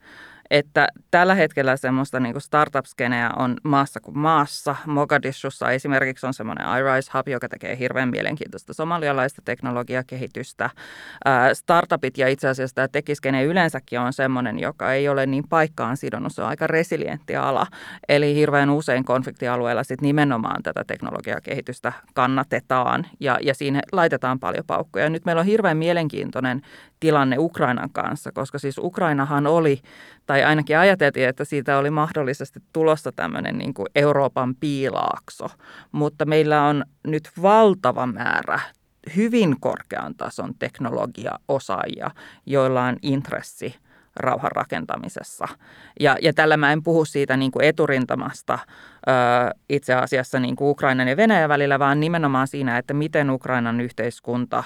että 0.52 0.88
tällä 1.12 1.36
hetkellä 1.36 1.78
semmoista 1.78 2.20
niin 2.20 2.42
startup-skeneä 2.42 3.32
on 3.36 3.58
maassa 3.64 4.00
kuin 4.00 4.18
maassa. 4.18 4.76
Mogadishussa 4.86 5.72
esimerkiksi 5.72 6.28
on 6.28 6.34
semmoinen 6.34 6.66
iRise 6.80 7.12
Hub, 7.14 7.28
joka 7.28 7.50
tekee 7.50 7.78
hirveän 7.80 8.10
mielenkiintoista 8.10 8.74
somalialaista 8.74 9.42
teknologiakehitystä. 9.46 10.70
Startupit 11.54 12.18
ja 12.18 12.28
itse 12.28 12.48
asiassa 12.48 12.76
tämä 12.76 12.88
tekiskene 12.88 13.44
yleensäkin 13.44 14.00
on 14.00 14.14
semmoinen, 14.14 14.60
joka 14.60 14.94
ei 14.94 15.10
ole 15.10 15.26
niin 15.26 15.44
paikkaan 15.50 15.98
sidonnut. 15.98 16.34
Se 16.34 16.42
on 16.42 16.48
aika 16.48 16.68
resilientti 16.68 17.36
ala. 17.36 17.68
Eli 18.10 18.36
hirveän 18.36 18.70
usein 18.70 19.06
konfliktialueella 19.06 19.84
sit 19.84 20.02
nimenomaan 20.02 20.64
tätä 20.64 20.84
teknologiakehitystä 20.88 21.94
kannatetaan 22.14 23.06
ja, 23.20 23.40
ja 23.42 23.54
siinä 23.54 23.82
laitetaan 23.92 24.40
paljon 24.40 24.64
paukkoja. 24.68 25.10
Nyt 25.10 25.26
meillä 25.26 25.40
on 25.40 25.46
hirveän 25.46 25.78
mielenkiintoinen 25.78 26.62
tilanne 27.00 27.38
Ukrainan 27.40 27.90
kanssa, 27.92 28.32
koska 28.32 28.60
siis 28.60 28.78
Ukrainahan 28.78 29.48
oli, 29.48 29.82
tai 30.26 30.44
ainakin 30.44 30.78
ajateltiin, 30.78 31.30
että 31.30 31.46
siitä 31.46 31.78
oli 31.78 31.90
mahdollisesti 31.90 32.60
tulossa 32.74 33.12
tämmöinen 33.12 33.58
niin 33.58 33.74
kuin 33.74 33.88
Euroopan 33.96 34.56
piilaakso, 34.56 35.48
mutta 35.92 36.26
meillä 36.26 36.64
on 36.64 36.84
nyt 37.08 37.30
valtava 37.42 38.08
määrä 38.08 38.60
hyvin 39.16 39.56
korkean 39.60 40.16
tason 40.16 40.54
teknologiaosaajia, 40.60 42.12
joilla 42.46 42.84
on 42.84 42.98
intressi 43.02 43.76
rauhan 44.16 44.52
rakentamisessa. 44.52 45.48
Ja, 46.00 46.18
ja 46.22 46.34
tällä 46.34 46.58
mä 46.58 46.72
en 46.72 46.84
puhu 46.84 47.06
siitä 47.06 47.38
niin 47.38 47.52
kuin 47.52 47.66
eturintamasta 47.66 48.60
ö, 49.08 49.12
itse 49.70 49.94
asiassa 49.94 50.40
niin 50.40 50.56
kuin 50.56 50.70
Ukrainan 50.70 51.08
ja 51.08 51.18
Venäjän 51.18 51.50
välillä, 51.50 51.80
vaan 51.80 52.00
nimenomaan 52.00 52.48
siinä, 52.48 52.78
että 52.78 52.94
miten 52.94 53.30
Ukrainan 53.30 53.82
yhteiskunta 53.82 54.64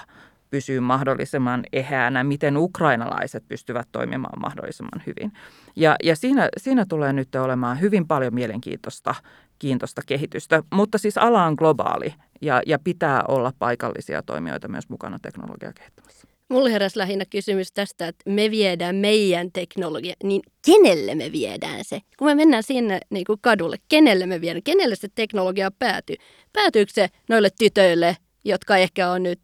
pysyy 0.51 0.79
mahdollisimman 0.79 1.63
eheänä, 1.73 2.23
miten 2.23 2.57
ukrainalaiset 2.57 3.43
pystyvät 3.47 3.87
toimimaan 3.91 4.41
mahdollisimman 4.41 5.03
hyvin. 5.07 5.31
Ja, 5.75 5.95
ja 6.03 6.15
siinä, 6.15 6.49
siinä 6.57 6.85
tulee 6.89 7.13
nyt 7.13 7.35
olemaan 7.35 7.81
hyvin 7.81 8.07
paljon 8.07 8.33
mielenkiintoista 8.33 9.15
kiintoista 9.59 10.01
kehitystä, 10.05 10.63
mutta 10.73 10.97
siis 10.97 11.17
ala 11.17 11.45
on 11.45 11.53
globaali 11.57 12.13
ja, 12.41 12.61
ja 12.65 12.79
pitää 12.79 13.23
olla 13.27 13.53
paikallisia 13.59 14.23
toimijoita 14.23 14.67
myös 14.67 14.89
mukana 14.89 15.19
teknologian 15.21 15.73
kehittämisessä. 15.73 16.27
Mulle 16.49 16.71
heräsi 16.71 16.97
lähinnä 16.97 17.25
kysymys 17.29 17.71
tästä, 17.71 18.07
että 18.07 18.29
me 18.29 18.51
viedään 18.51 18.95
meidän 18.95 19.51
teknologia, 19.51 20.13
niin 20.23 20.41
kenelle 20.65 21.15
me 21.15 21.31
viedään 21.31 21.85
se? 21.85 21.99
Kun 22.17 22.27
me 22.27 22.35
mennään 22.35 22.63
sinne 22.63 22.99
niin 23.09 23.25
kuin 23.25 23.39
kadulle, 23.41 23.77
kenelle 23.89 24.25
me 24.25 24.41
viedään, 24.41 24.63
kenelle 24.63 24.95
se 24.95 25.07
teknologia 25.15 25.71
päätyy? 25.79 26.15
Päätyykö 26.53 26.91
se 26.93 27.07
noille 27.29 27.49
tytöille, 27.59 28.17
jotka 28.45 28.77
ehkä 28.77 29.11
on 29.11 29.23
nyt 29.23 29.39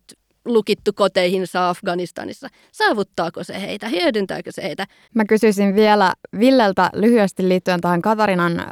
lukittu 0.47 0.93
koteihinsa 0.93 1.69
Afganistanissa. 1.69 2.47
Saavuttaako 2.71 3.43
se 3.43 3.61
heitä? 3.61 3.89
Hyödyntääkö 3.89 4.51
se 4.51 4.63
heitä? 4.63 4.87
Mä 5.15 5.25
kysyisin 5.25 5.75
vielä 5.75 6.13
Villeltä 6.39 6.89
lyhyesti 6.93 7.49
liittyen 7.49 7.81
tähän 7.81 8.01
Katarinan 8.01 8.65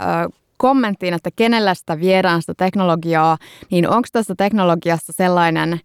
kommenttiin, 0.57 1.13
että 1.13 1.29
kenellä 1.35 1.73
sitä 1.73 1.99
viedään 1.99 2.41
sitä 2.41 2.53
teknologiaa, 2.57 3.37
niin 3.71 3.89
onko 3.89 4.07
tässä 4.11 4.33
teknologiassa 4.37 5.13
sellainen 5.15 5.79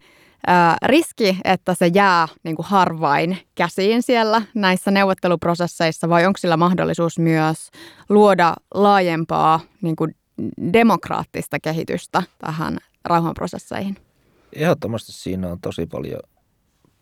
riski, 0.82 1.38
että 1.44 1.74
se 1.74 1.86
jää 1.86 2.28
niin 2.42 2.56
kuin 2.56 2.66
harvain 2.66 3.38
käsiin 3.54 4.02
siellä 4.02 4.42
näissä 4.54 4.90
neuvotteluprosesseissa 4.90 6.08
vai 6.08 6.26
onko 6.26 6.38
sillä 6.38 6.56
mahdollisuus 6.56 7.18
myös 7.18 7.70
luoda 8.08 8.54
laajempaa 8.74 9.60
niin 9.82 9.96
kuin 9.96 10.14
demokraattista 10.72 11.60
kehitystä 11.62 12.22
tähän 12.38 12.78
rauhanprosesseihin? 13.04 13.96
Ehdottomasti 14.52 15.12
siinä 15.12 15.48
on 15.48 15.60
tosi 15.60 15.86
paljon 15.86 16.20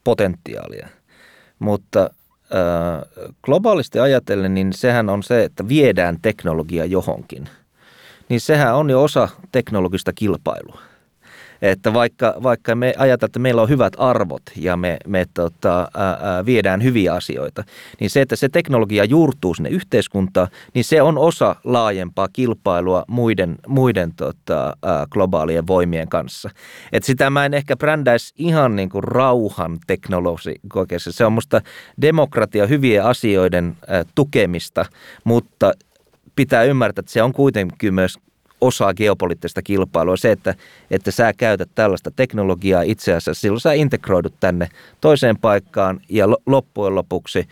potentiaalia, 0.05 0.88
mutta 1.59 2.01
äh, 2.03 3.30
globaalisti 3.42 3.99
ajatellen, 3.99 4.55
niin 4.55 4.72
sehän 4.72 5.09
on 5.09 5.22
se, 5.22 5.44
että 5.44 5.68
viedään 5.68 6.18
teknologia 6.22 6.84
johonkin. 6.84 7.49
Niin 8.28 8.40
sehän 8.40 8.74
on 8.74 8.90
jo 8.90 9.03
osa 9.03 9.28
teknologista 9.53 10.12
kilpailua. 10.12 10.88
Että 11.62 11.94
vaikka, 11.94 12.34
vaikka 12.42 12.74
me 12.74 12.94
ajatellaan, 12.98 13.28
että 13.28 13.38
meillä 13.38 13.62
on 13.62 13.68
hyvät 13.68 13.92
arvot 13.98 14.42
ja 14.56 14.76
me, 14.76 14.96
me 15.06 15.26
tota, 15.34 15.88
ää, 15.94 16.18
ää, 16.22 16.46
viedään 16.46 16.82
hyviä 16.82 17.14
asioita, 17.14 17.64
niin 18.00 18.11
se, 18.11 18.20
että 18.20 18.36
se 18.36 18.48
teknologia 18.48 19.04
juurtuu 19.04 19.54
sinne 19.54 19.68
yhteiskuntaan, 19.68 20.48
niin 20.74 20.84
se 20.84 21.02
on 21.02 21.18
osa 21.18 21.56
laajempaa 21.64 22.28
kilpailua 22.32 23.04
muiden, 23.09 23.56
muiden 23.66 24.14
tota, 24.14 24.76
ää, 24.82 25.06
globaalien 25.11 25.66
voimien 25.66 26.09
kanssa. 26.09 26.50
Et 26.92 27.04
sitä 27.04 27.30
mä 27.30 27.44
en 27.44 27.54
ehkä 27.54 27.76
brändäisi 27.76 28.34
ihan 28.36 28.76
niin 28.76 28.88
kuin 28.88 29.04
rauhan 29.04 29.78
teknologi 29.86 30.54
Se 30.98 31.24
on 31.24 31.32
musta 31.32 31.61
demokratia 32.02 32.66
hyvien 32.66 33.04
asioiden 33.04 33.76
ää, 33.86 34.04
tukemista, 34.14 34.86
mutta 35.24 35.72
pitää 36.36 36.62
ymmärtää, 36.62 37.00
että 37.00 37.12
se 37.12 37.22
on 37.22 37.32
kuitenkin 37.32 37.94
myös 37.94 38.18
osa 38.61 38.94
geopoliittista 38.94 39.62
kilpailua. 39.62 40.16
Se, 40.16 40.32
että, 40.32 40.54
että 40.90 41.11
sä 41.11 41.32
käytät 41.32 41.70
tällaista 41.74 42.11
teknologiaa 42.11 42.82
itse 42.82 43.14
asiassa, 43.14 43.40
silloin 43.40 43.61
sä 43.61 43.72
integroidut 43.72 44.34
tänne 44.40 44.68
toiseen 45.00 45.38
paikkaan 45.38 46.00
ja 46.09 46.26
loppujen 46.46 46.94
lopuksi 46.94 47.48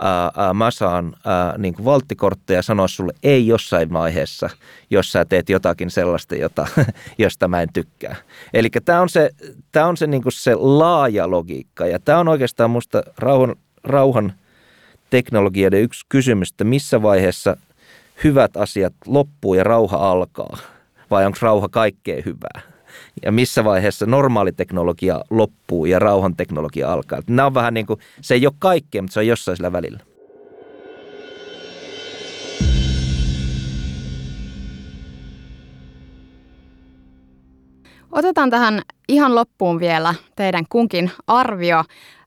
ää, 0.00 0.54
mä 0.54 0.70
saan 0.70 1.16
ää, 1.24 1.58
niin 1.58 1.74
kuin 1.74 1.84
valttikortteja 1.84 2.62
sanoa 2.62 2.88
sulle 2.88 3.12
ei 3.22 3.46
jossain 3.46 3.92
vaiheessa, 3.92 4.50
jos 4.90 5.12
sä 5.12 5.24
teet 5.24 5.48
jotakin 5.48 5.90
sellaista, 5.90 6.34
jota, 6.34 6.66
josta 7.18 7.48
mä 7.48 7.62
en 7.62 7.68
tykkää. 7.72 8.16
Eli 8.54 8.68
tämä 8.84 9.00
on 9.00 9.08
se, 9.08 9.30
tää 9.72 9.86
on 9.86 9.96
se, 9.96 10.06
niin 10.06 10.22
kuin 10.22 10.32
se 10.32 10.54
laaja 10.54 11.30
logiikka 11.30 11.86
ja 11.86 11.98
tämä 11.98 12.18
on 12.18 12.28
oikeastaan 12.28 12.70
musta 12.70 13.02
rauhan, 13.18 13.56
rauhan 13.84 14.32
teknologioiden 15.10 15.82
yksi 15.82 16.06
kysymys, 16.08 16.50
että 16.50 16.64
missä 16.64 17.02
vaiheessa– 17.02 17.56
hyvät 18.24 18.56
asiat 18.56 18.94
loppuu 19.06 19.54
ja 19.54 19.64
rauha 19.64 20.10
alkaa? 20.10 20.58
Vai 21.10 21.26
onko 21.26 21.38
rauha 21.40 21.68
kaikkea 21.68 22.22
hyvää? 22.26 22.60
Ja 23.22 23.32
missä 23.32 23.64
vaiheessa 23.64 24.06
normaali 24.06 24.52
teknologia 24.52 25.20
loppuu 25.30 25.86
ja 25.86 25.98
rauhan 25.98 26.36
teknologia 26.36 26.92
alkaa? 26.92 27.20
Nämä 27.26 27.46
on 27.46 27.54
vähän 27.54 27.74
niin 27.74 27.86
kuin, 27.86 28.00
se 28.20 28.34
ei 28.34 28.46
ole 28.46 28.54
kaikkea, 28.58 29.02
mutta 29.02 29.14
se 29.14 29.20
on 29.20 29.26
jossain 29.26 29.56
sillä 29.56 29.72
välillä. 29.72 30.00
Otetaan 38.12 38.50
tähän 38.50 38.82
ihan 39.08 39.34
loppuun 39.34 39.80
vielä 39.80 40.14
teidän 40.36 40.64
kunkin 40.68 41.10
arvio 41.26 41.78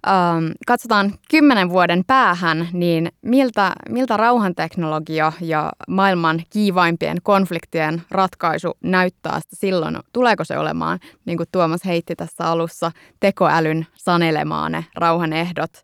ähm, 0.07 0.45
katsotaan 0.67 1.13
kymmenen 1.29 1.69
vuoden 1.69 2.03
päähän, 2.07 2.67
niin 2.73 3.11
miltä, 3.21 3.73
miltä 3.89 4.17
rauhanteknologia 4.17 5.31
ja 5.41 5.71
maailman 5.87 6.41
kiivaimpien 6.49 7.17
konfliktien 7.23 8.01
ratkaisu 8.11 8.77
näyttää 8.83 9.39
sitä 9.39 9.55
silloin? 9.55 9.99
Tuleeko 10.13 10.43
se 10.43 10.57
olemaan, 10.57 10.99
niin 11.25 11.37
kuin 11.37 11.49
Tuomas 11.51 11.85
heitti 11.85 12.15
tässä 12.15 12.45
alussa, 12.45 12.91
tekoälyn 13.19 13.87
sanelemaan 13.93 14.71
ne 14.71 14.85
rauhan 14.95 15.33
ehdot? 15.33 15.71
Äh, 15.75 15.83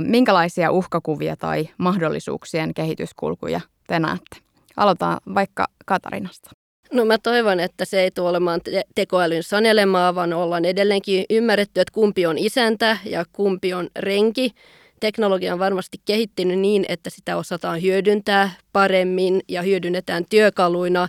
minkälaisia 0.00 0.70
uhkakuvia 0.70 1.36
tai 1.36 1.68
mahdollisuuksien 1.78 2.74
kehityskulkuja 2.74 3.60
te 3.86 3.98
näette? 3.98 4.36
Aloitetaan 4.76 5.18
vaikka 5.34 5.66
Katarinasta. 5.86 6.59
No 6.92 7.04
mä 7.04 7.18
toivon, 7.18 7.60
että 7.60 7.84
se 7.84 8.00
ei 8.00 8.10
tule 8.10 8.28
olemaan 8.28 8.60
te- 8.60 8.84
tekoälyn 8.94 9.42
sanelemaa, 9.42 10.14
vaan 10.14 10.32
ollaan 10.32 10.64
edelleenkin 10.64 11.24
ymmärretty, 11.30 11.80
että 11.80 11.92
kumpi 11.94 12.26
on 12.26 12.38
isäntä 12.38 12.98
ja 13.04 13.24
kumpi 13.32 13.74
on 13.74 13.88
renki 13.96 14.54
teknologia 15.00 15.52
on 15.52 15.58
varmasti 15.58 15.98
kehittynyt 16.04 16.58
niin, 16.58 16.84
että 16.88 17.10
sitä 17.10 17.36
osataan 17.36 17.82
hyödyntää 17.82 18.50
paremmin 18.72 19.40
ja 19.48 19.62
hyödynnetään 19.62 20.24
työkaluina. 20.30 21.08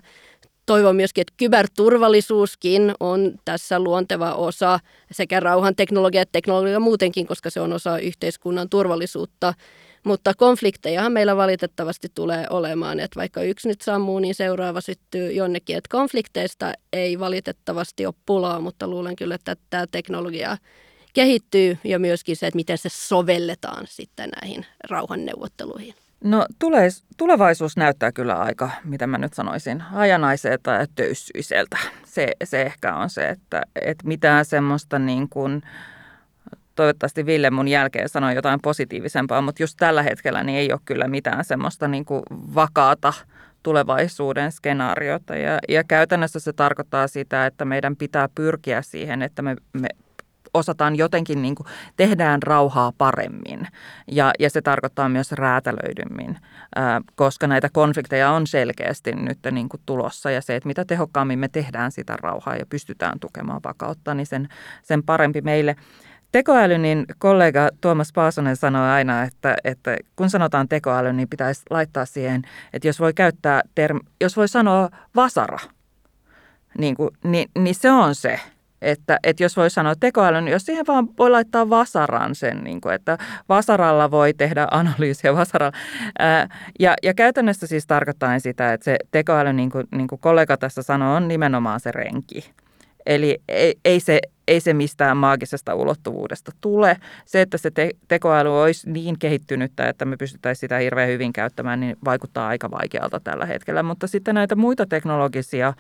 Toivon 0.65 0.95
myöskin, 0.95 1.21
että 1.21 1.33
kyberturvallisuuskin 1.37 2.93
on 2.99 3.33
tässä 3.45 3.79
luonteva 3.79 4.33
osa 4.33 4.79
sekä 5.11 5.39
rauhan 5.39 5.75
teknologia 5.75 6.21
että 6.21 6.31
teknologia 6.31 6.79
muutenkin, 6.79 7.27
koska 7.27 7.49
se 7.49 7.61
on 7.61 7.73
osa 7.73 7.99
yhteiskunnan 7.99 8.69
turvallisuutta. 8.69 9.53
Mutta 10.03 10.33
konfliktejahan 10.37 11.11
meillä 11.11 11.35
valitettavasti 11.35 12.07
tulee 12.15 12.47
olemaan, 12.49 12.99
että 12.99 13.19
vaikka 13.19 13.41
yksi 13.41 13.67
nyt 13.67 13.81
sammuu, 13.81 14.19
niin 14.19 14.35
seuraava 14.35 14.81
syttyy 14.81 15.31
jonnekin. 15.31 15.77
Että 15.77 15.89
konflikteista 15.91 16.73
ei 16.93 17.19
valitettavasti 17.19 18.05
ole 18.05 18.15
pulaa, 18.25 18.59
mutta 18.59 18.87
luulen 18.87 19.15
kyllä, 19.15 19.35
että 19.35 19.55
tämä 19.69 19.87
teknologia 19.91 20.57
kehittyy 21.13 21.77
ja 21.83 21.99
myöskin 21.99 22.35
se, 22.35 22.47
että 22.47 22.55
miten 22.55 22.77
se 22.77 22.89
sovelletaan 22.91 23.85
sitten 23.87 24.29
näihin 24.41 24.65
rauhanneuvotteluihin. 24.89 25.93
No 26.23 26.45
tulevaisuus 27.17 27.77
näyttää 27.77 28.11
kyllä 28.11 28.39
aika, 28.39 28.69
mitä 28.83 29.07
mä 29.07 29.17
nyt 29.17 29.33
sanoisin, 29.33 29.83
ajanaiselta 29.93 30.71
ja 30.71 30.85
töyssyiseltä. 30.95 31.77
Se, 32.05 32.27
se 32.43 32.61
ehkä 32.61 32.95
on 32.95 33.09
se, 33.09 33.29
että, 33.29 33.61
että 33.75 34.07
mitään 34.07 34.45
semmoista 34.45 34.99
niin 34.99 35.29
kuin, 35.29 35.61
toivottavasti 36.75 37.25
Ville 37.25 37.49
mun 37.49 37.67
jälkeen 37.67 38.09
sanoi 38.09 38.35
jotain 38.35 38.59
positiivisempaa, 38.61 39.41
mutta 39.41 39.63
just 39.63 39.75
tällä 39.79 40.03
hetkellä 40.03 40.43
niin 40.43 40.57
ei 40.57 40.71
ole 40.71 40.79
kyllä 40.85 41.07
mitään 41.07 41.45
semmoista 41.45 41.87
niin 41.87 42.05
kuin 42.05 42.23
vakaata 42.55 43.13
tulevaisuuden 43.63 44.51
skenaariota. 44.51 45.35
Ja, 45.35 45.59
ja 45.69 45.83
käytännössä 45.83 46.39
se 46.39 46.53
tarkoittaa 46.53 47.07
sitä, 47.07 47.45
että 47.45 47.65
meidän 47.65 47.95
pitää 47.95 48.29
pyrkiä 48.35 48.81
siihen, 48.81 49.21
että 49.21 49.41
me, 49.41 49.55
me 49.73 49.87
osataan 50.53 50.95
jotenkin, 50.95 51.41
niin 51.41 51.55
kuin, 51.55 51.67
tehdään 51.97 52.43
rauhaa 52.43 52.91
paremmin. 52.97 53.67
Ja, 54.11 54.31
ja 54.39 54.49
se 54.49 54.61
tarkoittaa 54.61 55.09
myös 55.09 55.31
räätälöidymmin, 55.31 56.37
ää, 56.75 57.01
koska 57.15 57.47
näitä 57.47 57.69
konflikteja 57.73 58.31
on 58.31 58.47
selkeästi 58.47 59.11
nyt 59.11 59.39
niin 59.51 59.69
kuin 59.69 59.81
tulossa. 59.85 60.31
Ja 60.31 60.41
se, 60.41 60.55
että 60.55 60.67
mitä 60.67 60.85
tehokkaammin 60.85 61.39
me 61.39 61.47
tehdään 61.47 61.91
sitä 61.91 62.17
rauhaa 62.17 62.55
ja 62.55 62.65
pystytään 62.65 63.19
tukemaan 63.19 63.61
vakautta, 63.63 64.13
niin 64.13 64.27
sen, 64.27 64.49
sen 64.83 65.03
parempi 65.03 65.41
meille. 65.41 65.75
Tekoäly, 66.31 66.77
niin 66.77 67.05
kollega 67.17 67.69
Tuomas 67.81 68.13
Paasonen 68.13 68.55
sanoi 68.55 68.89
aina, 68.89 69.23
että, 69.23 69.55
että 69.63 69.97
kun 70.15 70.29
sanotaan 70.29 70.69
tekoäly, 70.69 71.13
niin 71.13 71.29
pitäisi 71.29 71.61
laittaa 71.69 72.05
siihen, 72.05 72.41
että 72.73 72.87
jos 72.87 72.99
voi 72.99 73.13
käyttää, 73.13 73.61
term, 73.75 73.99
jos 74.21 74.37
voi 74.37 74.47
sanoa 74.47 74.89
vasara, 75.15 75.59
niin, 76.77 76.95
kuin, 76.95 77.09
niin, 77.23 77.49
niin 77.57 77.75
se 77.75 77.91
on 77.91 78.15
se, 78.15 78.39
että, 78.81 79.19
että 79.23 79.43
jos 79.43 79.57
voi 79.57 79.69
sanoa 79.69 79.93
tekoäly, 79.99 80.41
niin 80.41 80.51
jos 80.51 80.65
siihen 80.65 80.87
vaan 80.87 81.07
voi 81.17 81.29
laittaa 81.29 81.69
vasaran 81.69 82.35
sen, 82.35 82.63
niin 82.63 82.81
kuin, 82.81 82.95
että 82.95 83.17
vasaralla 83.49 84.11
voi 84.11 84.33
tehdä 84.33 84.67
analyysiä 84.71 85.35
vasaralla. 85.41 85.77
Ää, 86.19 86.47
ja, 86.79 86.93
ja 87.03 87.13
käytännössä 87.13 87.67
siis 87.67 87.87
tarkoittaa 87.87 88.39
sitä, 88.39 88.73
että 88.73 88.83
se 88.83 88.97
tekoäly, 89.11 89.53
niin 89.53 89.69
kuin, 89.69 89.87
niin 89.91 90.07
kuin 90.07 90.19
kollega 90.19 90.57
tässä 90.57 90.81
sanoi, 90.81 91.17
on 91.17 91.27
nimenomaan 91.27 91.79
se 91.79 91.91
renki. 91.91 92.51
Eli 93.05 93.41
ei, 93.47 93.75
ei, 93.85 93.99
se, 93.99 94.19
ei 94.47 94.59
se 94.59 94.73
mistään 94.73 95.17
maagisesta 95.17 95.75
ulottuvuudesta 95.75 96.51
tule. 96.61 96.97
Se, 97.25 97.41
että 97.41 97.57
se 97.57 97.71
te- 97.71 97.91
tekoäly 98.07 98.61
olisi 98.61 98.89
niin 98.89 99.19
kehittynyttä, 99.19 99.89
että 99.89 100.05
me 100.05 100.17
pystyttäisiin 100.17 100.59
sitä 100.59 100.77
hirveän 100.77 101.09
hyvin 101.09 101.33
käyttämään, 101.33 101.79
niin 101.79 101.97
vaikuttaa 102.05 102.47
aika 102.47 102.71
vaikealta 102.71 103.19
tällä 103.19 103.45
hetkellä. 103.45 103.83
Mutta 103.83 104.07
sitten 104.07 104.35
näitä 104.35 104.55
muita 104.55 104.85
teknologisia 104.85 105.73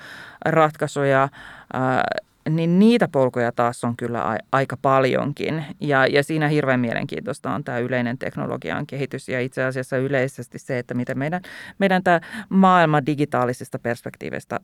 ratkaisuja, 0.45 1.29
ää, 1.73 2.03
niin 2.49 2.79
niitä 2.79 3.07
polkuja 3.07 3.51
taas 3.51 3.83
on 3.83 3.97
kyllä 3.97 4.37
aika 4.51 4.77
paljonkin. 4.81 5.65
Ja, 5.79 6.07
ja 6.07 6.23
siinä 6.23 6.47
hirveän 6.47 6.79
mielenkiintoista 6.79 7.53
on 7.53 7.63
tämä 7.63 7.79
yleinen 7.79 8.17
teknologian 8.17 8.87
kehitys 8.87 9.29
ja 9.29 9.41
itse 9.41 9.63
asiassa 9.63 9.97
yleisesti 9.97 10.59
se, 10.59 10.79
että 10.79 10.93
miten 10.93 11.17
meidän, 11.17 11.41
meidän 11.79 12.03
tämä 12.03 12.19
maailma 12.49 13.05
digitaalisesta 13.05 13.79
perspektiivistä 13.79 14.59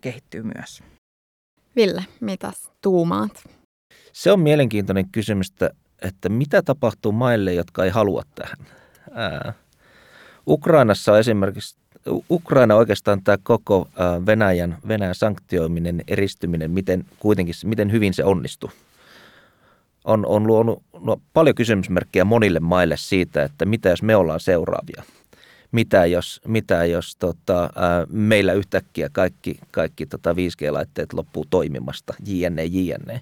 kehittyy 0.00 0.42
myös. 0.42 0.82
Ville, 1.76 2.04
mitä 2.20 2.52
tuumaat? 2.82 3.44
Se 4.12 4.32
on 4.32 4.40
mielenkiintoinen 4.40 5.08
kysymys, 5.08 5.50
että, 5.50 5.70
että 6.02 6.28
mitä 6.28 6.62
tapahtuu 6.62 7.12
maille, 7.12 7.54
jotka 7.54 7.84
ei 7.84 7.90
halua 7.90 8.22
tähän. 8.34 8.58
Ää, 9.12 9.52
Ukrainassa 10.46 11.12
on 11.12 11.18
esimerkiksi 11.18 11.76
Ukraina 12.30 12.74
oikeastaan 12.74 13.22
tämä 13.24 13.38
koko 13.42 13.88
Venäjän, 14.26 14.78
Venäjän 14.88 15.14
sanktioiminen, 15.14 16.02
eristyminen, 16.08 16.70
miten 16.70 17.04
kuitenkin, 17.18 17.54
miten 17.64 17.92
hyvin 17.92 18.14
se 18.14 18.24
onnistuu, 18.24 18.70
on, 20.04 20.26
on 20.26 20.46
luonut 20.46 20.82
no, 21.00 21.20
paljon 21.32 21.54
kysymysmerkkejä 21.54 22.24
monille 22.24 22.60
maille 22.60 22.96
siitä, 22.96 23.42
että 23.42 23.64
mitä 23.64 23.88
jos 23.88 24.02
me 24.02 24.16
ollaan 24.16 24.40
seuraavia. 24.40 25.02
Mitä 25.76 26.06
jos, 26.06 26.40
mitä 26.46 26.84
jos 26.84 27.16
tota, 27.16 27.62
ää, 27.62 28.06
meillä 28.08 28.52
yhtäkkiä 28.52 29.08
kaikki, 29.12 29.58
kaikki 29.70 30.06
tota 30.06 30.32
5G-laitteet 30.32 31.12
loppuu 31.12 31.46
toimimasta, 31.50 32.14
jne, 32.26 32.64
jne. 32.64 33.20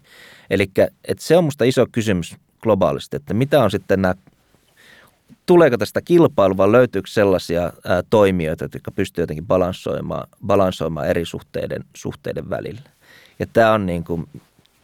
Eli 0.50 0.70
se 1.18 1.36
on 1.36 1.44
minusta 1.44 1.64
iso 1.64 1.86
kysymys 1.92 2.36
globaalisti, 2.62 3.16
että 3.16 3.34
mitä 3.34 3.64
on 3.64 3.70
sitten 3.70 4.02
nämä 4.02 4.14
tuleeko 5.46 5.76
tästä 5.78 6.00
kilpailua 6.02 6.57
vai 6.57 6.72
löytyykö 6.72 7.11
sellaisia 7.11 7.62
ää, 7.62 8.02
toimijoita, 8.11 8.64
jotka 8.64 8.90
pystyvät 8.90 9.22
jotenkin 9.22 9.46
balansoimaan, 9.46 10.28
balansoimaan 10.46 11.09
eri 11.09 11.24
suhteiden, 11.24 11.84
suhteiden 11.96 12.50
välillä. 12.50 12.90
Ja 13.38 13.46
tämä 13.52 13.72
on, 13.72 13.86
niin 13.86 14.05
kuin, 14.05 14.26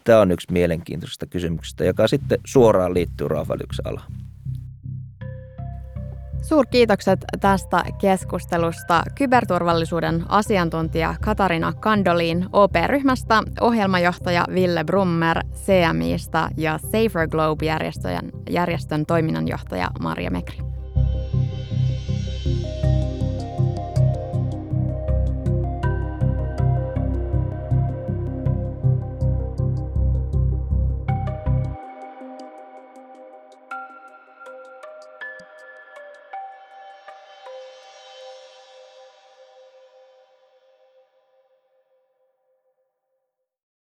tämä 0.05 0.21
on 0.21 0.33
yksi 0.33 0.53
mielenkiintoisista 0.53 1.27
kysymyksistä, 1.27 1.85
joka 1.85 2.09
sitten 2.09 2.39
suoraan 2.45 2.95
liittyy 2.95 3.29
rauhanvälityksen 3.29 3.87
alaan. 3.87 4.13
Suurkiitokset 6.51 7.21
tästä 7.41 7.85
keskustelusta 8.01 9.03
kyberturvallisuuden 9.15 10.25
asiantuntija 10.29 11.15
Katarina 11.21 11.73
Kandoliin 11.73 12.47
OP-ryhmästä, 12.53 13.43
ohjelmajohtaja 13.61 14.45
Ville 14.55 14.85
Brummer 14.85 15.45
CMIstä 15.55 16.49
ja 16.57 16.79
Safer 16.79 17.29
Globe-järjestön 17.29 18.31
järjestön 18.51 19.07
toiminnanjohtaja 19.07 19.89
Maria 20.01 20.31
Mekri. 20.31 20.70